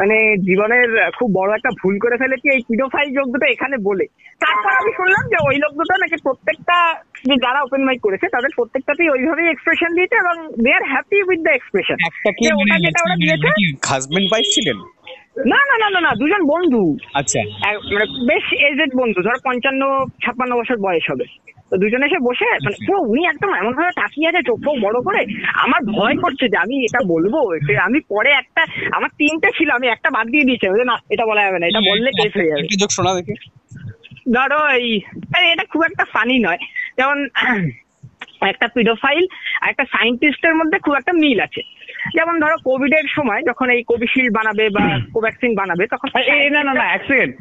মানে 0.00 0.16
জীবনের 0.48 0.88
খুব 1.18 1.28
বড় 1.38 1.50
একটা 1.54 1.70
ভুল 1.80 1.94
করে 2.04 2.16
ফেলেছি, 2.22 2.46
এই 2.54 2.60
পিডোফাইল 2.68 3.08
যোগ 3.18 3.26
দুটো 3.32 3.46
এখানে 3.54 3.76
বলে। 3.88 4.06
তারপর 4.42 4.72
আমি 4.80 4.90
শুনলাম 4.98 5.24
যে 5.32 5.38
ওই 5.48 5.56
লোক 5.62 5.72
দুটো 5.80 5.94
নাকি 6.02 6.16
প্রত্যেকটা, 6.26 6.78
যে 7.28 7.34
যারা 7.44 7.60
ওপেন 7.62 7.82
মাইক 7.86 8.00
করেছে, 8.06 8.26
তাদের 8.34 8.52
প্রত্যেকটাতেই 8.58 9.12
ওইভাবেই 9.14 9.50
এক্সপ্রেশন 9.50 9.90
দিয়েছে 9.96 10.16
এবং 10.22 10.34
they 10.64 10.70
are 10.78 10.84
happy 10.92 11.18
with 11.28 11.40
the 11.46 11.54
expression 11.56 11.98
একটা 12.18 13.50
কি 13.58 13.64
হাজবেন্ড 13.90 14.26
ওয়াইফ 14.30 14.46
ছিলেন? 14.56 14.78
না 15.52 15.60
না 15.70 15.76
না 15.82 15.88
না 15.94 16.00
না 16.06 16.10
দুজন 16.20 16.42
বন্ধু। 16.52 16.82
আচ্ছা। 17.14 17.40
মানে 17.94 18.06
বেশ 18.30 18.46
এজেড 18.68 18.90
বন্ধু 19.00 19.18
ধরো 19.26 19.38
পঞ্চান্ন 19.48 19.82
ছাপ্পান্ন 20.22 20.52
বছর 20.60 20.76
বয়স 20.86 21.06
হবে। 21.12 21.26
তো 21.70 21.74
দুজনে 21.82 22.06
এসে 22.06 22.18
বসে 22.28 22.48
মানে 22.64 22.76
পুরো 22.86 23.00
উনি 23.12 23.22
একদম 23.26 23.50
এমন 23.60 23.72
ভাবে 23.72 23.92
তাকিয়ে 24.00 24.28
আছে 24.28 24.42
চোখ 24.48 24.58
বড় 24.84 24.98
করে। 25.06 25.20
আমার 25.64 25.80
ভয় 25.98 26.16
করছে 26.22 26.44
যে 26.48 26.56
আমি 26.56 26.76
এটা 26.86 27.00
বলব 27.12 27.34
আমি 27.86 27.98
পরে 28.12 28.30
একটা 28.32 28.62
আমার 28.96 29.10
তিনটে 29.18 29.48
ছিল 29.58 29.68
আমি 29.70 29.86
একটা 29.88 30.08
বাদ 30.10 30.26
দিয়ে 30.26 30.44
দিয়েছি। 30.44 30.66
না 30.90 30.96
এটা 31.10 31.24
বলা 31.26 31.42
যাবে 31.46 31.58
না 31.58 31.66
এটা 31.66 31.82
বললে 31.90 32.10
কেস 32.18 32.32
হয়ে 32.36 32.50
যাবে। 32.50 32.64
শোনা 32.96 33.12
দেখি। 33.14 33.34
ধরো 34.34 34.60
এই 34.78 35.00
আরে 35.36 35.46
এটা 35.52 35.64
খুব 35.64 35.82
একটা 35.82 36.04
ফানি 36.04 36.36
নয়। 36.38 36.60
যেমন 36.98 37.18
একটা 38.52 38.66
পিডোফাইল 38.68 39.24
আর 39.60 39.68
একটা 39.70 39.84
সায়েন্টিস্টের 39.84 40.54
মধ্যে 40.54 40.78
খুব 40.78 40.94
একটা 40.94 41.12
মিল 41.12 41.40
আছে। 41.40 41.62
যেমন 42.14 42.40
ধরো 42.40 42.56
কোভিড 42.64 42.92
এর 42.94 43.08
সময় 43.14 43.42
যখন 43.42 43.70
এই 43.70 43.82
কোভিশিল্ড 43.82 44.36
বানাবে 44.36 44.68
বা 44.68 44.98
কোভ্যাক্সিন 45.12 45.54
বানাবে 45.54 45.86
তখন 45.86 46.08
এই 46.38 46.50
না 46.50 46.62
না 46.62 46.72
না 46.74 46.84
এক 46.92 47.02
সেকেন্ড 47.08 47.34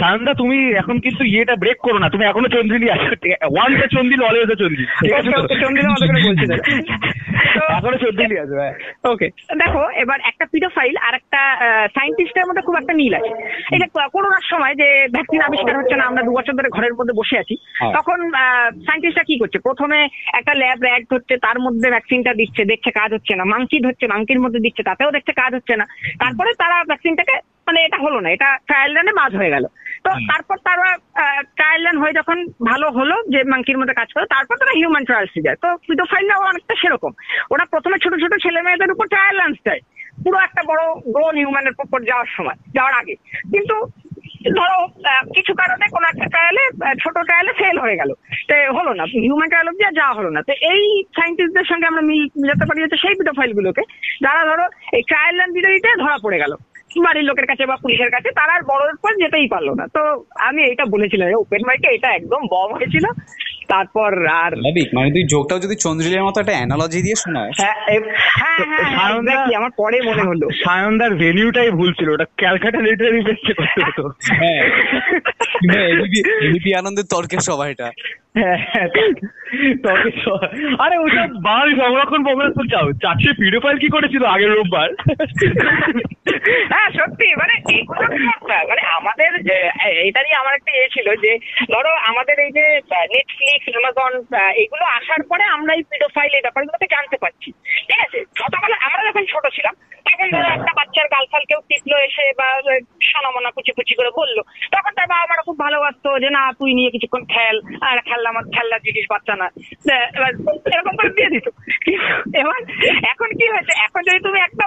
সায়নদা 0.00 0.34
তুমি 0.34 0.72
এখন 0.72 1.00
কিন্তু 1.00 1.24
ইয়েটা 1.24 1.56
ব্রেক 1.56 1.78
করো 1.82 1.98
না। 1.98 2.08
তুমি 2.10 2.24
এখনও 2.24 2.48
চন্দ্রিলি 2.48 2.90
আছো। 2.90 3.08
One 3.50 3.74
the 3.74 3.88
Chandril 3.88 4.22
always 4.22 4.50
okay, 4.50 5.54
চন্দ্রিলের 5.60 5.90
মতো 5.90 6.06
করে 6.06 6.20
বলছি। 6.26 6.44
এখনও 7.78 7.98
চন্দিলি 7.98 8.38
আছে 8.38 8.54
ওকে 9.04 9.28
দেখো 9.58 9.90
এবার 9.90 10.20
একটা 10.24 10.46
পিডোফাইল 10.46 10.96
আর 10.96 11.14
একটা 11.14 11.56
সায়েন্টিস্টের 11.94 12.46
মধ্যে 12.46 12.62
খুব 12.62 12.76
একটা 12.76 12.94
মিল 12.94 13.14
আছে। 13.14 13.32
এই 13.72 13.78
যে 13.78 13.86
করোনার 14.12 14.44
সময় 14.50 14.74
যে 14.74 15.08
ভ্যাকসিন 15.12 15.40
আবিষ্কার 15.40 15.76
হচ্ছে 15.76 15.96
না 15.96 16.04
আমরা 16.04 16.22
দু 16.22 16.32
বছর 16.32 16.52
ধরে 16.52 16.68
ঘরের 16.68 16.94
মধ্যে 16.94 17.14
বসে 17.14 17.38
আছি 17.38 17.54
হ্যাঁ। 17.78 17.92
তখন 17.92 18.30
সায়েন্টিস্টরা 18.86 19.24
কি 19.24 19.38
করছে? 19.38 19.58
প্রথমে 19.58 20.08
একটা 20.32 20.54
ল্যাব 20.54 20.78
হচ্ছে 21.12 21.36
তার 21.36 21.58
মধ্যে 21.58 21.90
ভ্যাকসিনটা 21.90 22.34
দিচ্ছে 22.34 22.64
দেখছে 22.64 22.90
কাজ 22.90 23.12
হচ্ছে 23.12 23.36
না। 23.36 23.44
মাংকি 23.44 23.78
ধরছে 23.94 24.12
মাংকির 24.12 24.42
মধ্যে 24.44 24.64
দিচ্ছে 24.64 24.82
তাতেও 24.90 25.14
দেখছে 25.16 25.32
কাজ 25.40 25.50
হচ্ছে 25.54 25.74
না। 25.80 25.86
তারপরে 26.22 26.50
তারা 26.62 26.76
ভ্যাকসিনটাকে 26.90 27.34
মানে 27.66 27.78
এটা 27.86 27.98
হলো 28.04 28.18
না 28.20 28.28
এটা 28.36 28.48
ট্রায়াল 28.68 28.90
রানে 28.96 29.12
বাদ 29.20 29.32
হয়ে 29.40 29.54
গেল। 29.54 29.64
তো 30.04 30.10
তারপর 30.30 30.56
তারা 30.68 30.86
ট্রায়াল 31.58 31.80
রান 31.86 31.96
হয়ে 32.02 32.18
যখন 32.20 32.38
ভালো 32.70 32.86
হলো 32.98 33.16
যে 33.32 33.40
মাংকির 33.52 33.78
মধ্যে 33.78 33.98
কাজ 34.00 34.08
করে 34.14 34.26
তারপর 34.34 34.54
তারা 34.60 34.76
হিউম্যান 34.78 35.04
ট্রায়ালসে 35.08 35.44
যায়। 35.46 35.58
তো 35.64 35.68
পিডোফাইলরাও 35.86 36.48
অনেকটা 36.50 36.74
সেরকম। 36.82 37.12
ওরা 37.52 37.64
প্রথমে 37.72 37.96
ছোট 38.04 38.12
ছোট 38.22 38.32
ছেলে 38.44 38.60
মেয়েদের 38.66 38.94
উপর 38.94 39.06
ট্রায়াল 39.12 39.36
রানস 39.38 39.60
দেয়। 39.68 39.82
পুরো 40.24 40.38
একটা 40.38 40.62
বড় 40.70 40.82
গ্রোন 41.14 41.34
হিউম্যানের 41.40 41.74
উপর 41.84 42.00
যাওয়ার 42.10 42.28
সময় 42.36 42.58
যাওয়ার 42.76 42.94
আগে। 43.00 43.14
কিন্তু 43.54 43.76
ধরো 44.58 44.78
কিছু 45.36 45.52
কারণে 45.54 45.86
কোনো 45.94 46.06
একটা 46.08 46.26
ট্রায়ালে 46.34 46.64
ছোট 47.02 47.16
ট্রায়ালে 47.28 47.52
ফেল 47.60 47.76
হয়ে 47.84 47.96
গেল। 47.96 48.10
তো 48.48 48.54
হলো 48.76 48.92
না 48.98 49.04
হিউম্যান 49.24 49.48
ট্রায়াল 49.48 49.68
অব্দি 49.68 49.84
যাওয়া 50.00 50.14
হলো 50.18 50.30
না। 50.30 50.40
তো 50.48 50.52
এই 50.72 50.82
সায়েন্টিস্টদের 51.16 51.64
সঙ্গে 51.70 51.86
আমরা 51.86 52.02
মিল, 52.10 52.24
মিলাতে 52.42 52.64
পারি 52.68 52.82
হচ্ছে 52.82 53.02
সেই 53.04 53.14
পিডোফাইল 53.18 53.52
গুলোকে 53.58 53.82
যারা 54.24 54.42
ধরো, 54.50 54.64
এই 54.96 55.02
ট্রায়াল 55.10 55.36
অ্যান্ড 55.36 55.54
দিতে 55.54 55.90
ধরা 56.02 56.18
পড়ে 56.24 56.38
গেল। 56.38 56.54
বাড়ির 57.04 57.24
লোকের 57.24 57.46
কাছে 57.46 57.66
বা 57.66 57.76
পুলিশের 57.76 58.10
কাছে, 58.10 58.28
তারা 58.30 58.52
আর 58.54 58.62
বড় 58.62 58.82
পর 59.02 59.12
যেতেই 59.22 59.48
পারল 59.48 59.68
না। 59.80 59.84
তো 59.96 60.24
আমি 60.48 60.60
এটা 60.72 60.84
বলেছিলাম 60.84 61.28
ওপেন 61.34 61.62
মাইকে 61.66 61.88
এটা 61.94 62.08
একদম 62.14 62.42
বম 62.52 62.68
হয়েছিল। 62.74 63.06
তারপর 63.68 64.10
আর 64.44 64.52
মানে 64.94 65.10
তুই 65.10 65.24
যোগটাও 65.28 65.58
যদি 65.58 65.76
চন্দ্রিলের 65.76 66.22
মতো 66.22 66.40
একটা 66.40 66.52
অ্যানালজি 66.52 67.00
দিয়ে 67.02 67.14
শোনাস। 67.14 67.54
হ্যাঁ 67.60 67.76
হ্যাঁ 68.40 68.58
হ্যাঁ 68.70 69.46
আমার 69.56 69.72
পরে 69.76 69.98
মনে 70.02 70.22
হলো। 70.22 70.46
সায়নদার 70.64 71.12
ভেনিউটাই 71.14 71.70
ভুল 71.70 71.90
ছিল 71.92 72.08
ওটা 72.08 72.26
ক্যালকাটা 72.36 72.78
লিটারি 72.78 73.20
বেসে 73.22 73.52
করতে 73.54 73.80
হতো 73.86 74.04
হ্যাঁ 74.40 74.62
এবিপি 76.46 76.70
আনন্দের 76.74 77.06
তর্কের 77.10 77.38
সভা 77.38 77.64
এটা। 77.68 77.88
আরে 80.84 80.96
সংরক্ষণ 81.80 82.20
তো 82.26 82.32
কি 83.82 83.88
করেছিল 83.94 84.22
আগের 84.34 84.52
রোববার? 84.56 84.88
হ্যাঁ 86.72 86.88
সত্যি 86.98 87.26
মানে 87.40 87.54
মানে 88.70 88.82
আমাদের 88.98 89.30
এটা 90.08 90.20
নিয়ে 90.22 90.40
আমার 90.42 90.54
একটা 90.56 90.72
ইয়ে 90.74 90.94
ছিল 90.94 91.06
যে, 91.24 91.32
ধরো 91.72 91.92
আমাদের 92.10 92.36
এই 92.46 92.52
যে 92.58 92.64
নেটফ্লিক্স 93.14 93.66
অ্যামাজন 93.72 94.12
এগুলো 94.62 94.84
আসার 94.98 95.22
পরে 95.30 95.44
আমরা 95.56 95.72
এই 95.74 95.82
পিডোফাইল 95.90 96.32
এই 96.34 96.44
ব্যাপারগুলোতে 96.46 96.86
জানতে 96.94 97.16
পারছি। 97.22 97.48
ঠিক 97.88 98.00
আছে? 98.06 98.18
ছোটবেলা 98.38 98.76
আমরা 98.86 99.00
যখন 99.08 99.24
ছোট 99.32 99.44
ছিলাম, 99.56 99.74
তখন 100.06 100.26
ধরো 100.34 100.48
একটা 100.56 100.72
বাচ্চার 100.78 101.06
গালফাল 101.14 101.42
কেউ 101.50 101.60
টিপলো 101.68 101.96
এসে 102.08 102.24
বা 102.40 102.48
সোনামোনা 103.08 103.50
কুচি 103.54 103.72
কুচি 103.76 103.94
করে 103.98 104.10
বলল। 104.20 104.38
তখন 104.74 104.92
তার 104.96 105.06
বাবা 105.12 105.26
মারা 105.30 105.46
খুব 105.48 105.58
ভালোবাসতো 105.64 106.08
যে, 106.22 106.28
না, 106.36 106.42
তুই 106.58 106.70
নিয়ে 106.78 106.90
কিছুক্ষণ 106.94 107.22
খেল, 107.34 107.56
আর 107.88 107.96
খেলনা 108.24 108.32
আমার 108.34 108.44
খেলনার 108.54 108.84
জিনিস 108.86 109.04
বাচ্চা 109.12 109.34
না 109.42 109.46
এবার 110.16 110.32
এরকম 110.74 110.94
করে 110.98 111.10
দিয়ে 111.16 111.32
দিত। 111.34 111.46
এবার 112.40 112.60
এখন 113.12 113.28
কি 113.38 113.46
হয়েছে? 113.52 113.72
এখন 113.86 114.00
যদি 114.08 114.18
তুমি 114.26 114.38
একটা 114.46 114.64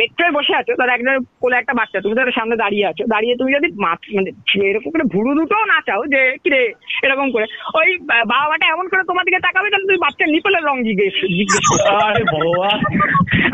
মেট্রোয় 0.00 0.32
বসে 0.38 0.54
আছো 0.60 0.72
ধর 0.80 0.94
একজন 0.96 1.16
কোলে 1.42 1.56
একটা 1.58 1.74
বাচ্চা 1.80 2.04
তুমি 2.04 2.14
ধরো 2.18 2.32
সামনে 2.38 2.56
দাঁড়িয়ে 2.62 2.88
আছো 2.90 3.02
দাঁড়িয়ে 3.12 3.34
তুমি 3.40 3.50
যদি 3.56 3.68
মানে 3.84 4.30
এরকম 4.70 4.90
করে 4.92 5.04
ভুরু 5.14 5.30
দুটোও 5.38 5.64
না 5.72 5.78
চাও 5.86 6.02
যে 6.14 6.20
কিরে 6.42 6.62
এরকম 7.06 7.28
করে। 7.34 7.46
ওই 7.78 7.88
বাবা 8.32 8.46
মাটা 8.50 8.66
এমন 8.74 8.86
করে 8.90 9.02
তোমার 9.10 9.26
দিকে 9.26 9.44
তাকাবে 9.46 9.68
তাহলে 9.70 9.88
তুমি 9.88 10.02
বাচ্চার 10.04 10.32
নিপলের 10.34 10.66
রং 10.68 10.76
জিজ্ঞেস 10.88 11.14
জিজ্ঞেস 11.38 11.64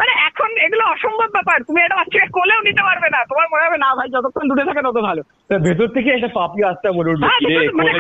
মানে 0.00 0.12
এখন 0.28 0.50
এগুলো 0.66 0.84
অসম্ভব 0.94 1.28
ব্যাপার। 1.36 1.58
তুমি 1.68 1.78
এটা 1.82 1.98
বাচ্চাকে 2.00 2.28
কোলেও 2.36 2.60
নিতে 2.68 2.82
পারবে 2.88 3.08
না। 3.14 3.20
তোমার 3.30 3.46
মনে 3.52 3.66
হবে 3.66 3.78
না 3.84 3.88
ভাই 3.98 4.08
যতক্ষণ 4.14 4.44
দূরে 4.48 4.64
থাকে 4.68 4.82
তত 4.86 4.98
ভালো। 5.08 5.22
ভেতর 5.58 5.88
থেকে 5.88 6.10
একটা 6.10 6.28
পাপি 6.28 6.64
আসতে 6.64 6.90
বলে 6.90 7.10
উঠবে 7.10 7.26
মানে 7.72 7.90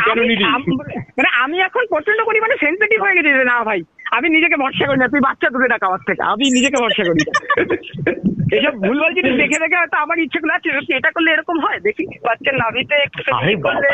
আমি- 0.48 0.78
মানে 1.16 1.56
এখন 1.60 1.82
প্রচণ্ড 1.88 2.20
পরিমাণে 2.24 2.54
সেন্সিটিভ 2.60 2.98
হয়ে 3.02 3.16
গেছি 3.16 3.30
রে 3.30 3.44
না 3.44 3.64
ভাই 3.64 3.80
আমি 4.10 4.26
নিজেকে 4.28 4.56
ভরসা 4.62 4.84
করি 4.86 4.98
না 4.98 5.08
তুই 5.12 5.20
বাচ্চা 5.28 5.48
দূরে 5.52 5.68
রাখ 5.68 5.82
আমার 5.88 6.02
থেকে 6.08 6.22
আমি 6.32 6.44
নিজেকে 6.56 6.76
ভরসা 6.82 7.02
করি 7.08 7.20
না। 7.20 7.32
এসব 8.56 8.74
ভুলভাল 8.84 9.10
জিনিস 9.16 9.34
দেখে 9.42 9.58
দেখে 9.62 9.76
হয়তো 9.80 9.96
আমার 10.04 10.16
ইচ্ছে 10.18 10.38
গুলো 10.42 10.52
আছে 10.56 10.68
এটা 10.98 11.10
করলে 11.10 11.28
এরকম 11.32 11.56
হয়? 11.64 11.78
দেখি 11.86 12.04
বাচ্চার 12.26 12.54
নাভিতে 12.62 12.94
একটু 13.06 13.20
করলে 13.66 13.90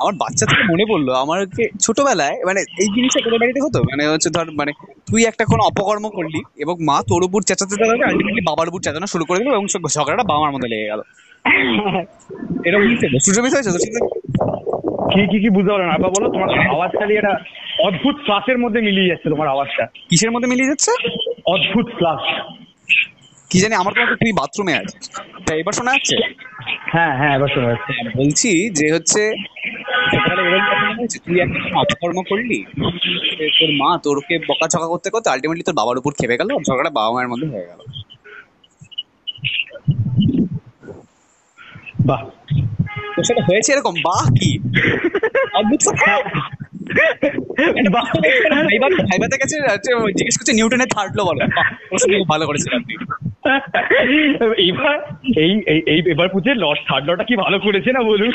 আমার 0.00 0.14
বাচ্চা 0.22 0.44
থেকে 0.46 0.64
মনে 0.72 0.84
পড়ল 0.90 1.08
আমাকে 1.24 1.64
ছোটবেলায় 1.84 2.36
মানে 2.48 2.60
এই 2.82 2.88
জিনিসটা 2.96 3.20
তোদের 3.24 3.40
বাড়িতে 3.42 3.60
হতো? 3.66 3.78
মানে 3.90 4.02
হচ্ছে 4.12 4.28
ধর 4.36 4.46
মানে 4.60 4.72
তুই 5.08 5.20
একটা 5.30 5.44
কোনো 5.44 5.62
অপকর্ম 5.70 6.04
করলি 6.08 6.40
এবং 6.58 6.74
মা 6.88 6.96
তোর 7.10 7.22
উপর 7.24 7.40
চেঁচাতে 7.42 7.72
চেঁচাতে 7.72 8.04
আলটিমেটলি 8.04 8.42
বাবার 8.50 8.66
উপর 8.68 8.80
চেঁচানো 8.80 9.06
শুরু 9.06 9.24
করে 9.24 9.38
দিল 9.40 9.50
এবং 9.52 9.66
ঝগড়াটা 9.96 10.24
বাবার 10.30 10.50
মধ্যে 10.54 10.68
লেগে 10.68 10.90
গেল। 10.92 11.00
এরকম 12.66 12.82
সুযোগ 13.26 13.42
হয়েছে? 13.44 13.58
সাথে? 13.66 13.90
কি 15.12 15.22
কি 15.32 15.38
কি 15.44 15.48
বুঝতে 15.56 15.70
পারো 15.74 15.84
না। 15.88 15.92
আবার 15.98 16.10
বলো 16.16 16.26
তোমার 16.34 16.48
আওয়াজ 16.74 16.90
খালি 17.00 17.12
একটা 17.16 17.32
অদ্ভুত 17.88 18.16
ফ্লাসের 18.26 18.58
মধ্যে 18.64 18.80
মিলিয়ে 18.88 19.10
যাচ্ছে 19.10 19.28
তোমার 19.34 19.48
আওয়াজটা। 19.54 19.84
কিসের 20.10 20.30
মধ্যে 20.34 20.48
মিলিয়ে 20.52 20.70
যাচ্ছে? 20.72 20.92
অদ্ভুত 21.54 21.86
ফ্লাস 21.98 22.22
কি 23.50 23.58
জানি 23.62 23.74
আমার 23.82 23.92
তো 23.94 24.00
হয় 24.00 24.18
তুই 24.22 24.32
বাথরুমে 24.40 24.74
আছিস 24.82 25.04
তা 25.46 25.50
এবার 25.62 25.74
শোনা 25.78 25.90
যাচ্ছে? 25.94 26.16
হ্যাঁ 26.92 27.12
হ্যাঁ 27.18 27.32
এবার 27.38 27.50
শোনা 27.54 27.68
যাচ্ছে। 27.72 27.92
বলছি 28.20 28.50
যে 28.78 28.86
হচ্ছে? 28.94 29.22
তুই 31.26 31.36
একটা 31.44 31.58
অপকর্ম 31.82 32.18
করলি 32.30 32.58
তোর 33.58 33.70
মা 33.80 33.90
তোরকে 34.04 34.34
বকাঝকা 34.48 34.86
করতে 34.92 35.08
করতে 35.14 35.28
আলটিমেটলি 35.30 35.64
তোর 35.68 35.76
বাবার 35.80 36.00
উপর 36.00 36.12
খেপে 36.18 36.36
গেল 36.40 36.50
ঝগড়াটা 36.68 36.92
বাবা 36.98 37.10
মায়ের 37.14 37.30
মধ্যে 37.32 37.48
হয়ে 37.52 37.68
গেল। 37.70 37.80
বাহ। 42.06 42.22
সাথে 43.16 43.42
হয়েছে 43.42 43.72
এরকম? 43.72 43.92
বাহ 43.92 44.30
কি 44.30 44.58
অদ্ভুত 45.54 45.80
ভাইবাতে 49.00 49.38
জিজ্ঞেস 50.12 50.38
করছে 50.38 50.52
নিউটনের 50.52 50.86
থার্ড 50.86 51.16
লো 51.16 51.24
বলো। 51.24 51.46
বাহ, 51.46 51.74
প্রশ্ন 51.88 52.18
খুব 52.18 52.28
ভালো 52.28 52.46
করেছিলেন 52.46 52.80
আপনি 52.80 52.94
এইবার 54.58 54.98
এই 55.36 55.62
এই- 55.66 56.10
এবার 56.10 56.28
পুজো 56.28 56.54
লস 56.54 56.78
থার্ড 56.88 57.10
লটা 57.10 57.24
কি 57.24 57.36
ভালো 57.36 57.58
করেছে 57.58 57.92
না 57.92 58.00
বলুন? 58.02 58.32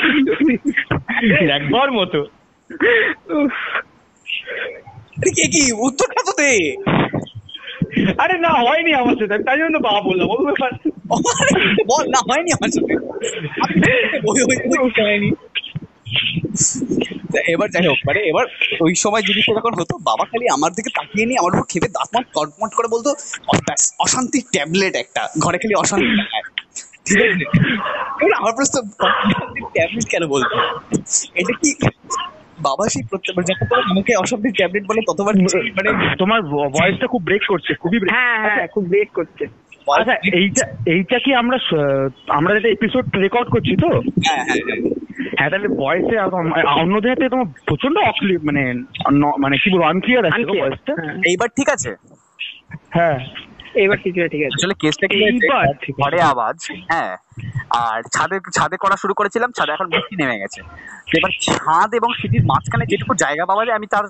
একবার 1.50 1.92
মতো। 1.92 2.26
আরে 5.18 5.30
কে 5.30 5.46
কি? 5.46 5.72
উত্তরটা 5.72 6.22
তো 6.26 6.32
দে। 6.32 6.76
আরে 8.18 8.36
না 8.38 8.52
হয়নি 8.58 8.90
আমার 8.94 9.14
সাথে 9.20 9.36
তাই 9.44 9.58
জন্য 9.58 9.76
বা 9.78 9.92
বললাম 10.00 10.26
বল 11.86 12.04
না 12.08 12.20
হয়নি 12.28 12.50
আমার 12.52 12.70
সাথে। 12.70 12.94
এবার 17.52 17.68
যাই 17.68 17.86
হোক 17.86 17.98
মানে 18.06 18.20
এবার 18.22 18.44
ওই 18.80 18.92
সময় 18.94 19.22
জিনিসটা 19.22 19.52
যখন 19.54 19.72
হতো 19.74 19.94
বাবা 20.00 20.24
খালি 20.24 20.46
আমার 20.48 20.70
দিকে 20.72 20.90
তাকিয়ে 20.94 21.26
নিয়ে 21.26 21.38
আমার 21.38 21.52
উপর 21.54 21.66
খেপে 21.68 21.88
দাঁত 21.88 22.08
মাত 22.14 22.26
কটমট 22.34 22.72
করে 22.74 22.88
বলতো 22.88 23.10
"অ- 23.48 23.62
ব্যাস, 23.66 23.82
অশান্তির 23.98 24.44
ট্যাবলেট 24.52 24.94
একটা 24.96 25.22
ঘরে 25.38 25.58
খালি 25.58 25.74
অশান্তি 25.74 26.08
দেখায়। 26.20 26.44
ঠিক 27.06 27.18
আছে? 27.26 27.44
আমার 28.38 28.52
প্রশ্ন 28.52 28.74
ট্যাবলেট 29.74 30.06
কেন 30.08 30.22
বলতো? 30.26 30.54
এটা 31.34 31.52
কি 31.60 31.70
বাবা 32.62 32.84
সেই 32.88 33.02
প্রত্যেকবার 33.10 33.44
যতবার 33.44 33.80
আমাকে 33.90 34.12
অশান্তির 34.16 34.52
ট্যাবলেট 34.52 34.84
বলে 34.86 35.00
ততবার 35.08 35.34
মানে 35.76 35.90
তোমার 36.18 36.40
ভয়েসটা 36.72 37.06
খুব 37.06 37.22
ব্রেক 37.22 37.42
করছে 37.48 37.74
খুবই 37.74 37.98
break- 37.98 38.14
হ্যাঁ 38.14 38.38
হ্যাঁ 38.46 38.66
খুব 38.66 38.84
ব্রেক 38.84 39.08
করছে। 39.14 39.44
আচ্ছা 39.92 40.14
এইটা 40.36 40.64
এইটা 40.86 41.18
কি 41.18 41.34
আমরা 41.34 41.56
আমরা 42.28 42.54
যেটা 42.54 42.68
এপিসোড 42.68 43.04
রেকর্ড 43.16 43.48
করছি 43.48 43.76
তো? 43.76 43.88
হ্যাঁ 44.26 44.42
হ্যাঁ 44.44 44.60
হ্যাঁ। 44.68 44.80
হ্যাঁ 45.38 45.50
তাহলে 45.50 45.68
ভয়েসে 45.76 46.16
অন্যদের 46.76 47.10
হাতে 47.10 47.28
তোমার 47.28 47.46
প্রচণ্ড 47.66 47.96
অক্লি 47.98 48.34
মানে 48.38 48.62
মানে 49.38 49.56
কি 49.58 49.70
বলব 49.70 49.84
আনক্লিয়ার 49.84 50.24
আছে 50.26 50.42
ভয়েসটা। 50.52 50.92
এইবার 51.26 51.48
ঠিক 51.48 51.68
আছে? 51.68 51.90
হ্যাঁ। 52.90 53.18
এবার 53.74 53.96
ঠিক 53.96 54.14
আছে 54.18 54.28
ঠিক 54.28 54.42
আছে। 54.42 54.56
আসলে 54.56 54.74
কেসটা 54.74 55.06
কি। 55.06 55.18
ঘরে 56.02 56.20
আওয়াজ 56.22 56.58
হ্যাঁ। 56.88 57.16
আর 57.70 58.02
ছাদে 58.02 58.40
ছাদে 58.52 58.76
করা 58.76 58.96
শুরু 58.96 59.14
করেছিলাম 59.14 59.52
ছাদে 59.52 59.72
এখন 59.72 59.86
বৃষ্টি 59.90 60.16
নেমে 60.16 60.38
গেছে। 60.38 60.60
এবার 61.16 61.30
ছাদ 61.42 61.94
এবং 61.94 62.14
সিটির 62.14 62.44
মাঝখানে 62.44 62.86
যেটুকু 62.86 63.14
জায়গা 63.14 63.46
পাওয়া 63.46 63.64
যায় 63.64 63.76
আমি 63.76 63.86
তার 63.86 64.04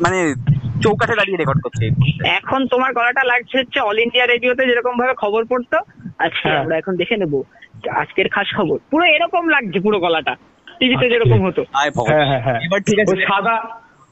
মানে 0.00 0.34
চৌকাঠে 0.82 1.14
দাঁড়িয়ে 1.14 1.38
রেকর্ড 1.38 1.60
করছি 1.62 1.84
এখন 2.24 2.66
তোমার 2.66 2.92
গলাটা 2.92 3.24
লাগছে 3.24 3.58
হচ্ছে 3.58 3.80
অল 3.80 3.98
ইন্ডিয়া 3.98 4.26
রেডিওতে 4.26 4.66
যেরকম 4.66 4.96
ভাবে 4.98 5.14
খবর 5.14 5.44
পড়তো 5.44 5.76
আজকে 6.18 6.48
হ্যাঁ। 6.48 6.58
আমরা 6.58 6.76
এখন 6.76 6.96
দেখে 6.96 7.16
নেব। 7.16 7.42
আজকের 7.90 8.28
খাস 8.28 8.48
খবর। 8.56 8.78
পুরো 8.90 9.04
এরকম 9.04 9.48
লাগছে 9.48 9.80
পুরো 9.80 9.98
গলাটা। 10.00 10.36
টিভিতে 10.80 11.10
যেরকম 11.10 11.46
হতো। 11.46 11.62
হ্যাঁ 11.74 12.26
হ্যাঁ 12.26 12.42
হ্যাঁ। 12.42 12.60
এবার 12.60 12.80
ঠিক 12.80 12.98
আছে। 12.98 13.16
সাদা 13.26 13.54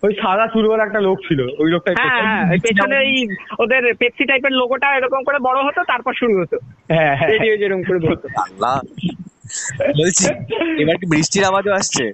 ওই 0.06 0.12
সাদা 0.22 0.46
চুলওয়ালা 0.46 0.84
একটা 0.84 1.00
লোক 1.00 1.18
ছিল 1.28 1.40
ওই 1.58 1.68
লোকটা 1.70 1.90
হ্যাঁ 2.00 2.22
হ্যাঁ 2.22 2.44
ওই 2.52 2.58
পেছনে 2.58 2.96
এই 3.04 3.14
ওদের 3.58 3.82
পেপসি 3.94 4.24
টাইপের 4.24 4.52
লোগোটা 4.52 4.88
এরকম 4.96 5.20
করে 5.24 5.38
বড় 5.38 5.58
হতো 5.64 5.80
তারপর 5.88 6.12
শুরু 6.14 6.34
হতো। 6.40 6.56
হ্যাঁ 6.88 7.12
হ্যাঁ। 7.16 7.28
রেডিও 7.28 7.54
যেরকম 7.56 7.82
করে 7.82 7.98
বলতো। 7.98 8.26
আল্লাহ। 8.44 8.76
বলছি 9.98 10.24
এবার 10.78 10.96
কি 10.96 11.06
বৃষ্টির 11.10 11.44
আওয়াজও 11.44 11.72
আসছে? 11.72 12.04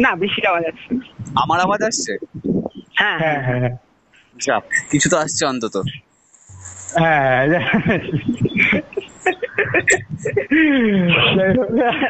না 0.00 0.10
বৃষ্টির 0.16 0.46
আওয়াজ 0.46 0.64
আসছে। 0.64 0.90
আমার 1.36 1.58
আওয়াজ 1.60 1.80
আসছে? 1.82 2.12
হ্যাঁ 2.94 3.16
হ্যাঁ। 3.18 3.38
হ্যাঁ 3.42 3.60
হ্যাঁ 3.60 3.74
যা 4.36 4.56
কিছু 4.90 5.06
তো 5.10 5.16
আসছে 5.18 5.42
অন্তত। 5.46 5.76
হ্যাঁ 6.98 7.36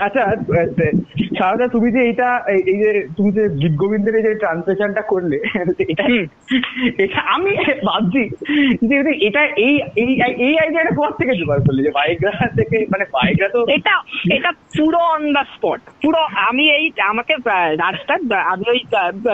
আচ্ছা। 0.01 0.23
সারদা 1.37 1.67
তুমি 1.69 1.89
যে 1.93 2.03
এটা 2.09 2.29
এই 2.53 2.79
যে 2.83 2.89
তুমি 3.17 3.31
যে 3.33 3.43
গীত 3.61 3.75
গোবিন্দের 3.77 4.15
যে 4.23 4.33
ট্রান্সলেশনটা 4.35 5.03
করলে 5.03 5.37
এটা 5.93 6.05
এটা 7.05 7.21
আমি 7.35 7.51
ভাবছি 7.85 8.23
যে 8.83 8.97
এটা- 9.27 9.55
এই 9.59 9.75
এই 10.03 10.11
এই 10.41 10.55
আইডিয়াটা 10.59 10.93
কোথা 10.95 11.13
থেকে 11.21 11.33
জোগাড় 11.41 11.63
করলে 11.67 11.81
যে 11.83 11.91
বাইকরা 11.91 12.31
থেকে 12.59 12.77
মানে 12.93 13.05
বাইকরা 13.13 13.49
তো 13.49 13.61
এটা 13.77 13.95
এটা 14.37 14.51
পুরো 14.77 15.01
অন 15.15 15.23
দা 15.33 15.43
স্পট 15.55 15.81
পুরো 16.03 16.21
আমি 16.49 16.65
এই 16.71 16.85
আমাকে 17.09 17.35
রাজটা 17.83 18.15
আমি 18.53 18.65
ওই 18.69 18.81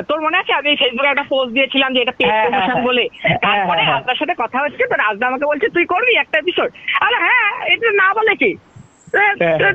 তোর 0.09 0.19
মনে 0.21 0.37
আছে? 0.39 0.53
আমি 0.53 0.71
ফেসবুকে 0.77 1.11
একটা 1.11 1.31
পোস্ট 1.31 1.51
দিয়েছিলাম 1.53 1.91
যে 1.95 2.01
এটা 2.01 2.15
পেড 2.19 2.29
হ্যাঁ, 2.29 2.43
হ্যাঁ, 2.43 2.47
প্রমোশন 2.47 2.73
হ্যাঁ। 2.73 2.87
বলে। 2.89 3.05
তারপরে। 3.43 3.83
রাজদার 3.85 4.19
সাথে 4.21 4.35
কথা 4.35 4.59
হচ্ছে 4.61 4.83
তো 4.87 4.97
রাজদা 4.97 5.25
আমাকে 5.27 5.47
বলছে 5.47 5.67
তুই 5.69 5.85
করবি 5.87 6.13
একটা 6.17 6.37
এপিসোড 6.39 6.69
আরে 7.01 7.17
হ্যাঁ 7.25 7.45
এটা 7.73 7.89
না 8.03 8.09
বলে 8.15 8.35
কি? 8.37 8.51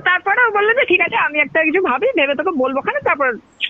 তারপরে 0.04 0.42
ও 0.48 0.52
বলল 0.52 0.74
যে 0.74 0.86
ঠিক 0.86 1.02
আছে 1.02 1.16
আমি 1.16 1.40
একটা 1.40 1.64
কিছু 1.64 1.82
ভাবি 1.82 2.08
ভেবে 2.16 2.36
তোকে 2.36 2.52
বলব 2.58 2.80
খানে। 2.82 3.00
তারপর 3.04 3.28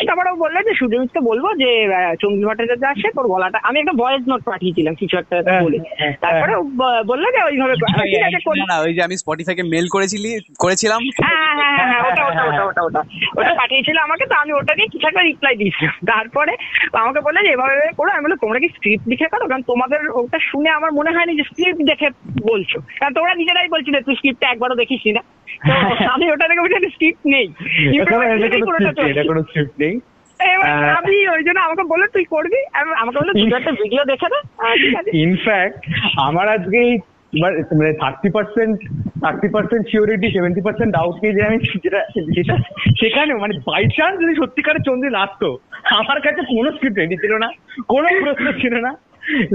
তারপরে 0.08 0.30
ও 0.32 0.36
বলল 0.36 0.62
যে 0.62 0.74
সূর্যমিতকে 0.74 1.20
বলব 1.20 1.54
যে 1.58 1.88
চঙ্গি 2.22 2.46
ভট্টাচার্য 2.46 2.86
আসে 2.86 3.12
তোর 3.16 3.28
গলাটা 3.28 3.60
আমি 3.64 3.80
একটা 3.80 3.94
ভয়েস 3.94 4.24
নোট 4.28 4.44
পাঠিয়েছিলাম 4.44 4.96
কিছু 4.96 5.18
একটা 5.18 5.36
হ্যাঁ, 5.46 5.62
বলে। 5.64 5.78
হ্যাঁ, 5.98 6.14
তারপরে 6.22 6.56
ও 6.56 6.64
বলল 7.06 7.26
যে 7.32 7.40
ওইভাবে 7.44 7.76
ঠিক 7.76 8.24
আছে 8.24 8.80
ওই 8.82 8.94
যে 8.94 9.02
আমি 9.04 9.18
স্পটিফাইকে 9.18 9.64
মেল 9.64 9.88
করেছিলি 9.88 10.40
করেছিলাম। 10.60 11.00
হ্যাঁ 11.24 11.54
হ্যাঁ 11.56 11.74
হ্যাঁ 11.78 11.88
হ্যাঁ 11.88 12.02
ওটা 12.12 12.24
ওটা 12.26 12.44
ওটা 12.44 12.64
ওটা 12.66 12.82
ওটা। 12.82 13.02
ওটা 13.38 13.54
পাঠিয়েছিল 13.56 13.98
আমাকে 13.98 14.26
তো 14.26 14.36
আমি 14.36 14.54
ওটা 14.54 14.76
নিয়ে 14.76 14.88
কিছু 14.88 15.08
একটা 15.08 15.22
রিপ্লাই 15.22 15.56
দিয়েছিলাম। 15.56 15.96
তারপরে 16.06 16.54
আমাকে 16.94 17.22
বললে 17.22 17.44
যে 17.44 17.50
এভাবে 17.50 17.74
করো। 17.98 18.10
আমি 18.12 18.24
বললাম 18.24 18.38
তোমরা 18.38 18.60
কি 18.60 18.68
স্ক্রিপ্ট 18.68 19.08
লিখে 19.08 19.28
করো? 19.28 19.48
কারণ 19.48 19.62
তোমাদের 19.62 20.10
ওটা 20.10 20.40
শুনে 20.52 20.70
আমার 20.70 20.92
মনে 20.92 21.12
হয়নি 21.12 21.36
যে 21.38 21.44
স্ক্রিপ্ট 21.44 21.82
দেখে 21.82 22.10
বলছো। 22.44 22.80
কারণ 23.00 23.14
তোমরা 23.14 23.34
নিজেরাই 23.34 23.68
বলছিলে 23.68 24.02
তুই 24.02 24.16
স্ক্রিপ্টটা 24.16 24.50
একবারও 24.50 24.76
দেখিস 24.76 25.02
না। 25.08 25.22
আমি 26.10 26.32
ওটা 26.32 26.48
দেখে 26.48 26.90
স্ক্রিপ্ট 26.90 27.28
নেই। 27.28 27.48
এটা 27.90 28.06
কোনো- 28.66 29.44
স্ক্রিপ্ট 29.44 29.82
আমি 30.98 31.28
ওই 31.28 31.44
জন্য 31.44 31.60
আমাকে 31.60 31.84
বলল 31.84 32.08
তুই 32.08 32.24
করবি? 32.24 32.66
আমাকে 32.74 33.20
তুই 33.32 33.54
একটা 33.56 33.72
ভিডিও 33.72 34.06
দেখে 34.06 34.26
ইনফ্যাক্ট 35.14 35.90
আমার 36.20 36.48
আজকে 36.48 36.98
মানে 37.76 37.94
thirty 37.94 38.30
percent 38.30 38.80
thirty 39.22 39.48
percent 39.48 39.88
surety 39.88 40.32
seventy 40.32 40.62
percent 40.62 40.96
doubt 40.96 41.16
নিয়ে 41.16 41.34
যে 41.34 41.44
আমি 41.44 41.58
যেটা 41.58 42.06
যেটা 42.36 42.58
সেখানে 43.00 43.34
মানে 43.34 43.58
বাই 43.58 43.86
চান্স 43.86 44.22
যদি 44.22 44.36
সত্যিকারের 44.36 44.82
চন্দ্রী 44.82 45.16
আসতো 45.16 45.58
আমার 45.84 46.22
কাছে 46.22 46.42
কোনো 46.42 46.72
স্ক্রিপ্ট 46.72 46.98
রেডি 47.00 47.16
ছিল 47.16 47.38
না। 47.38 47.50
কোনো 47.88 48.08
প্রশ্ন 48.24 48.52
ছিল 48.52 48.76
না। 48.76 49.07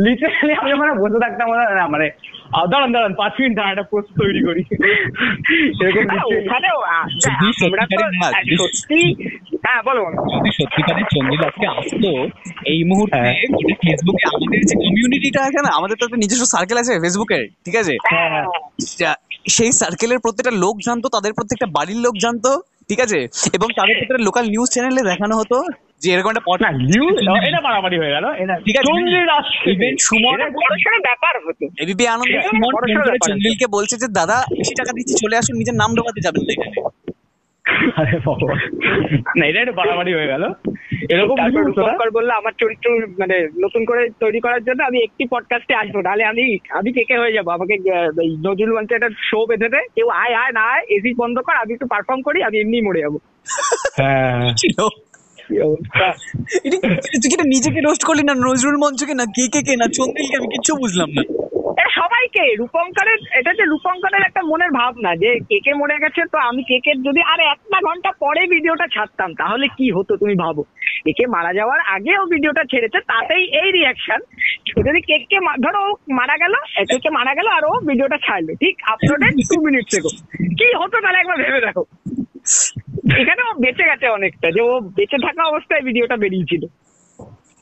লিটারালি 0.04 0.52
আমি 0.54 0.70
ওখানে 0.74 0.92
বসে 1.02 1.18
থাকতাম 1.24 1.46
না 1.52 1.85
মানে 1.88 2.06
দাঁড়ান 2.66 2.90
দাঁড়ান 2.94 3.12
পাঁচ 3.14 3.32
মিনিট 3.38 3.54
দাঁড়ান 3.56 3.72
একটা 3.74 3.87
প্রশ্ন 3.90 4.11
তৈরি 4.20 4.40
করি 4.44 4.62
এরকম 5.80 6.04
আহ, 6.12 7.04
যদি- 7.22 7.56
সত্যি 8.61 9.00
হ্যাঁ 9.64 9.80
বলো 9.88 10.00
বলো 10.04 10.16
যদি 10.35 10.50
সত্যিকারের 10.58 11.06
চন্দ্রিল 11.12 11.42
আজকে 11.48 11.66
আসতো 11.72 12.11
এই 12.66 12.80
মুহূর্তে 12.85 13.18
হ্যাঁ। 13.18 13.35
ফেসবুকে 13.82 14.24
আমাদের 14.30 14.61
যে 14.62 14.74
কমিউনিটিটা 14.82 15.40
আছে 15.42 15.61
না 15.62 15.70
আমাদের 15.78 15.96
তো 16.02 16.16
নিজস্ব 16.22 16.44
সার্কেল 16.54 16.76
আছে 16.78 16.92
ফেসবুকের 17.04 17.42
ঠিক 17.64 17.76
আছে 17.76 17.94
হ্যাঁ, 18.04 18.28
হ্যাঁ। 18.32 18.46
সেই 19.48 19.70
সার্কেলের 19.72 20.18
প্রত্যেকটা 20.18 20.54
লোক 20.64 20.76
জানতো 20.80 21.06
তাদের 21.08 21.32
প্রত্যেকটা 21.32 21.66
বাড়ির 21.76 21.98
লোক 21.98 22.14
জানতো 22.18 22.50
ঠিক 22.88 23.00
আছে 23.00 23.18
এবং 23.56 23.68
তাদের 23.78 23.94
প্রত্যেকটা 23.94 24.26
লোকাল 24.28 24.44
নিউজ 24.46 24.68
চ্যানেলে 24.70 25.02
দেখানো 25.11 25.35
হতো 25.37 25.56
যে 26.02 26.08
এরকম 26.14 26.30
একটা 26.32 26.44
পট 26.48 26.60
এটা 27.48 27.60
বাড়াবাড়ি 27.66 27.96
হয়ে 28.02 28.14
গেল। 28.16 28.24
ঠিক 28.66 28.74
আছে। 28.78 28.86
চন্দ্রীর 28.88 29.30
আসছে 29.38 29.66
ইভেন 29.74 29.94
সুমন 30.06 30.34
এটা 30.36 30.48
বড় 30.58 30.74
সড়ো 30.84 30.98
ব্যাপার 31.08 31.34
হতো। 31.44 31.64
এবিপি 31.82 32.04
আনন্দ 32.14 32.34
সুমন 32.48 32.72
বলছে 33.76 33.94
যে 34.02 34.08
দাদা 34.18 34.36
বেশি 34.58 34.74
টাকা 34.80 34.92
দিচ্ছি 34.96 35.14
চলে 35.22 35.36
আসুন 35.40 35.54
নিজের 35.60 35.76
নাম 35.82 35.90
ঢোকাতে 35.98 36.20
যাবেন 36.26 36.42
না 36.46 36.52
এখানে। 36.56 36.78
আরে 38.00 38.16
বাবা। 38.26 38.54
না 39.38 39.44
এটা 39.50 39.60
একটু 39.62 39.74
বাড়াবাড়ি 39.80 40.12
হয়ে 40.16 40.30
গেল। 40.32 40.44
এরকম 41.12 41.36
বলল 42.16 42.30
আমার 42.40 42.54
চরিত্র 42.62 42.86
মানে 43.20 43.36
নতুন 43.64 43.82
করে 43.90 44.02
তৈরি 44.22 44.40
করার 44.44 44.62
জন্য 44.68 44.80
আমি 44.90 44.98
একটি 45.06 45.22
পডকাস্টে 45.34 45.74
আসব 45.82 45.96
নাহলে 46.06 46.24
আমি 46.32 46.44
আমি 46.78 46.90
কেকে 46.96 47.16
হয়ে 47.22 47.34
যাব? 47.36 47.46
আমাকে 47.56 47.74
নজরুল 48.46 48.72
মঞ্চে 48.76 48.96
একটা 48.96 49.10
শো 49.28 49.38
বেঁধে 49.48 49.68
দে। 49.74 49.80
কেউ 49.96 50.08
আয় 50.22 50.34
আয় 50.42 50.52
না 50.58 50.62
আয় 50.74 50.84
এসি 50.94 51.10
বন্ধ 51.22 51.36
কর 51.46 51.54
আমি 51.62 51.72
একটু 51.76 51.86
পারফর্ম 51.92 52.20
করি 52.26 52.38
আমি 52.48 52.56
এমনি 52.60 52.78
মরে 52.86 53.04
যাব। 53.04 53.14
হ্যাঁ। 53.98 54.40
কি 55.44 55.55
অবস্থা। 55.66 56.07
এটা 56.66 56.76
তুই 57.14 57.28
কি 57.33 57.37
নিজেকে 57.46 57.81
রোস্ট 57.81 58.02
করলি 58.05 58.22
না 58.22 58.35
নজরুল 58.38 58.76
মঞ্চকে 58.78 59.14
না 59.14 59.24
কে 59.37 59.44
কে 59.55 59.61
কে 59.62 59.74
না 59.76 59.87
চন্দ্রিলকে 59.96 60.37
আমি 60.38 60.48
কিচ্ছু 60.55 60.72
বুঝলাম 60.76 61.11
না। 61.16 61.22
সবাইকে 61.98 62.42
রূপঙ্করের 62.59 63.18
এটা 63.38 63.48
হচ্ছে 63.50 63.66
রূপঙ্করের 63.66 64.22
একটা 64.24 64.42
মনের 64.42 64.72
ভাবনা 64.72 65.11
যে 65.16 65.31
কেকে 65.48 65.72
মরে 65.74 65.96
গেছে 65.98 66.22
তো 66.33 66.38
আমি 66.48 66.62
কেকের 66.64 66.96
যদি 67.02 67.20
আর 67.33 67.40
একটা 67.46 67.78
ঘণ্টা 67.83 68.11
পরে 68.20 68.42
ভিডিওটা 68.46 68.87
ছাড়তাম 68.94 69.31
তাহলে 69.35 69.66
কি 69.76 69.87
হতো 69.90 70.12
তুমি 70.16 70.35
ভাবো? 70.35 70.62
কেকে 71.05 71.24
মারা 71.26 71.52
যাওয়ার 71.55 71.81
আগে 71.94 72.12
ও 72.18 72.24
ভিডিওটা 72.26 72.62
ছেড়েছে 72.70 72.98
তাতেই 73.07 73.44
এই 73.61 73.68
রিয়াকশন 73.72 74.20
যদি 74.78 75.00
কেককে 75.00 75.38
মা- 75.40 75.59
ধরো 75.64 75.81
ও 75.87 75.90
মারা 76.12 76.37
গেল 76.37 76.55
কেকে 76.90 77.11
মারা 77.11 77.33
গেল 77.35 77.46
আর 77.57 77.62
ও 77.64 77.81
ভিডিওটা 77.88 78.18
ছাড়লো 78.26 78.52
ঠিক? 78.55 78.74
আপলোডেড 78.87 79.35
টু 79.50 79.57
মিনিট 79.66 79.85
থেকে 79.92 80.11
কি 80.59 80.68
হতো 80.81 80.96
তাহলে 81.02 81.18
একবার 81.18 81.37
ভেবে 81.42 81.61
দেখো। 81.66 81.83
এখানে 83.20 83.40
ও 83.48 83.51
বেঁচে 83.64 83.85
গেছে 83.90 84.07
অনেকটা 84.16 84.48
যে 84.57 84.61
ও 84.70 84.75
বেঁচে 84.96 85.18
থাকা 85.27 85.42
অবস্থায় 85.51 85.83
ভিডিওটা 85.88 86.16
বেরিয়েছিল। 86.22 86.62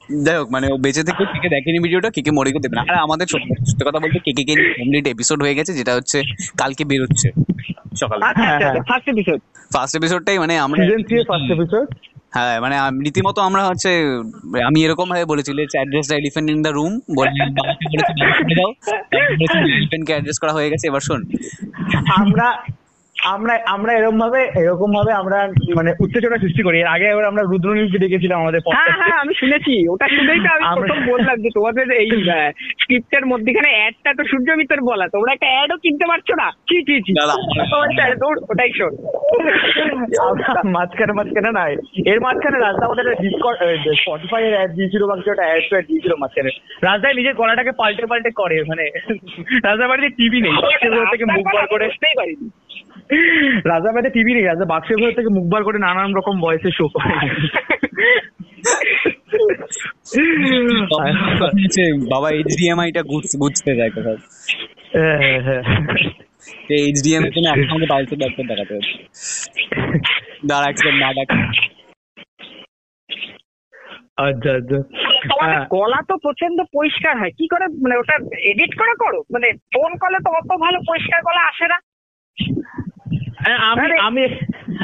যাই 0.08 0.36
হোক 0.40 0.48
মানে 0.54 0.66
ও 0.74 0.76
বেঁচে 0.84 1.02
থেকে 1.08 1.22
কেকে 1.32 1.48
দেখেনি 1.54 1.78
ভিডিওটা 1.86 2.08
কেকে 2.16 2.30
মরে 2.36 2.50
গিয়ে 2.52 2.64
দেবে 2.64 2.76
না 2.78 2.82
আর 2.90 2.96
আমাদের 3.06 3.26
সত্যি 3.32 3.52
সত্যি 3.68 3.84
কথা 3.88 4.00
বলতে 4.02 4.18
কেকে 4.26 4.42
কে 4.48 4.54
কমপ্লিট 4.78 5.06
এপিসোড 5.08 5.38
হয়ে 5.44 5.56
গেছে 5.58 5.72
যেটা 5.78 5.92
হচ্ছে 5.98 6.18
কালকে 6.60 6.82
বেরোচ্ছে 6.90 7.28
সকালে। 8.00 8.22
আচ্ছা 8.28 8.46
আচ্ছা 8.48 8.68
হ্যাঁ, 8.68 8.84
ফার্স্ট 8.90 9.08
এপিসোড 9.12 9.38
ফার্স্ট 9.70 9.94
এপিসোডটাই 9.98 10.36
মানে 10.42 10.54
আমরা 10.66 10.76
সিজন 10.80 11.00
থ্রি 11.08 11.16
ফার্স্ট 11.30 11.50
এপিসোড 11.56 11.86
হ্যাঁ 12.34 12.56
মানে 12.64 12.74
রীতিমতো 13.06 13.40
আমরা 13.48 13.62
হচ্ছে 13.70 13.90
আমি 14.68 14.78
এরকম 14.86 15.06
ভাবে 15.12 15.24
বলেছি 15.32 15.50
address 15.76 16.06
the 16.10 16.16
elephant 16.20 16.46
in 16.54 16.58
the 16.66 16.72
room 16.78 16.92
বলে 17.16 17.30
দাও 17.56 18.70
এলিফেন্টকে 19.70 20.12
অ্যাড্রেস 20.14 20.38
করা 20.42 20.52
হয়ে 20.56 20.68
গেছে 20.72 20.84
এবার 20.90 21.02
শোন। 21.08 21.20
আমরা 22.20 22.46
আমরা 23.24 23.58
আমরা 23.66 23.92
এরকম 23.92 24.18
ভাবে 24.18 24.42
এরকম 24.42 24.92
ভাবে 24.92 25.12
আমরা 25.12 25.46
মানে 25.76 25.92
উত্তেজনা 26.00 26.38
সৃষ্টি 26.38 26.62
করি। 26.62 26.80
এর 26.80 26.86
আগে 26.86 27.04
একবার 27.04 27.24
আমরা 27.24 27.42
রুদ্রনীলকে 27.42 27.98
ডেকেছিলাম 27.98 28.40
আমাদের 28.40 28.60
হ্যাঁ 28.72 28.96
হ্যাঁ 28.96 29.18
আমি 29.18 29.34
শুনেছি। 29.34 29.88
ওটা 29.88 30.08
শুনেই 30.08 30.40
তো 30.40 30.54
আমি 30.54 30.64
আমরা- 30.64 30.86
প্রথম 30.86 31.12
বললাম 31.12 31.36
যে 31.36 31.48
তোমাদের 31.54 31.92
এই 31.92 32.10
স্ক্রিপ্টের 32.80 33.26
মধ্যেখানে 33.26 33.76
অ্যাডটা 33.76 34.12
তো 34.18 34.24
সূর্যমিতের 34.24 34.80
বলা। 34.80 35.08
তোমরা 35.08 35.32
একটা 35.32 35.46
অ্যাডও 35.46 35.76
কিনতে 35.76 36.04
পারছ 36.08 36.30
না? 36.30 36.50
কি 36.50 36.82
কি 36.82 37.02
কি 37.02 37.12
না, 37.12 37.26
না। 37.26 38.26
ওটাই 38.26 38.70
শোন। 38.78 38.96
মাঝখানে 40.70 41.12
মাঝখানে 41.12 41.50
নাই। 41.52 41.76
এর 42.06 42.20
মাঝখানে 42.20 42.58
রাজদা 42.58 42.86
আমাদের 42.86 43.14
স্পটিফাই 43.96 44.44
এর 44.44 44.54
অ্যাড 44.54 44.70
দিয়েছিল 44.70 45.06
বা 45.06 45.16
কিছু 45.16 45.30
একটা 45.30 45.42
অ্যাড 45.42 45.62
অ্যাড 45.70 45.86
দিয়েছিল 45.86 46.12
মাঝখানে। 46.18 46.50
রাজদাই 46.82 47.14
নিজের 47.14 47.34
গলাটাকে 47.34 47.70
পাল্টে 47.72 48.06
পাল্টে 48.06 48.30
করে 48.30 48.64
মানে 48.68 48.90
রাজা 49.64 49.88
বাড়িতে 49.88 50.08
টিভি 50.08 50.40
নেই। 50.40 50.52
থেকে 51.10 51.24
মুখ 51.24 51.54
বার 51.54 51.66
করে। 51.66 51.84
বুঝতেই 51.84 52.14
পারিনি। 52.16 52.50
রাজা 53.64 53.92
বাড়িতে 53.92 54.10
টিভি 54.10 54.34
নেই 54.34 54.44
রাজা 54.44 54.64
বাক্সের 54.64 54.96
ভেতর 54.96 55.16
থেকে 55.16 55.28
মুখ 55.28 55.44
বার 55.44 55.64
করে 55.64 55.78
নানান 55.78 56.14
রকম 56.14 56.40
ভয়েসে 56.40 56.70
শো 56.70 56.88
করে 56.88 57.16
বাবা 62.10 62.30
এইচডিএমআই 62.30 62.92
টা 62.92 63.02
গুছতে 63.40 63.74
যায় 63.76 63.90
কোথাও। 63.90 64.16
হ্যাঁ, 64.92 65.18
হ্যাঁ, 65.18 65.40
হ্যাঁ। 65.42 65.62
এর 66.70 66.94
জন্য 66.94 67.46
একসঙ্গে 67.48 67.86
দেখাতে 67.86 68.74
হচ্ছে। 68.74 68.96
দাঁড়া 70.46 70.66
একসাথে 70.68 70.92
না 70.92 71.12
ডাক 71.12 71.28
আচ্ছা 74.16 74.50
আচ্ছা। 74.54 74.78
হ্যাঁ। 75.40 75.66
গলা 75.66 76.00
তো 76.08 76.14
প্রচণ্ড 76.16 76.62
পরিষ্কার 76.72 77.18
হয়। 77.18 77.30
কি 77.30 77.48
করে 77.48 77.64
মানে 77.68 77.94
ওটা 77.96 78.14
এডিট 78.42 78.72
করে 78.78 78.94
করো? 78.98 79.22
মানে 79.34 79.52
ফোন 79.52 79.90
কলে 79.98 80.18
তো 80.18 80.30
অত 80.30 80.50
ভালো 80.60 80.78
পরিষ্কার 80.88 81.20
গলা 81.22 81.42
আসে 81.48 81.66
না। 81.68 81.78
হ্যাঁ, 82.38 82.89
আমি 83.40 83.80
আরে- 83.84 84.00
আমি 84.00 84.22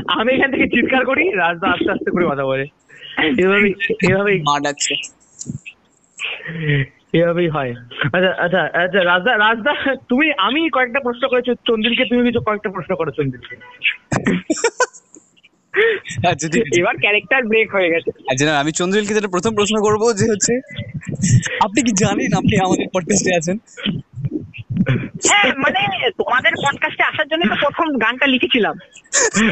আমি 0.08 0.34
এখান 0.34 0.50
থেকে 0.50 0.66
চিৎকার 0.66 1.04
করি 1.04 1.30
রাজদা 1.36 1.68
আস্তে 1.68 1.90
আস্তে 1.90 2.10
করে 2.10 2.24
কথা 2.30 2.44
বলে। 2.44 2.66
এভাবেই 3.38 3.74
এভাবেই 4.08 4.38
মা 4.40 4.60
ডাকছে 4.60 4.94
এভাবেই 7.12 7.48
হয়। 7.48 7.72
আচ্ছা 8.12 8.30
আচ্ছা 8.38 8.60
আচ্ছা 8.74 9.04
রাজদা 9.04 9.38
রাজদা 9.38 9.72
তুমি 10.08 10.32
আমি 10.38 10.70
কয়েকটা 10.70 11.00
প্রশ্ন 11.00 11.28
করেছি 11.28 11.50
চন্দ্রিলকে 11.66 12.04
তুমি 12.04 12.22
কিছু 12.22 12.40
কয়েকটা 12.40 12.70
প্রশ্ন 12.70 12.94
করো 12.94 13.10
আচ্ছা 16.30 16.48
ঠিক 16.48 16.62
এবার 16.78 16.94
ক্যারেক্টার 16.96 17.44
ব্রেক 17.44 17.74
হয়ে 17.74 17.90
গেছে। 17.90 18.10
আচ্ছা 18.30 18.46
না, 18.46 18.58
আমি 18.58 18.72
চন্দ্রিলকে 18.72 19.14
যেটা 19.14 19.28
প্রথম 19.28 19.54
প্রশ্ন 19.54 19.76
করব 19.82 20.12
যে 20.12 20.26
হচ্ছে 20.30 20.54
আপনি 21.60 21.82
কি 21.82 21.92
জানেন 21.96 22.30
আপনি 22.36 22.58
আমাদের 22.58 22.86
পডকাস্টে 22.94 23.34
আছেন? 23.34 23.56
হ্যাঁ 25.28 25.52
মানে 25.58 25.80
তোমাদের 26.18 26.52
পডকাস্টে 26.64 27.02
আসার 27.02 27.28
জন্য 27.28 27.42
তো 27.48 27.56
প্রথম 27.60 27.98
গানটা 27.98 28.26
লিখেছিলাম। 28.26 28.74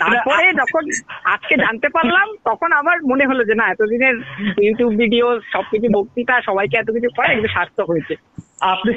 তারপরে 0.00 0.52
যখন 0.52 0.84
আজকে 1.24 1.56
জানতে 1.56 1.88
পারলাম 1.88 2.28
তখন 2.44 2.72
আবার 2.72 2.96
মনে 3.02 3.26
হলো 3.26 3.44
যে 3.44 3.54
না 3.54 3.64
এতদিনের 3.70 4.16
ইউটিউব 4.62 4.92
ভিডিও 4.96 5.40
সবকিছু 5.52 5.86
বক্তৃতা 5.92 6.40
সবাইকে 6.40 6.78
এত 6.78 6.90
কিছু 6.90 7.08
করা 7.16 7.28
একটু 7.32 7.48
সার্থক 7.48 7.90
হয়েছে। 7.90 8.14
আপনি 8.60 8.90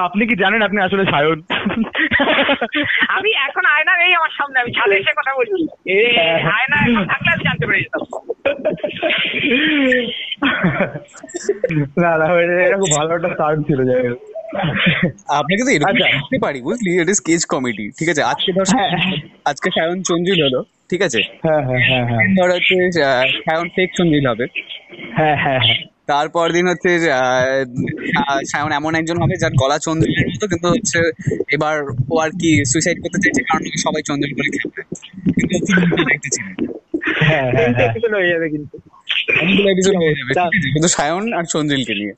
আপনি 0.00 0.26
কি 0.26 0.34
জানেন 0.36 0.62
আপনি 0.62 0.80
আসলে 0.82 1.04
সায়ন? 1.04 1.42
আমি 3.08 3.30
এখন 3.48 3.64
আয়না 3.66 3.96
নেই 3.96 4.14
আমার 4.14 4.32
সামনে 4.38 4.60
আমি 4.60 4.72
ছাদে 4.72 4.96
এসে 4.96 5.12
কথা 5.12 5.32
বলছি। 5.38 5.62
আয়না 6.58 6.78
থাকলে 7.06 7.30
আমি 7.32 7.44
জানতে 7.44 7.66
পেরে 7.66 7.80
যেতাম। 7.80 8.02
না 12.02 12.18
না 12.18 12.26
এটা 12.42 12.76
ভালো 12.98 13.14
একটা 13.14 13.30
সাউন্ড 13.38 13.66
ছিল 13.66 13.84
যাই 13.84 14.08
হোক। 14.08 14.20
আপনাকে 15.32 15.62
তো 15.66 15.70
এরকম 15.70 15.88
আচ্ছা। 15.90 16.08
করতে 16.16 16.38
পারি 16.38 16.58
বুঝলি? 16.62 16.90
এটা 16.98 17.14
স্কেচ 17.14 17.42
কমেডি 17.44 17.86
ঠিক 17.98 18.08
আছে? 18.08 18.22
আজকে 18.22 18.50
ধর 18.52 18.66
আজকে 19.44 19.68
সায়ন 19.70 19.98
চন্দ্রিল 20.02 20.40
হলো 20.44 20.60
ঠিক 20.90 21.00
আছে? 21.02 21.20
হ্যাঁ 21.42 21.62
হ্যাঁ 21.68 21.82
হ্যাঁ 21.88 22.04
হ্যাঁ। 22.10 22.22
ধর 22.36 22.48
হচ্ছে 22.50 22.76
সায়ন 23.46 23.66
ফেক 23.76 23.88
চন্দ্রিল 23.98 24.24
হবে। 24.26 24.44
হ্যাঁ 25.16 25.36
হ্যাঁ 25.36 25.60
হ্যাঁ। 25.60 25.80
তারপর 26.06 26.46
দিন 26.52 26.66
হচ্ছে 26.68 26.90
সায়ন 28.46 28.70
এমন 28.72 28.92
একজন 28.94 29.16
হবে 29.22 29.34
যার 29.36 29.54
গলা 29.56 29.78
চন্দ্রিলের 29.78 30.28
মতো 30.28 30.46
কিন্তু 30.48 30.68
হচ্ছে 30.68 30.98
এবার 31.48 31.74
ও 32.10 32.14
আর 32.18 32.30
কি 32.30 32.50
সুইসাইড 32.64 32.98
করতে 33.02 33.18
চাইছে 33.18 33.42
কারণ 33.42 33.62
সবাই 33.76 34.02
চন্দ্রিল 34.02 34.32
বলে 34.34 34.50
খেলবে 34.54 34.82
কিন্তু 35.38 35.54
দেখতে 36.10 36.28
হ্যাঁ 37.28 37.46
হ্যাঁ 37.52 37.70
হ্যাঁ। 37.74 37.90
হয়ে 38.14 38.30
যাবে 38.32 38.46
কিন্তু। 38.48 38.76
হয়ে 39.58 39.74
কিন্তু 40.74 40.88
সায়ন 40.88 41.24
আর 41.32 41.44
চন্দ্রিলকে 41.44 41.94
নিয়ে। 41.94 42.14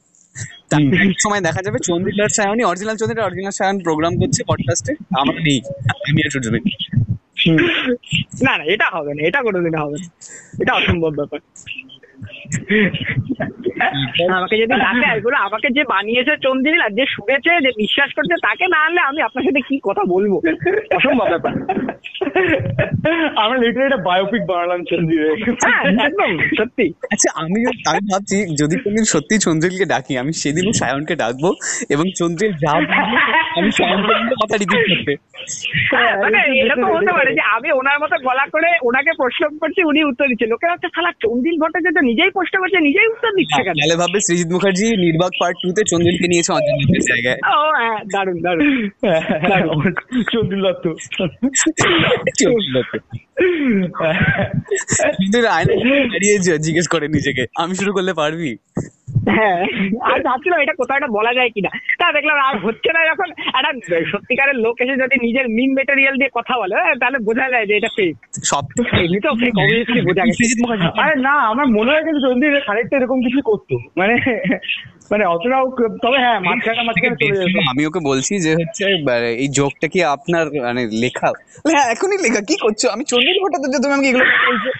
তারপর 0.71 0.97
সময় 1.19 1.41
দেখা 1.41 1.63
যাবে। 1.63 1.79
চন্দ্রিলার 1.79 2.29
সায়নী 2.29 2.65
অরিজিনাল 2.65 2.97
চন্দ্রিলার 2.97 3.27
অরিজিনাল 3.27 3.51
সায়ন 3.51 3.77
প্রোগ্রাম 3.79 4.13
করছে 4.21 4.45
পডকাস্টে 4.49 4.93
আমরা 5.21 5.41
নেই। 5.41 5.61
আমি 6.09 6.21
আর 6.25 6.31
সূর্যমিত 6.31 6.65
না 8.43 8.59
না 8.59 8.65
এটা 8.65 8.87
হবে 8.93 9.15
না। 9.15 9.21
এটা 9.27 9.43
কোনোদিন 9.43 9.75
হবে 9.75 9.97
না। 10.01 10.09
এটা 10.61 10.73
অসম্ভব 10.75 11.11
ব্যাপার। 11.11 11.41
আমাকে 14.37 14.55
যদি 14.57 14.75
ডাকে 14.77 15.07
এগুলো 15.17 15.37
আমাকে 15.37 15.69
যে 15.71 15.83
বানিয়েছে 15.85 16.35
চন্দ্রিল 16.37 16.81
আর 16.81 16.91
যে 16.91 17.05
শুনেছে 17.07 17.53
যে 17.63 17.71
বিশ্বাস 17.77 18.11
করছে 18.13 18.35
তাকে 18.43 18.65
না 18.67 18.79
আনলে 18.87 19.01
আমি 19.01 19.21
আপনার 19.23 19.45
সাথে 19.45 19.61
কি 19.61 19.77
কথা 19.83 20.03
বলব? 20.05 20.33
অসম্ভব 20.97 21.27
ব্যাপার। 21.31 21.53
আমরা 23.37 23.57
একটা 23.87 23.99
বায়োপিক 24.09 24.43
বানালাম 24.47 24.81
হ্যাঁ 25.65 25.83
একদম 26.05 26.31
সত্যি। 26.59 26.87
আচ্ছা 27.13 27.29
আমি 27.35 27.59
আমি 27.91 28.03
ভাবছি 28.13 28.37
যদি 28.61 28.75
কোনদিন 28.79 29.05
সত্যি 29.05 29.35
চন্দ্রিলকে 29.39 29.87
ডাকি 29.87 30.13
আমি 30.17 30.33
সেদিনও 30.33 30.73
সায়নকে 30.73 31.15
ডাকবো 31.17 31.51
এবং 31.91 32.07
চন্দ্রিল 32.21 32.53
যা 32.63 32.71
আমি 33.59 33.71
সায়নকে 33.79 34.35
কথা 34.43 34.57
রিপিট 34.57 34.83
করতে 34.91 35.13
মানে 36.25 36.39
এটা 36.63 36.75
তো 36.75 36.87
হতে 36.87 37.13
পারে 37.13 37.31
যে 37.35 37.43
আমি 37.57 37.69
ওনার 37.71 37.99
মতো 38.01 38.17
গলা 38.29 38.45
করে 38.51 38.71
ওনাকে 38.83 39.11
প্রশ্ন 39.17 39.43
করছি 39.63 39.81
উনি 39.83 40.01
উত্তর 40.05 40.27
দিচ্ছে। 40.29 40.47
লোকের 40.47 40.73
হচ্ছে 40.73 40.89
শালা 40.95 41.11
চন্দ্রিল 41.21 41.57
ভট্টাচার্য 41.63 41.99
নিজেই 42.01 42.33
প্রশ্ন 42.35 42.55
করছে 42.63 42.79
নিজেই 42.89 43.09
উত্তর 43.15 43.31
দিচ্ছে 43.39 43.61
কেন? 43.65 43.75
তাহলে 43.81 43.97
ভাববে 44.03 44.19
সৃজিত 44.27 44.49
মুখার্জি 44.55 44.87
নির্বাক 45.05 45.33
পার্ট 45.41 45.57
টু 45.63 45.69
তে 45.77 45.83
চন্দ্রিলকে 45.93 46.27
নিয়েছে 46.33 46.51
অঞ্জন 46.53 46.75
দত্তের 46.81 47.05
জায়গায়। 47.11 47.39
ও 47.55 47.59
হ্যাঁ 47.79 47.99
দারুণ 48.15 48.39
দারুণ 48.45 48.65
চন্দ্রিল 50.33 50.63
দত্ত 50.67 50.85
চন্দ্রিল 52.41 52.73
দত্ত। 52.75 52.95
চন্দ্রিল 55.15 55.47
আয়না 55.49 55.75
দাঁড়িয়ে 56.13 56.37
জিজ্ঞেস 56.59 56.87
করে 56.89 57.07
নিজেকে 57.09 57.43
আমি 57.57 57.75
শুরু 57.75 57.91
করলে 57.93 58.13
পারবি? 58.15 58.51
হ্যাঁ 59.29 59.61
আর 60.03 60.19
ভাবছিলাম 60.23 60.59
এটা 60.61 60.75
কোথাও 60.75 60.97
একটা 60.97 61.09
বলা 61.09 61.33
যায় 61.35 61.51
কিনা। 61.51 61.71
তা 61.99 62.07
দেখলাম 62.13 62.37
আর 62.49 62.57
হচ্ছে 62.59 62.91
না 62.93 63.01
যখন 63.11 63.29
একটা 63.59 63.71
সত্যিকারের 64.13 64.57
লোক 64.57 64.75
এসে 64.81 64.95
যদি 64.97 65.17
নিজের 65.23 65.47
মিম 65.49 65.71
মেটেরিয়াল 65.75 66.15
দিয়ে 66.17 66.31
কথা 66.35 66.55
বলে 66.59 66.75
হ্যাঁ, 66.75 66.97
তাহলে 67.01 67.19
বোঝা 67.19 67.47
যায় 67.51 67.67
যে 67.67 67.75
এটা 67.77 67.91
ফেক 67.97 68.15
সব 68.43 68.65
এমনিতেও 68.99 69.35
ফেক 69.35 69.53
অবভিয়াসলি 69.59 70.01
বোঝা 70.01 70.23
গেছে। 70.25 70.45
আরে 71.03 71.15
না 71.21 71.35
আমার 71.43 71.67
মনে 71.67 71.91
হয় 71.91 72.05
কিন্তু 72.05 72.21
চন্দ্রিল 72.21 72.61
খানিকটা 72.61 72.97
এরকম 72.97 73.19
কিছু 73.21 73.41
করতো। 73.43 73.75
মানে 73.97 74.15
মানে 75.11 75.25
অতটাও 75.27 75.65
তবে 76.05 76.19
হ্যাঁ 76.19 76.39
মাঝখানে 76.41 76.83
মাঝখানে 76.83 77.17
চলে 77.21 77.37
যেত। 77.41 77.57
আমি 77.73 77.83
ওকে 77.87 78.01
বলছি 78.05 78.33
যে 78.41 78.53
হচ্ছে 78.55 78.83
এই 79.43 79.49
জোকটা 79.59 79.87
কি 79.89 79.99
আপনার 80.15 80.45
মানে 80.67 80.83
লেখা? 81.03 81.29
হ্যাঁ 81.67 81.87
এখনই 81.91 82.19
লেখা 82.25 82.41
কি 82.49 82.55
করছ? 82.61 82.83
আমি 82.95 83.05
চন্দ্রিল 83.05 83.39
ভট্টাচার্য 83.43 83.77
তুমি 83.83 83.95
আমাকে 83.95 84.09
এগুলো 84.11 84.25
বলছো? 84.49 84.71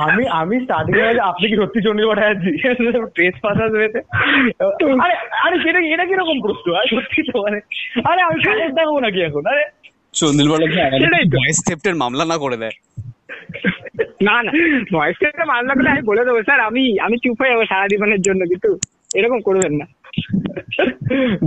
আমি- 0.00 0.30
আমি 0.40 0.54
স্টার্টিং 0.60 0.92
এ 1.00 1.30
আপনি 1.30 1.44
কি 1.50 1.56
সত্যি 1.56 1.78
চন্ডী 1.86 2.02
ভট্টাচার্য 2.04 2.40
ট্রেস 3.14 3.36
পাশা 3.42 3.64
হয়েছে 3.72 4.00
আরে 4.98 5.14
আরে 5.44 5.56
সেটা 5.64 5.78
এটা 5.94 6.04
কীরকম 6.06 6.36
প্রশ্ন? 6.40 6.66
আরে 6.74 6.88
সত্যি 6.94 7.20
তো 7.28 7.36
মানে 7.42 7.58
আরে 8.04 8.20
আমি 8.22 8.36
দেখাবো 8.70 8.98
নাকি 9.00 9.20
এখন? 9.22 9.42
আরে 9.46 9.62
চন্দ্রিল 10.14 10.48
ভট্টাচার্য। 10.48 11.32
ভয়েস 11.34 11.58
থেফটের 11.68 11.94
মামলা 11.94 12.24
না 12.24 12.36
করে 12.38 12.56
দেয়? 12.56 12.74
না 14.22 14.42
না 14.42 14.52
ভয়েস 14.92 15.16
টেপটা 15.18 15.44
মারলা 15.44 15.74
করে 15.74 15.90
আমি 15.90 16.02
বলে 16.02 16.24
দেবো 16.24 16.42
স্যার 16.42 16.60
আমি 16.60 16.98
আমি 17.00 17.16
চুপ 17.16 17.36
হয়ে 17.40 17.50
যাব 17.50 17.64
সারা 17.64 17.86
জীবনের 17.88 18.22
জন্য 18.22 18.44
কিন্তু 18.48 18.78
এরকম 19.14 19.40
করবেন 19.40 19.72
না। 19.72 19.86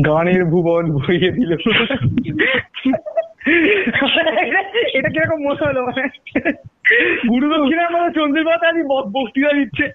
গানের 0.06 0.46
ভুবন 0.46 0.91
বইয়ে 0.91 1.32
দিল। 1.32 1.52
এটা 4.93 5.10
কীরকম 5.10 5.39
মনে 5.43 5.65
হলো 5.65 5.82
মানে? 5.82 6.04
গুরু 7.30 7.50
দক্ষিণার 7.50 7.91
মতো 7.91 8.22
চন্দ্রী 8.22 8.43
পাতা 8.43 8.67
আজ 8.67 8.76
বক্তৃতা 9.12 9.54
দিচ্ছে। 9.54 9.86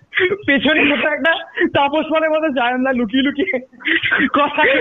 পেছনে 0.46 0.80
কোথাও 0.90 1.12
একটা 1.12 1.32
তাপস 1.74 2.06
পালের 2.12 2.30
মতো 2.30 2.48
জায়নদা 2.48 2.92
লুকিয়ে 2.92 3.22
লুকিয়ে 3.22 3.58
কথা 4.34 4.62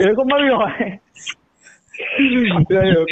এরকম 0.00 0.26
ভাবেই 0.28 0.50
হয়। 0.50 0.96
যাই 2.70 2.88
হোক। 2.96 3.06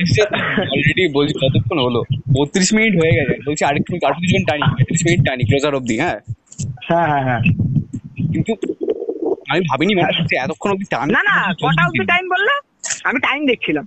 অলরেডি 0.72 1.02
বলছি 1.08 1.34
কতক্ষণ 1.42 1.78
হলো। 1.78 2.00
বত্রিশ 2.32 2.68
মিনিট 2.74 2.94
হয়ে 3.00 3.12
গেছে। 3.18 3.34
বলছি 3.46 3.62
আরেকটু 3.64 3.90
আরেকটু 4.06 4.20
কিছুক্ষণ 4.22 4.44
টানি। 4.48 4.62
পঁয়ত্রিশ 4.74 5.00
মিনিট 5.06 5.20
টানি 5.26 5.42
ক্লোজার 5.44 5.74
অব্দি 5.74 5.94
হ্যাঁ? 5.98 6.18
হ্যাঁ 6.88 7.06
হ্যাঁ 7.08 7.24
হ্যাঁ। 7.24 7.42
কিন্তু 8.32 8.52
আমি 9.48 9.60
ভাবিনি 9.60 9.92
মানে 9.94 10.12
এতক্ষণ 10.44 10.70
অব্দি 10.70 10.86
টান 10.90 11.06
না 11.10 11.20
না 11.22 11.36
কটা 11.62 11.82
অব্দি 11.88 12.04
টাইম 12.06 12.24
বললে? 12.28 12.54
আমি 13.04 13.18
টাইম 13.20 13.40
দেখছিলাম। 13.46 13.84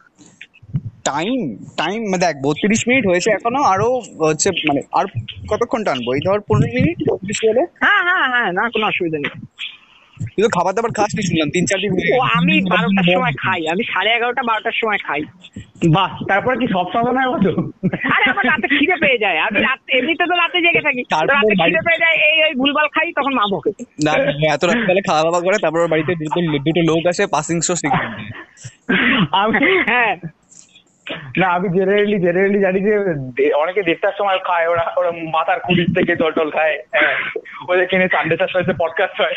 টাইম 1.03 1.39
টাইম 1.77 1.99
দেখ 2.17 2.35
বত্রিশ 2.43 2.81
মিনিট 2.87 3.03
হয়েছে 3.07 3.29
এখনও 3.31 3.61
আরও 3.63 3.89
হচ্ছে 4.21 4.47
মানে 4.67 4.81
আর 4.93 5.05
কতক্ষণ 5.49 5.81
টানবো? 5.83 6.09
এই 6.13 6.21
ধর 6.25 6.39
পনেরো 6.47 6.71
মিনিট 6.73 6.97
বত্রিশ 7.09 7.39
হলে? 7.49 7.63
হ্যাঁ 7.79 8.01
হ্যাঁ 8.07 8.25
হ্যাঁ 8.33 8.49
না 8.51 8.63
কোনো 8.69 8.85
অসুবিধা 8.87 9.17
নেই। 9.17 9.31
তুই 10.27 10.41
তো 10.45 10.49
খাবার 10.55 10.73
দাবার 10.75 10.93
খাস 10.97 11.11
নি 11.17 11.21
শুনলাম 11.27 11.49
তিন 11.55 11.63
চার 11.69 11.79
দিন 11.81 11.91
ও 12.13 12.19
আমি 12.37 12.55
বারোটার 12.71 13.07
সময় 13.09 13.35
খাই 13.43 13.61
আমি 13.73 13.83
সাড়ে 13.91 14.09
এগারোটা 14.13 14.43
বারোটার 14.49 14.75
সময় 14.79 14.99
খাই। 15.07 15.21
বাহ 15.95 16.11
তারপরে 16.29 16.55
কি 16.61 16.67
সব 16.75 16.85
সাধনা 16.93 17.21
হতো 17.33 17.51
আরে 18.13 18.25
আমার 18.31 18.45
রাতে 18.51 18.67
খিদে 18.75 18.97
পেয়ে 19.03 19.19
যায় 19.23 19.37
আমি 19.45 19.57
রাত 19.59 19.79
এমনিতে 19.97 20.23
তো 20.23 20.35
রাতে 20.35 20.57
জেগে 20.65 20.81
থাকি 20.87 21.01
রাতে 21.31 21.53
খিদে 21.61 21.81
পেয়ে 21.87 22.01
যায় 22.03 22.17
এই 22.27 22.35
এই 22.45 22.53
ভুলভাল 22.61 22.87
খাই 22.95 23.07
তখন 23.17 23.33
মা 23.39 23.45
বকে 23.53 23.71
না 24.05 24.11
এত 24.49 24.63
রাত 24.65 24.79
বেলা 24.89 25.01
খাওয়া 25.07 25.21
দাওয়া 25.25 25.41
করে 25.45 25.57
তারপর 25.63 25.91
বাড়িতে 25.93 26.11
দুটো 26.21 26.39
দুটো 26.65 26.81
লোক 26.89 27.03
আসে 27.11 27.23
পাসিং 27.35 27.57
শো 27.67 27.73
শিখে 27.75 28.01
আমি 29.41 29.57
হ্যাঁ 29.89 30.13
না 31.37 31.47
আমি 31.47 31.69
জেনারেলি 31.69 32.19
জেনারেলি 32.19 32.59
জানি 32.59 32.79
যে 32.79 32.93
অনেকে 33.53 33.83
দেড়টার 33.83 34.11
সময় 34.17 34.39
খায় 34.39 34.67
ওরা 34.67 34.93
ওরা 34.97 35.11
মাথার 35.11 35.59
কুড়ির 35.59 35.89
থেকে 35.95 36.15
জল 36.15 36.31
টল 36.31 36.49
খায় 36.51 36.75
হ্যাঁ। 36.91 37.15
ওদের 37.69 37.87
কিনে 37.87 38.07
সানডে 38.07 38.37
সাসপেন্সে 38.37 38.73
পডকাস্ট 38.79 39.21
হয়। 39.21 39.35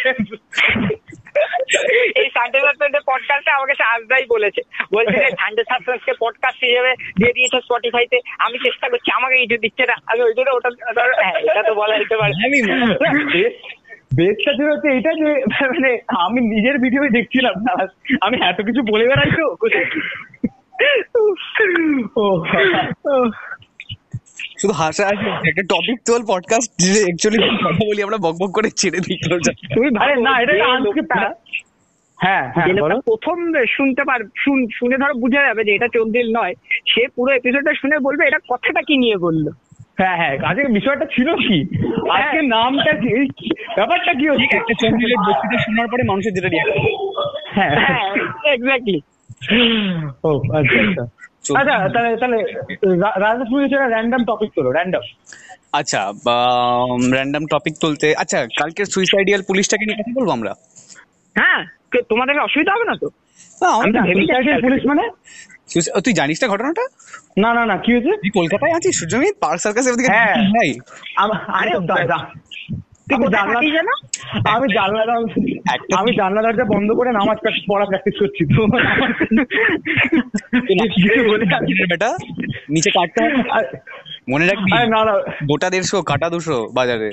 এই 2.14 2.28
সানডে 2.30 2.58
সাসপেন্সের 2.60 3.04
পডকাস্টে 3.06 3.50
আমাকে 3.50 3.74
সাজদাই 3.74 4.24
বলেছে। 4.28 4.60
বলছে 4.94 5.16
যে 5.18 5.30
সানডে 5.40 5.62
সাসপেন্সকে 5.68 6.12
পডকাস্ট 6.20 6.64
হিসেবে 6.64 6.92
দিয়ে 7.16 7.32
দিয়েছে 7.32 7.58
স্পটিফাইতে 7.60 8.18
আমি 8.38 8.58
চেষ্টা 8.64 8.88
করছি 8.88 9.10
আমাকে 9.12 9.36
কিছু 9.38 9.56
দিচ্ছে 9.58 9.84
না 9.86 9.96
আমি 10.06 10.20
ওই 10.22 10.34
জন্য 10.36 10.50
ওটা 10.50 10.70
হ্যাঁ 11.22 11.38
এটা 11.40 11.62
তো 11.62 11.74
বলা 11.74 11.98
যেতে 11.98 12.16
পারে। 12.16 12.32
আমি 12.44 12.58
ছিল 14.34 14.70
হচ্ছে 14.70 14.88
এটা 14.98 15.12
যে 15.14 15.30
মানে 15.66 15.90
আমি 16.18 16.40
নিজের 16.40 16.78
ভিডিও 16.78 17.02
দেখছিলাম 17.08 17.54
না। 17.62 17.74
আমি 18.20 18.36
এত 18.44 18.58
কিছু 18.60 18.82
বলে 18.92 19.04
বেড়াই 19.08 19.30
তো। 19.30 19.46
শুধু 24.58 24.72
হাসা 24.72 25.04
হাসি 25.06 25.26
একটা 25.48 25.62
টপিক 25.68 25.98
তোল 26.06 26.22
পডকাস্ট 26.28 26.70
যে 26.84 27.00
অ্যাকচুয়ালি 27.04 27.38
কথা 27.64 27.82
বলি 27.82 28.00
আমরা 28.02 28.18
বক 28.18 28.34
বক 28.38 28.50
করে 28.50 28.68
ছেড়ে 28.70 28.98
দিই 29.00 29.18
তোর 29.24 29.38
তুমি 29.74 29.86
আরে 29.98 30.14
না 30.20 30.32
এটা 30.42 30.52
আনস্ক্রিপ্ট 30.72 31.12
হ্যাঁ 32.18 32.44
হ্যাঁ 32.54 32.66
প্রথম 33.04 33.36
শুনতে 33.68 34.02
পার 34.04 34.20
শুন- 34.36 34.70
শুনে 34.74 34.96
ধরো 34.98 35.14
বুঝে 35.14 35.40
যাবে 35.42 35.62
যে 35.64 35.72
এটা 35.74 35.88
চন্দিল 35.88 36.26
নয় 36.36 36.54
সে 36.86 37.02
পুরো 37.16 37.30
এপিসোডটা 37.32 37.72
শুনে 37.74 37.96
বলবে 37.98 38.22
এটা 38.26 38.38
কথাটা 38.48 38.80
কি 38.82 38.94
নিয়ে 38.96 39.16
বলল। 39.16 39.44
হ্যাঁ 39.98 40.16
হ্যাঁ 40.16 40.34
আজকে 40.46 40.68
বিষয়টা 40.72 41.06
ছিল 41.06 41.28
কি? 41.36 41.58
আজকে 42.10 42.38
নামটা 42.48 42.92
কি? 42.94 43.10
ব্যাপারটা 43.76 44.12
কি 44.14 44.24
হচ্ছে? 44.28 44.56
একটা 44.56 44.74
চন্দ্রের 44.80 45.20
বক্তৃতা 45.26 45.58
শোনার 45.64 45.88
পরে 45.88 46.02
মানুষের 46.02 46.32
যেটা 46.34 46.48
রিয়াক্ট 46.48 46.72
হ্যাঁ। 47.52 47.72
হ্যাঁ 47.80 48.06
এক্স্যাক্টলি 48.52 48.98
ও 50.24 50.30
আচ্ছা 50.52 50.78
আচ্ছা। 50.82 51.04
আচ্ছা 51.54 51.74
তাহলে 51.94 52.10
তাহলে 52.16 52.38
রা- 52.96 53.16
রাজা 53.20 53.44
তুমি 53.44 53.60
হচ্ছে 53.62 53.78
র্যান্ডম 53.88 54.24
টপিক 54.24 54.50
তোলো 54.54 54.70
র্যান্ডম 54.72 55.04
আচ্ছা 55.72 56.00
র্যান্ডম 57.12 57.44
টপিক 57.46 57.74
তুলতে 57.80 58.14
আচ্ছা 58.16 58.46
কালকে 58.58 58.82
সুইসাইডিয়াল 58.84 59.42
পুলিশটাকে 59.42 59.84
নিয়ে 59.84 59.98
কথা 59.98 60.12
বলব 60.14 60.30
আমরা? 60.30 60.52
হ্যাঁ 61.36 61.60
তোমাদের 62.08 62.34
অসুবিধা 62.40 62.72
হবে 62.72 62.84
না 62.84 62.94
তো? 62.96 63.08
পুলিশ 64.62 64.82
মানে? 64.86 65.04
তুই 66.04 66.12
জানিস 66.12 66.42
না 66.42 66.48
ঘটনাটা? 66.48 66.84
না 67.38 67.54
না 67.54 67.66
না 67.66 67.76
কি 67.76 67.90
হয়েছে? 67.92 68.12
তুই 68.16 68.30
কলকাতায় 68.30 68.72
আছিস? 68.72 68.94
সূর্যমিত 68.98 69.34
পার্ক 69.40 69.58
সার্কাসের 69.60 69.92
ওদিকে 69.92 70.08
হ্যাঁ। 70.08 70.34
আরে, 71.52 71.72
আমি 73.06 73.26
জানলা 73.28 73.60
যেন? 73.72 73.88
আমি 74.48 74.66
জানলা 74.74 75.02
একটা- 75.72 75.96
আমি 75.98 76.10
জানলা 76.16 76.40
দরজা 76.42 76.64
বন্ধ 76.64 76.88
করে 76.92 77.10
নামাজ 77.12 77.36
পড়া 77.68 77.84
প্র্যাকটিস 77.84 78.14
করছি 78.20 78.42
তো 78.46 78.60
কিছু 80.94 81.20
বলে 81.28 81.44
কিরে 81.66 81.84
বেটা 81.86 82.10
নিচে 82.70 82.90
কাটতে 82.90 83.20
মনে 84.28 84.44
রাখবি 84.46 84.70
গোটা 85.48 85.70
দেড়শো 85.70 86.02
কাটা 86.02 86.30
দুশো 86.30 86.68
বাজারে? 86.72 87.10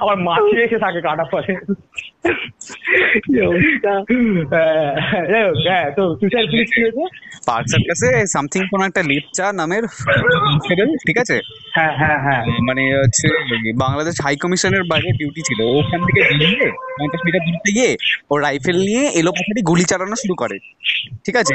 আমার 0.00 0.16
মাছি 0.16 0.56
এসে 0.60 0.78
থাকে 0.78 1.00
কাটা 1.00 1.24
পরে। 1.24 1.52
হ্যাঁ, 4.52 4.90
হ্যাঁ 5.66 5.86
পার্ক 7.46 7.66
সার্কাসে 7.68 8.26
সামথিং 8.26 8.62
কোন 8.70 8.82
একটা 8.82 9.02
লেপচা 9.02 9.52
নামের 9.52 9.82
ঠিক 11.06 11.18
আছে? 11.18 11.40
হ্যাঁ 11.72 11.92
হ্যাঁ 11.96 12.18
হ্যাঁ। 12.22 12.42
মানে 12.62 12.82
হচ্ছে 12.98 13.28
বাংলাদেশ 13.78 14.14
হাই 14.24 14.36
কমিশনের 14.36 14.84
বাইরে 14.84 15.10
ডিউটি 15.12 15.42
ছিল। 15.42 15.60
ওখান 15.78 16.00
থেকে 16.06 16.20
বেরিয়ে 16.20 16.70
পঞ্চাশ 16.98 17.20
মিটার 17.24 17.42
দূরতে 17.46 17.70
গিয়ে 17.72 17.96
ও 18.30 18.38
রাইফেল 18.38 18.76
নিয়ে 18.76 19.04
এলো 19.14 19.30
গুলি 19.64 19.84
চালানো 19.84 20.16
শুরু 20.16 20.34
করে। 20.34 20.56
ঠিক 21.24 21.36
আছে? 21.36 21.54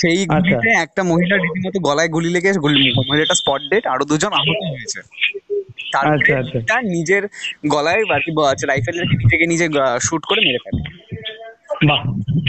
সেই 0.00 0.18
আচ্ছা। 0.22 0.34
গুলিতে 0.34 0.70
একটা 0.84 1.02
মহিলা 1.04 1.36
রীতিমতো 1.36 1.78
গলায় 1.80 2.08
গুলি 2.08 2.30
লেগে 2.30 2.52
গুলি 2.52 2.92
মহিলাটা 3.08 3.34
স্পট 3.34 3.60
ডেট 3.70 3.86
আরও 3.86 4.04
দুজন 4.04 4.32
আহত 4.32 4.60
হয়েছে। 4.70 5.00
তারপরে 5.92 6.14
আচ্ছা, 6.14 6.38
আচ্ছা। 6.38 6.74
তার 6.74 6.84
নিজের 6.84 7.22
গলায় 7.66 8.02
আর 8.14 8.20
কি 8.20 8.30
রাইফেল 8.66 8.96
নিজেকে 9.02 9.46
নিজে 9.46 9.66
শুট 10.02 10.22
করে 10.24 10.40
মেরে 10.40 10.58
ফেলে। 10.64 10.82
বাহ। 11.86 12.02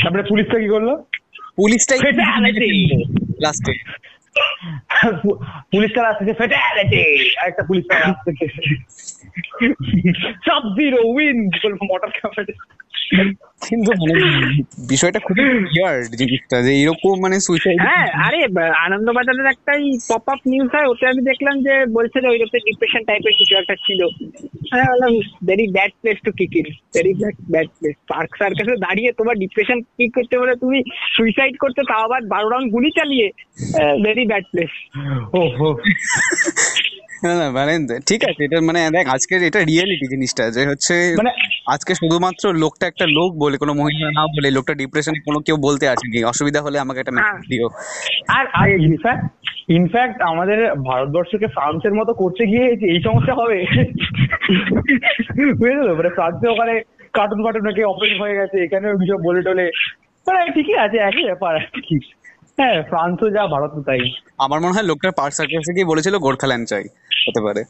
তারপরে 0.03 0.23
পুলিশটা 0.23 0.59
কি 0.59 0.67
করল? 0.67 0.89
পুলিশটাই 1.57 1.99
লাস্টে 3.41 3.73
পুলিশটা 5.71 6.01
রাস্তা 6.03 6.25
থেকে 6.25 6.33
ফেটে 6.33 6.57
গেছে 6.77 7.01
আরেকটা 7.39 7.63
পুলিশ 7.63 7.83
রাস্তা 7.91 8.23
থেকে 8.25 8.45
সাব 10.45 10.63
জিরো 10.77 10.99
উইন 11.05 11.37
মোটর 11.91 12.09
ক্যামেরা 12.09 12.43
কিন্তু 13.67 13.91
মানে 13.91 14.13
বিষয়টা 14.87 15.19
খুবই 15.19 15.43
ইয়ার্ড 15.77 16.15
জিনিসটা 16.15 16.61
যে 16.61 16.71
এরকম 16.81 17.21
মানে 17.21 17.39
সুইসাইড 17.39 17.77
হ্যাঁ 17.81 18.07
আরে 18.27 18.39
আনন্দবাজারের 18.85 19.45
একটাই 19.45 19.83
পপ 20.09 20.29
আপ 20.29 20.39
নিউজ 20.45 20.69
হয় 20.73 20.87
ওতে 20.87 21.07
আমি 21.07 21.21
দেখলাম 21.21 21.61
যে 21.63 21.85
বলছে 21.85 22.21
যে 22.21 22.27
ওই 22.27 22.39
লোকটা 22.39 22.59
ডিপ্রেশন 22.65 23.03
টাইপের 23.03 23.35
কিছু 23.37 23.55
একটা 23.57 23.75
ছিল। 23.75 24.01
বললাম 24.87 25.13
very 25.47 25.67
bad 25.71 25.91
place 26.01 26.17
to 26.25 26.31
kick 26.31 26.55
in 26.55 26.65
very 26.95 27.13
bad 27.13 27.35
bad 27.51 27.67
place 27.79 27.95
park 28.07 28.31
সার্কাসে 28.37 28.75
দাঁড়িয়ে 28.77 29.11
তোমার 29.11 29.35
ডিপ্রেশন 29.35 29.81
কিক 29.81 30.11
করতে 30.15 30.37
বলে 30.39 30.55
তুমি 30.55 30.83
সুইসাইড 31.17 31.57
করতে 31.57 31.81
তাও 31.87 32.01
আবার 32.03 32.21
বারো 32.25 32.49
রাউন্ড 32.49 32.71
গুলি 32.71 32.89
চালিয়ে 32.89 33.29
ভেরি 34.03 34.25
ব্যাড 34.25 34.43
প্লেস 34.51 34.71
ও 35.33 35.41
না 37.23 37.31
না 37.39 37.47
মানে 37.57 37.73
ঠিক 38.09 38.21
আছে 38.29 38.41
এটা 38.47 38.57
মানে 38.69 38.79
দেখ 38.95 39.05
আজকের 39.15 39.41
এটা 39.49 39.59
রিয়েলিটি 39.61 40.05
জিনিসটা 40.13 40.43
যে 40.55 40.63
হচ্ছে 40.71 40.95
মানে 41.19 41.31
আজকে 41.73 41.91
শুধুমাত্র 42.01 42.43
লোকটা 42.63 42.85
একটা 42.87 43.05
লোক 43.17 43.31
বলে 43.43 43.55
কোনো 43.57 43.73
মহিলা 43.81 44.07
না 44.17 44.23
বলে 44.35 44.47
লোকটা 44.57 44.73
ডিপ্রেশনে 44.81 45.19
কোনো 45.27 45.39
কেউ 45.45 45.57
বলতে 45.67 45.85
আসেনি 45.87 46.19
অসুবিধা 46.23 46.59
হলে 46.61 46.77
আমাকে 46.79 46.99
একটা 46.99 47.13
মেসেজ 47.15 47.27
হ্যাঁ। 47.27 47.49
দিও। 47.51 47.67
আর 48.35 48.45
আর 48.59 48.67
ইনফ্যাক্ট 48.87 49.23
ইনফ্যাক্ট 49.69 50.17
আমাদের 50.21 50.59
ভারতবর্ষকে 50.89 51.47
ফ্রান্সের 51.47 51.93
মতো 51.93 52.11
করতে 52.13 52.43
গিয়ে 52.51 52.65
এই 52.93 52.99
সমস্যা 53.07 53.33
হবে 53.33 53.57
বুঝলে 55.59 55.91
মানে 55.93 56.09
ফ্রান্সে 56.17 56.47
ওখানে 56.49 56.73
কার্টুন 57.13 57.39
ফার্টুন 57.43 57.63
নাকি 57.67 57.81
অপারেট 57.83 58.17
হয়ে 58.21 58.37
গেছে 58.39 58.57
এখানেও 58.63 58.99
কিছু 59.01 59.13
বলে 59.27 59.41
টলে 59.41 59.65
মানে 60.27 60.39
ঠিকই 60.55 60.77
আছে 60.85 60.97
একই 60.99 61.23
ব্যাপার 61.23 61.53
আর 61.59 61.65
কি। 61.87 61.97
হ্যাঁ 62.57 62.77
ফ্রান্সও 62.89 63.27
যা 63.37 63.43
ভারতও 63.53 63.81
তাই। 63.87 64.01
আমার 64.45 64.59
মনে 64.63 64.75
হয় 64.75 64.87
লোকটা 64.91 65.09
পার্ক 65.19 65.33
সার্কাসে 65.37 65.71
গিয়ে 65.75 65.91
বলেছিল 65.91 66.15
গোর্খাল্যান্ড 66.25 66.65
চাই 66.71 66.85
হতে 67.25 67.41
পারে। 67.45 67.61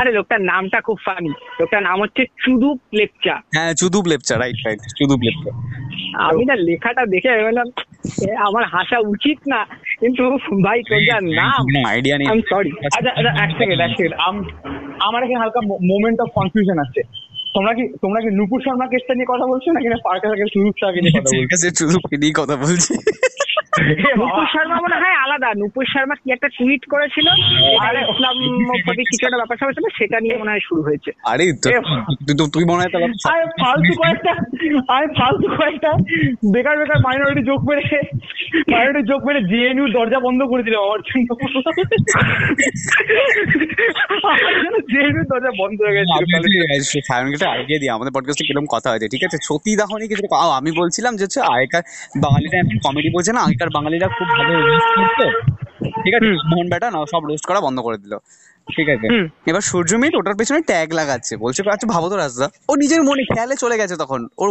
আরে 0.00 0.10
লোকটার 0.18 0.42
নামটা 0.52 0.78
খুব 0.86 0.98
ফানি 1.06 1.30
লোকটার 1.60 1.82
নাম 1.88 1.96
হচ্ছে 2.04 2.22
চুদুপ 2.42 2.78
লেপচা। 2.98 3.34
হ্যাঁ 3.56 3.72
চুদুপ 3.80 4.04
লেপচা 4.12 4.34
রাইট 4.42 4.58
রাইট 4.66 4.80
চুদুপ 4.98 5.20
লেপচা। 5.26 5.50
আমি 6.28 6.42
না 6.50 6.54
লেখাটা 6.68 7.02
দেখে 7.14 7.28
আমি 7.34 7.42
বললাম 7.48 7.68
আমার 8.48 8.64
হাসা 8.74 8.98
উচিত 9.12 9.38
না। 9.52 9.60
কিন্তু 10.00 10.22
ভাই 10.66 10.78
তোর 10.88 11.00
যা 11.10 11.16
নাম। 11.40 11.62
আইডিয়া 11.92 12.16
নেই। 12.18 12.26
আই 12.32 12.40
সরি 12.52 12.70
আচ্ছা 12.86 13.10
আচ্ছা 13.18 13.32
এক 13.44 13.50
সেকেন্ড 13.58 13.80
এক 13.86 13.92
সেকেন্ড 13.98 14.14
আমার 15.06 15.20
এখানে 15.24 15.40
হালকা 15.42 15.60
মোমেন্ট 15.90 16.18
অফ 16.24 16.28
কনফিউশন 16.38 16.78
আছে। 16.86 17.02
তোমরা 17.54 17.72
কি 17.78 17.84
তোমরা 18.02 18.20
কি 18.24 18.28
নুপুর 18.38 18.58
শর্মা 18.64 18.86
কেসটা 18.92 19.12
নিয়ে 19.16 19.30
কথা 19.32 19.46
বলছো 19.52 19.68
নাকি 19.76 19.88
না 19.92 19.98
পার্কের 20.06 20.30
আগে 20.34 20.46
সুরূপ 20.54 20.74
শাহকে 20.80 21.00
নিয়ে 21.04 21.14
কথা 21.16 21.30
বলছো? 21.38 21.68
চুদুপকে 21.78 22.16
নিয়ে 22.22 22.34
কথা 22.40 22.56
বলছি। 22.64 22.92
নুপুর 23.72 24.44
শর্মা 24.52 24.76
মনে 24.84 24.96
হয় 25.02 25.16
আলাদা। 25.24 25.48
নুপুর 25.60 25.84
শর্মা 25.92 26.14
কি 26.22 26.28
একটা 26.32 26.48
টুইট 26.56 26.82
করেছিল? 26.92 27.26
আরে 27.86 28.00
ইসলাম 28.12 28.34
প্রতি 28.86 29.02
কিছু 29.10 29.22
একটা 29.26 29.40
ব্যাপার 29.40 29.56
স্যাপার 29.58 29.76
ছিল 29.78 29.86
সেটা 29.98 30.16
নিয়ে 30.20 30.36
মনে 30.40 30.50
হয় 30.50 30.64
শুরু 30.68 30.82
হয়েছে। 30.82 31.10
আরে 31.30 31.44
তুই 32.54 32.64
মনে 32.70 32.80
হয় 32.80 32.90
আরে 33.32 33.46
ফালতু 33.60 33.92
কয়েকটা 34.00 34.32
আরে 34.94 35.06
ফালতু 35.18 35.48
কয়েকটা 35.58 35.90
বেকার 36.54 36.76
বেকার 36.80 36.98
মাইনরিটি 37.06 37.42
যোগ 37.50 37.60
মেরে 37.68 37.84
মাইনরিটি 38.74 39.02
যোগ 39.12 39.20
মেরে 39.26 39.40
জেএনইউ 39.50 39.86
দরজা 39.96 40.18
বন্ধ 40.26 40.40
করে 40.50 40.62
দিলাম 40.66 40.82
আমার 40.86 41.00
জন্য। 41.08 41.28
জেএনইউ 44.92 45.24
দরজা 45.32 45.50
বন্ধ 45.60 45.78
হয়ে 45.84 45.94
গেছে। 45.96 46.98
সায়নকে 47.08 47.76
দিই? 47.80 47.90
আমাদের 47.96 48.12
পডকাস্টে 48.16 48.44
কীরকম 48.46 48.66
কথা 48.74 48.88
হয়েছে 48.90 49.08
ঠিক 49.12 49.22
আছে? 49.26 49.38
সতী 49.48 49.72
দাহনি 49.80 50.04
কিছু 50.08 50.24
আমি 50.58 50.70
বলছিলাম 50.80 51.12
যে 51.18 51.24
হচ্ছে 51.26 51.40
আগেকার 51.54 51.82
বাঙালিরা 52.24 52.56
এখন 52.62 52.76
কমেডি 52.84 53.10
বলছে 53.16 53.32
না 53.38 53.42
আগেকার 53.62 53.80
বাঙালিরা 53.80 54.08
খুব 54.08 54.28
ভালো 54.28 54.66
রোস্ট 54.66 54.88
করতো। 54.98 55.40
ঠিক 56.02 56.14
আছে? 56.14 56.32
মোহন 56.32 56.70
বেটা 56.70 56.90
না 56.90 57.04
সব 57.10 57.24
রোস্ট 57.24 57.46
করা 57.46 57.60
বন্ধ 57.60 57.80
করে 57.80 57.98
দিল। 57.98 58.16
ঠিক 58.76 58.88
আছে। 58.88 59.28
এবার 59.46 59.60
সূর্যমিত 59.60 60.14
ওটার 60.14 60.34
পেছনে 60.34 60.60
ট্যাগ 60.60 60.92
লাগাচ্ছে। 60.92 61.36
বলছে 61.36 61.62
আচ্ছা 61.70 61.86
ভাবো 61.86 62.08
তো 62.08 62.16
রাজদা। 62.16 62.48
ও 62.68 62.74
নিজের 62.74 63.02
মনে 63.02 63.24
খেয়ালে 63.24 63.54
চলে 63.56 63.76
গেছে 63.76 63.96
তখন। 63.96 64.28
ওর 64.38 64.48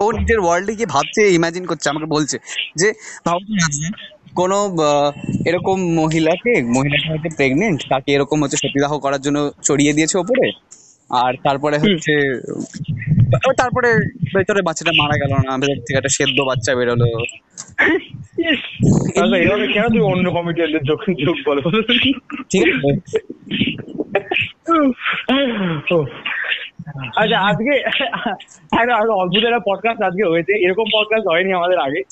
ও- 0.00 0.12
নিজের 0.12 0.38
ওয়ার্ল্ডে 0.38 0.74
গিয়ে 0.74 0.86
ভাবছে 0.86 1.34
ইমাজিন 1.34 1.66
করছে 1.66 1.90
আমাকে 1.90 2.06
বলছে 2.06 2.38
যে 2.76 2.92
ভাবো 3.26 3.38
তো 3.38 3.54
রাজদা 3.54 3.88
কোনো 4.34 4.76
এরকম 5.46 5.94
মহিলাকে 5.94 6.62
মহিলাটা 6.62 7.08
হয়তো 7.08 7.28
প্রেগনেন্ট 7.36 7.82
তাকে 7.88 8.12
এরকম 8.12 8.42
হচ্ছে 8.42 8.56
সতীদাহ 8.56 8.98
করার 8.98 9.20
জন্য 9.20 9.50
চড়িয়ে 9.62 9.92
দিয়েছে 9.92 10.18
ওপরে। 10.18 10.50
আর 11.10 11.32
তারপরে 11.44 11.78
হচ্ছে 11.78 12.12
তারপরে 13.56 13.88
ভেতরে 14.36 14.62
বাচ্চাটা 14.62 14.92
মারা 15.02 15.16
গেল 15.18 15.32
না 15.46 15.58
ভেতর 15.58 15.80
থেকে 15.80 15.96
একটা 15.96 16.08
সেদ্ধ 16.08 16.40
বাচ্চা 16.40 16.74
বেরোলো। 16.74 17.04
আচ্ছা, 19.22 19.72
কেন 19.72 19.84
তুমি 19.88 20.00
অন্য 20.00 20.30
কমিটিয়ানদের 20.30 20.82
যোগ 20.82 20.98
যোগ 21.24 21.36
বলো? 21.46 21.60
ঠিক 22.50 22.62
আছে। 22.68 22.90
আচ্ছা 27.16 27.38
আজকে 27.40 27.72
একটা 28.82 28.96
অদ্ভুত 28.96 29.44
একটা 29.44 29.58
পডকাস্ট 29.58 30.02
আজকে 30.02 30.24
হয়েছে। 30.24 30.64
এরকম 30.64 30.84
পডকাস্ট 30.94 31.26
হয়নি 31.28 31.52
আমাদের 31.52 31.78
আগে। 31.78 32.02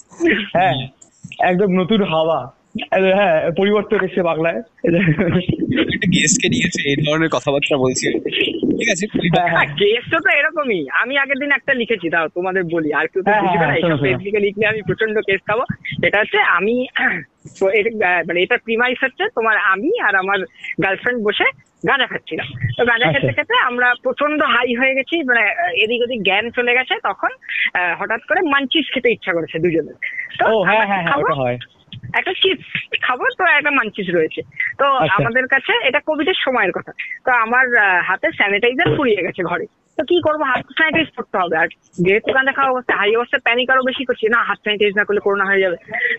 হ্যাঁ 0.52 0.88
একদম 1.40 1.66
নতুন 1.66 2.02
হাওয়া। 2.02 2.52
হ্যাঁ 3.14 3.50
পরিবর্তন 3.50 4.04
এসছে 4.04 4.22
বাংলায়। 4.22 4.62
গেস্টকে 6.12 6.48
নিয়েছে 6.48 6.88
এই 6.88 6.96
ধরনের 6.96 7.28
কথাবার্তা 7.28 7.76
বলছি। 7.76 8.06
ঠিক 8.78 8.88
আছে? 8.94 9.04
হ্যাঁ, 9.34 9.48
হ্যাঁ। 9.52 9.66
কেসটা 9.76 10.18
তো 10.24 10.30
এরকমই। 10.38 10.88
আমি 11.02 11.18
আগের 11.18 11.38
দিন 11.38 11.50
একটা 11.54 11.72
লিখেছি 11.74 12.08
দাও 12.10 12.26
তোমাদের 12.28 12.62
বলি। 12.64 12.92
আর 12.92 13.06
কেউ 13.06 13.22
তো 13.22 13.30
হ্যাঁ, 13.30 13.42
বুঝবে 13.42 13.58
না 13.58 13.66
হ্যাঁ, 13.66 13.76
এইসব 13.76 13.88
শোনো, 13.88 13.96
শোনো। 13.96 14.04
ফেসবুকে 14.04 14.40
লিখলে 14.40 14.66
আমি 14.66 14.80
প্রচণ্ড 14.82 15.16
কেস 15.20 15.40
খাব। 15.46 15.60
এটা 16.02 16.18
হচ্ছে 16.20 16.38
আমি 16.58 16.74
মানে 18.28 18.38
এটা 18.42 18.56
প্রিমাইস 18.56 18.98
হচ্ছে 19.02 19.24
তোমার 19.34 19.56
আমি 19.72 19.90
আর 20.00 20.14
আমার 20.16 20.38
গার্লফ্রেন্ড 20.82 21.20
বসে 21.24 21.46
গাঁজা 21.88 22.06
খাচ্ছিলাম। 22.06 22.48
তো 22.78 22.84
গাঁজা 22.84 23.06
আচ্ছা। 23.06 23.20
খেতে 23.20 23.32
খেতে 23.32 23.54
আমরা 23.62 23.88
প্রচণ্ড 24.02 24.42
হাই 24.54 24.74
হয়ে 24.74 24.94
গেছি 24.94 25.16
মানে 25.22 25.42
এদিক 25.74 26.00
ওদিক 26.02 26.20
জ্ঞান 26.22 26.50
চলে 26.50 26.72
গেছে। 26.74 26.94
তখন 27.02 27.30
হঠাৎ 27.98 28.20
করে 28.28 28.40
মানচিস 28.40 28.86
খেতে 28.94 29.08
ইচ্ছা 29.12 29.32
করেছে 29.32 29.58
দুজনের 29.58 29.96
তো 30.38 30.44
একটা 32.14 32.32
চিপস 32.32 32.66
খাব 33.02 33.18
তো 33.38 33.44
একটা 33.44 33.70
মানচিস 33.70 34.14
রয়েছে। 34.14 34.42
তো 34.78 34.84
আচ্ছা। 34.84 35.14
আমাদের 35.14 35.46
কাছে 35.46 35.72
এটা 35.84 36.00
কোভিডের 36.00 36.38
সময়ের 36.44 36.72
কথা। 36.72 36.92
তো 37.24 37.30
আমার 37.30 37.66
হাতে 38.02 38.28
স্যানিটাইজার 38.32 38.96
ফুরিয়ে 38.96 39.22
গেছে 39.22 39.42
ঘরে। 39.42 39.66
তো 39.98 40.04
কি 40.04 40.20
করব? 40.22 40.42
হাত 40.42 40.66
স্যানিটাইজ 40.76 41.08
করতে 41.16 41.38
হবে। 41.38 41.56
আর 41.56 41.68
যেহেতু 42.02 42.32
গাঁজা 42.32 42.52
খাওয়া 42.52 42.70
অবস্থা 42.70 42.96
হাই 42.96 43.16
অবস্থায় 43.16 43.40
প্যানিক 43.40 43.70
আরও 43.70 43.82
বেশি 43.82 44.04
করছি। 44.04 44.28
না 44.28 44.42
হাত 44.42 44.58
স্যানিটাইজ 44.58 44.94
না 44.96 45.04
করলে 45.04 45.20
করোনা 45.20 45.44
হয়ে 45.44 45.60
যাবে। 45.60 45.76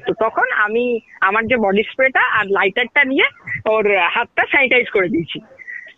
তো 0.08 0.14
তখন 0.20 0.52
আমি 0.52 1.00
আমার 1.22 1.48
যে 1.48 1.58
বডি 1.58 1.84
স্প্রেটা 1.84 2.20
আর 2.20 2.46
লাইটারটা 2.46 3.04
নিয়ে 3.04 3.26
ওর 3.66 3.86
হাতটা 4.08 4.46
স্যানিটাইজ 4.52 4.90
করে 4.90 5.10
দিয়েছি। 5.10 5.40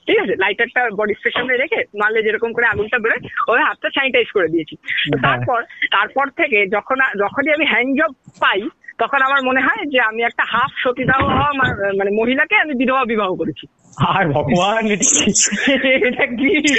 ঠিক 0.07 0.19
আছে? 0.19 0.35
লাইটারটা 0.35 0.89
বডি 0.89 1.13
স্প্রে 1.13 1.31
সামনে 1.31 1.57
রেখে 1.57 1.83
মারলে 2.01 2.23
যেরকম 2.23 2.53
করে 2.53 2.65
আগুনটা 2.65 2.99
বেরোয় 2.99 3.19
ওই 3.47 3.59
হাতটা 3.63 3.89
স্যানিটাইজ 3.89 4.31
করে 4.31 4.47
দিয়েছি। 4.47 4.75
হ্যাঁ। 4.75 5.21
তারপর 5.21 5.63
তারপর 5.91 6.29
থেকে 6.29 6.67
যখন 6.67 6.95
যখনই 7.19 7.53
আমি 7.53 7.65
হ্যান্ড 7.65 8.01
জব 8.01 8.11
পাই 8.39 8.69
তখন 8.97 9.21
আমার 9.21 9.43
মনে 9.43 9.61
হয় 9.61 9.85
যে 9.85 9.99
আমি 9.99 10.23
একটা 10.23 10.43
হাফ 10.47 10.71
সতীদাহ 10.83 11.25
হওয়া 11.25 11.53
মানে 11.97 12.11
মহিলাকে 12.21 12.55
আমি 12.55 12.73
বিধবা 12.73 13.05
বিবাহ 13.05 13.35
করেছি। 13.35 13.67
আর 13.97 14.29
ভগবান 14.31 14.85
এটা 14.87 16.25
কি- 16.25 16.75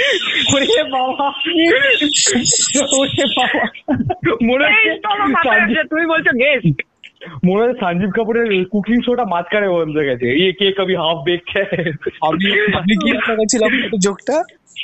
ওরে 0.55 0.83
বাবা। 0.83 1.31
ওরে 2.99 3.25
মনে 4.43 6.05
বলছো 6.05 6.31
গেস্ট 6.31 6.81
মনে 7.47 7.61
হচ্ছে 7.63 7.81
সঞ্জীব 7.83 8.11
কাপুরের 8.17 8.47
কুকিং 8.73 8.97
শোটা 9.05 9.25
মাঝখানে 9.33 9.67
বন্ধ 9.75 9.95
গেছে। 10.09 10.27
ইয়ে 10.41 10.51
কে 10.59 10.67
কবি 10.77 10.95
হাফ 11.01 11.17
বেক 11.27 11.41
আমি 12.27 12.47
আমি 12.79 12.93
কি 13.01 13.07
আশা 13.17 13.33
জোকটা 14.05 14.37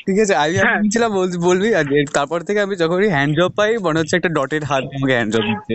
ঠিক 0.07 0.17
আছে 0.23 0.33
আমি 0.43 0.55
হ্যাঁ। 0.57 0.77
ভাবছিলাম 0.77 1.11
বলবি? 1.47 1.69
আর 1.79 1.85
তারপর 2.17 2.39
থেকে 2.47 2.59
আমি 2.65 2.75
যখনই 2.83 3.09
হ্যান্ড 3.15 3.33
জব 3.39 3.51
পাই 3.59 3.71
মনে 3.85 3.99
হচ্ছে 3.99 4.15
একটা 4.17 4.31
ডটের 4.37 4.63
হাত 4.69 4.83
আমাকে 4.95 5.13
হ্যান্ড 5.17 5.31
জব 5.35 5.43
দিচ্ছে। 5.49 5.73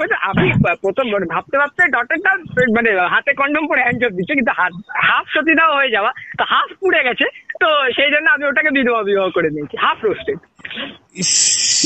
ওই 0.00 0.06
আমি 0.30 0.46
প্রথম 0.84 1.06
মানে 1.14 1.26
ভাবতে 1.34 1.56
ভাবতে 1.62 1.82
ডটেরটা 1.94 2.32
মানে 2.76 2.90
হাতে 3.14 3.30
কন্ডম 3.40 3.64
পরে 3.70 3.80
হ্যান্ড 3.84 3.98
জব 4.02 4.12
দিচ্ছে 4.18 4.34
কিন্তু 4.38 4.52
হাত 4.60 4.72
হাফ 5.08 5.26
সতীদাহ 5.34 5.68
হয়ে 5.78 5.94
যাওয়া 5.96 6.10
তো 6.38 6.42
হাফ 6.52 6.68
পুড়ে 6.80 7.00
গেছে। 7.08 7.26
তো 7.62 7.68
সেই 7.96 8.10
জন্য 8.14 8.26
আমি 8.30 8.44
ওটাকে 8.46 8.70
বিধবা 8.76 9.02
বিবাহ 9.02 9.28
করে 9.36 9.48
নিয়েছি 9.50 9.76
হাফ 9.84 9.98
রোস্টেড 10.04 10.38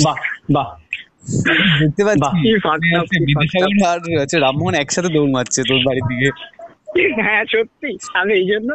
বাহ 0.04 0.18
বাহ। 0.56 0.68
দেখতে 1.80 2.02
পাচ্ছি। 2.08 2.36
বিদ্যাসাগর 3.28 3.72
আর 3.90 3.98
হচ্ছে 4.22 4.36
রামমোহন 4.38 4.74
একসাথে 4.74 5.10
দৌড় 5.14 5.30
মারছে 5.36 5.60
তোর 5.68 5.80
বাড়ির 5.86 6.06
দিকে। 6.10 6.28
হ্যাঁ 7.18 7.42
সত্যি। 7.54 7.90
আমি 8.20 8.32
এই 8.40 8.46
জন্য 8.52 8.70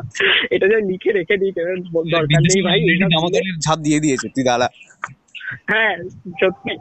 এটা 0.56 0.66
যে 0.72 0.78
লিখে 0.92 1.12
রেখে 1.12 1.36
দিই 1.42 1.54
দরকার 2.16 2.42
নেই 2.48 2.62
ভাই 2.68 2.80
আমাদের 3.20 3.42
ঝাঁপ 3.66 3.80
দিয়ে 3.80 4.00
দিয়েছে 4.00 4.28
তুই 4.36 4.44
দাঁড়া। 4.50 4.68
হ্যাঁ 5.70 5.94
সত্যি। 6.42 6.72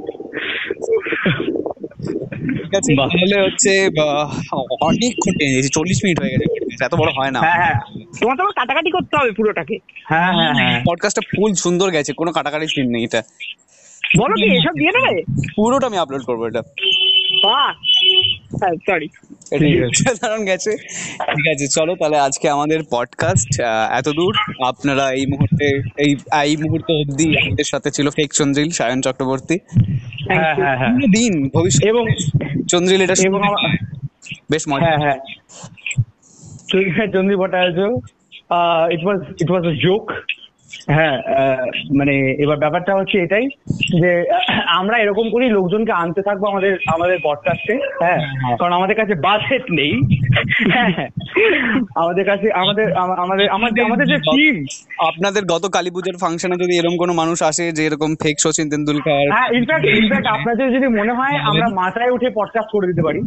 ঠিক 2.57 2.73
আছে 2.79 2.91
তাহলে 3.13 3.37
হচ্ছে 3.47 3.73
টেনে 5.39 5.61
চল্লিশ 5.77 5.99
মিনিট 6.05 6.19
হয়ে 6.23 6.33
গেছে 6.33 6.85
এত 6.89 6.95
বড় 7.01 7.11
হয় 7.19 7.33
না। 7.35 7.41
হ্যাঁ 7.45 7.59
হ্যাঁ। 7.63 7.77
তোমার 8.21 8.35
তো 8.39 8.43
কাটাকাটি 8.61 8.91
করতে 8.97 9.15
হবে 9.19 9.31
পুরোটাকে। 9.39 9.77
হ্যাঁ 10.11 10.33
হ্যাঁ 10.39 10.53
হ্যাঁ 10.59 10.77
পডকাস্টটা 10.89 11.23
ফুল 11.31 11.51
সুন্দর 11.65 11.89
গেছে 11.91 12.13
কোনো 12.21 12.31
কাটাকাটি 12.33 12.67
সিন 12.75 12.87
নেই 12.95 13.05
এটা। 13.09 13.21
বলো 14.19 14.35
কি 14.35 14.47
এসব 14.59 14.75
দিয়ে 14.79 14.93
দেবে? 14.97 15.13
পুরোটা 15.57 15.87
আমি 15.87 15.99
আপলোড 15.99 16.23
করব 16.23 16.41
এটা। 16.47 16.63
বাহ। 17.45 17.71
হ্যাঁ 18.61 18.75
সরি 18.87 19.09
এটা 19.53 19.67
সাধারণ 19.95 20.45
গেছে। 20.45 20.73
ঠিক 21.35 21.47
আছে 21.55 21.67
চলো 21.69 21.93
তাহলে 21.97 22.19
আজকে 22.19 22.47
আমাদের 22.49 22.81
পডকাস্ট 22.91 23.53
এত 23.91 24.09
দূর। 24.09 24.35
আপনারা 24.69 25.05
এই 25.13 25.27
মুহূর্তে 25.27 25.67
এই 25.99 26.13
এই 26.45 26.57
মুহূর্ত 26.57 26.89
অবধি 26.91 27.29
আমাদের 27.39 27.65
সাথে 27.65 27.89
ছিল 27.91 28.07
ফেক 28.11 28.31
চন্দ্রিল 28.33 28.71
সায়ন 28.71 29.01
চক্রবর্তী 29.01 29.57
হ্যাঁ 30.29 30.55
হ্যাঁ 30.55 30.77
হ্যাঁ। 30.77 30.93
দিন 31.13 31.33
ভবিষ্যৎ 31.55 31.83
এবং 31.85 32.05
চন্দ্রিল 32.69 33.01
এটা 33.03 33.17
বেশ 34.51 34.65
মজা। 34.69 34.85
হ্যাঁ 34.87 34.99
হ্যাঁ। 34.99 35.19
চন্দ্রী 37.13 37.37
Bhattacharya. 37.37 37.81
It 38.93 39.03
was 39.05 39.21
it 39.41 39.49
was 39.51 39.65
a 39.67 39.75
joke 39.83 40.05
হ্যাঁ 40.89 41.17
মানে 41.95 42.15
এবার 42.39 42.57
ব্যাপারটা 42.57 42.93
হচ্ছে 42.95 43.17
এটাই 43.19 43.47
যে 44.01 44.11
আমরা 44.69 44.97
এরকম 44.99 45.27
করেই 45.31 45.51
লোকজনকে 45.51 45.93
আনতে 45.93 46.21
থাকব 46.23 46.43
আমাদের 46.47 46.73
আমাদের 46.95 47.19
পডকাস্টে 47.25 47.75
হ্যাঁ? 48.03 48.21
কারণ 48.59 48.73
আমাদের 48.73 48.97
কাছে 48.97 49.15
বাজেট 49.15 49.65
নেই। 49.71 49.93
হ্যাঁ, 50.73 50.93
আমাদের 51.95 52.25
কাছে 52.25 52.47
আমাদের 52.53 52.87
আমাদের 52.97 53.47
আমাদের 53.51 53.81
আমাদের 53.85 54.07
যে 54.07 54.19
টিম 54.29 54.57
আপনাদের 54.99 55.43
গত 55.45 55.65
কালী 55.69 55.91
পুজোর 55.91 56.17
ফাংশনে 56.21 56.57
যদি 56.57 56.73
এরকম 56.77 56.97
কোনো 56.97 57.13
মানুষ 57.13 57.39
আসে 57.43 57.65
যে 57.73 57.83
এরকম 57.87 58.11
ফেক 58.15 58.37
সচিন 58.41 58.67
তেন্ডুলকার 58.71 59.25
হ্যাঁ 59.31 59.49
ইনফ্যাক্ট 59.53 59.85
ইনফ্যাক্ট 59.93 60.27
আপনাদের 60.27 60.67
যদি 60.73 60.89
মনে 61.01 61.13
হয় 61.13 61.37
আমরা 61.41 61.67
মাথায় 61.75 62.11
উঠে 62.11 62.29
পডকাস্ট 62.35 62.71
করে 62.73 62.87
দিতে 62.87 63.03
পারি। 63.03 63.21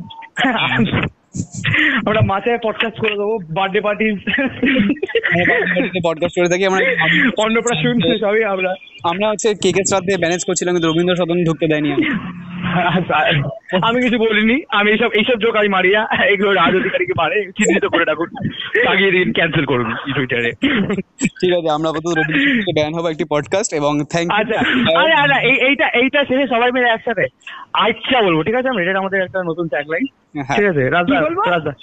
আমরা 2.08 2.22
মাথায় 2.22 2.60
পডকাস্ট 2.64 2.98
করে 3.00 3.16
দেবো 3.16 3.38
বার্থডে 3.54 3.82
পার্টি 3.82 4.06
পডকাস্ট 6.04 6.36
করে 6.40 6.50
থাকি 6.50 6.66
আমরা 6.66 6.82
অন্নপ্রাশন 7.38 7.96
সবই 8.20 8.44
আমরা 8.44 8.72
আমরা 9.04 9.30
হচ্ছে 9.30 9.50
কেকের 9.54 9.86
শ্রাদ্ধে 9.90 10.18
ম্যানেজ 10.18 10.42
করছিলাম 10.48 10.74
কিন্তু 10.74 10.90
রবীন্দ্র 10.90 11.16
সদন 11.16 11.44
ঢুকতে 11.44 11.68
দেয়নি। 11.68 11.92
আমি 13.88 13.98
কিছু 14.06 14.18
বলিনি। 14.26 14.58
আমি 14.80 14.88
এইসব 14.92 15.10
এইসব 15.20 15.38
জোক 15.44 15.56
আমি 15.62 15.70
মারিয়া 15.76 16.02
এগুলো 16.34 16.52
রাজ 16.52 16.74
অধিকারীকে 16.80 17.16
মারে 17.22 17.38
চিহ্নিত 17.58 17.86
করে 17.94 18.04
রাখুন। 18.06 18.30
লাগিয়ে 18.88 19.12
দিন 19.16 19.28
ক্যান্সেল 19.38 19.66
করুন 19.72 19.90
টুইটারে। 20.16 20.52
ঠিক 21.40 21.52
আছে 21.58 21.70
আমরা 21.76 21.88
আপাতত 21.90 22.10
থেকে 22.18 22.74
ব্যান 22.78 22.92
হব 22.98 23.06
একটি 23.14 23.26
পডকাস্ট 23.34 23.72
এবং 23.80 23.92
থ্যাংক 24.12 24.28
আচ্ছা 24.40 24.60
আরে 25.02 25.14
আরে 25.24 25.38
এইটা 25.68 25.88
এইটা 26.02 26.20
শেষে 26.30 26.46
সবাই 26.54 26.70
মিলে 26.76 26.88
একসাথে। 26.90 27.26
আচ্ছা 27.86 28.18
বলব 28.26 28.40
ঠিক 28.48 28.56
আছে 28.60 28.70
আমরা 28.72 28.82
এটা 28.84 29.02
আমাদের 29.04 29.20
একটা 29.22 29.40
নতুন 29.50 29.66
ট্যাগলাইন 29.74 30.06
হ্যাঁ। 30.48 30.58
ঠিক 30.58 30.68
আছে 30.72 30.84
রাজদা 30.96 31.18
রাজা 31.20 31.44
রাজদা। 31.52 31.74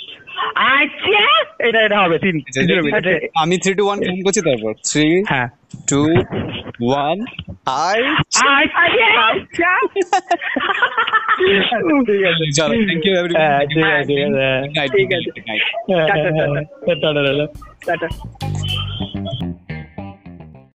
আচ্ছা! 0.72 1.24
এটা 1.68 1.80
এটা 1.80 1.96
হবে 2.00 2.16
তিন। 2.18 2.36
আচ্ছা, 2.38 3.10
আমি 3.34 3.54
থ্রি 3.58 3.72
টু 3.74 3.84
ওয়ান 3.86 3.98
ফোন 3.98 4.18
করছি 4.24 4.40
তারপর 4.40 4.72
থ্রি 4.90 5.06
হ্যাঁ। 5.28 5.48
টু 5.90 6.00
ওয়ান 6.84 7.18
আই 7.82 8.00
ঠিক 12.08 12.22
আছে। 12.24 12.44
চলো 12.56 12.74
থ্যাংক 12.86 13.04
ইউ 13.06 13.12
হ্যাঁ 13.36 13.60
ঠিক 13.68 13.82
আছে 13.92 14.16
ঠিক 14.88 15.10
আছে। 15.12 15.30
ঠিক 15.34 15.46
আছে। 15.48 15.68
হ্যাঁ, 15.88 16.06
হ্যাঁ, 16.08 16.32
হ্যাঁ, 16.34 16.64
টাটা 17.02 17.08
টাটা। 17.16 17.46
টাটা। 17.86 18.08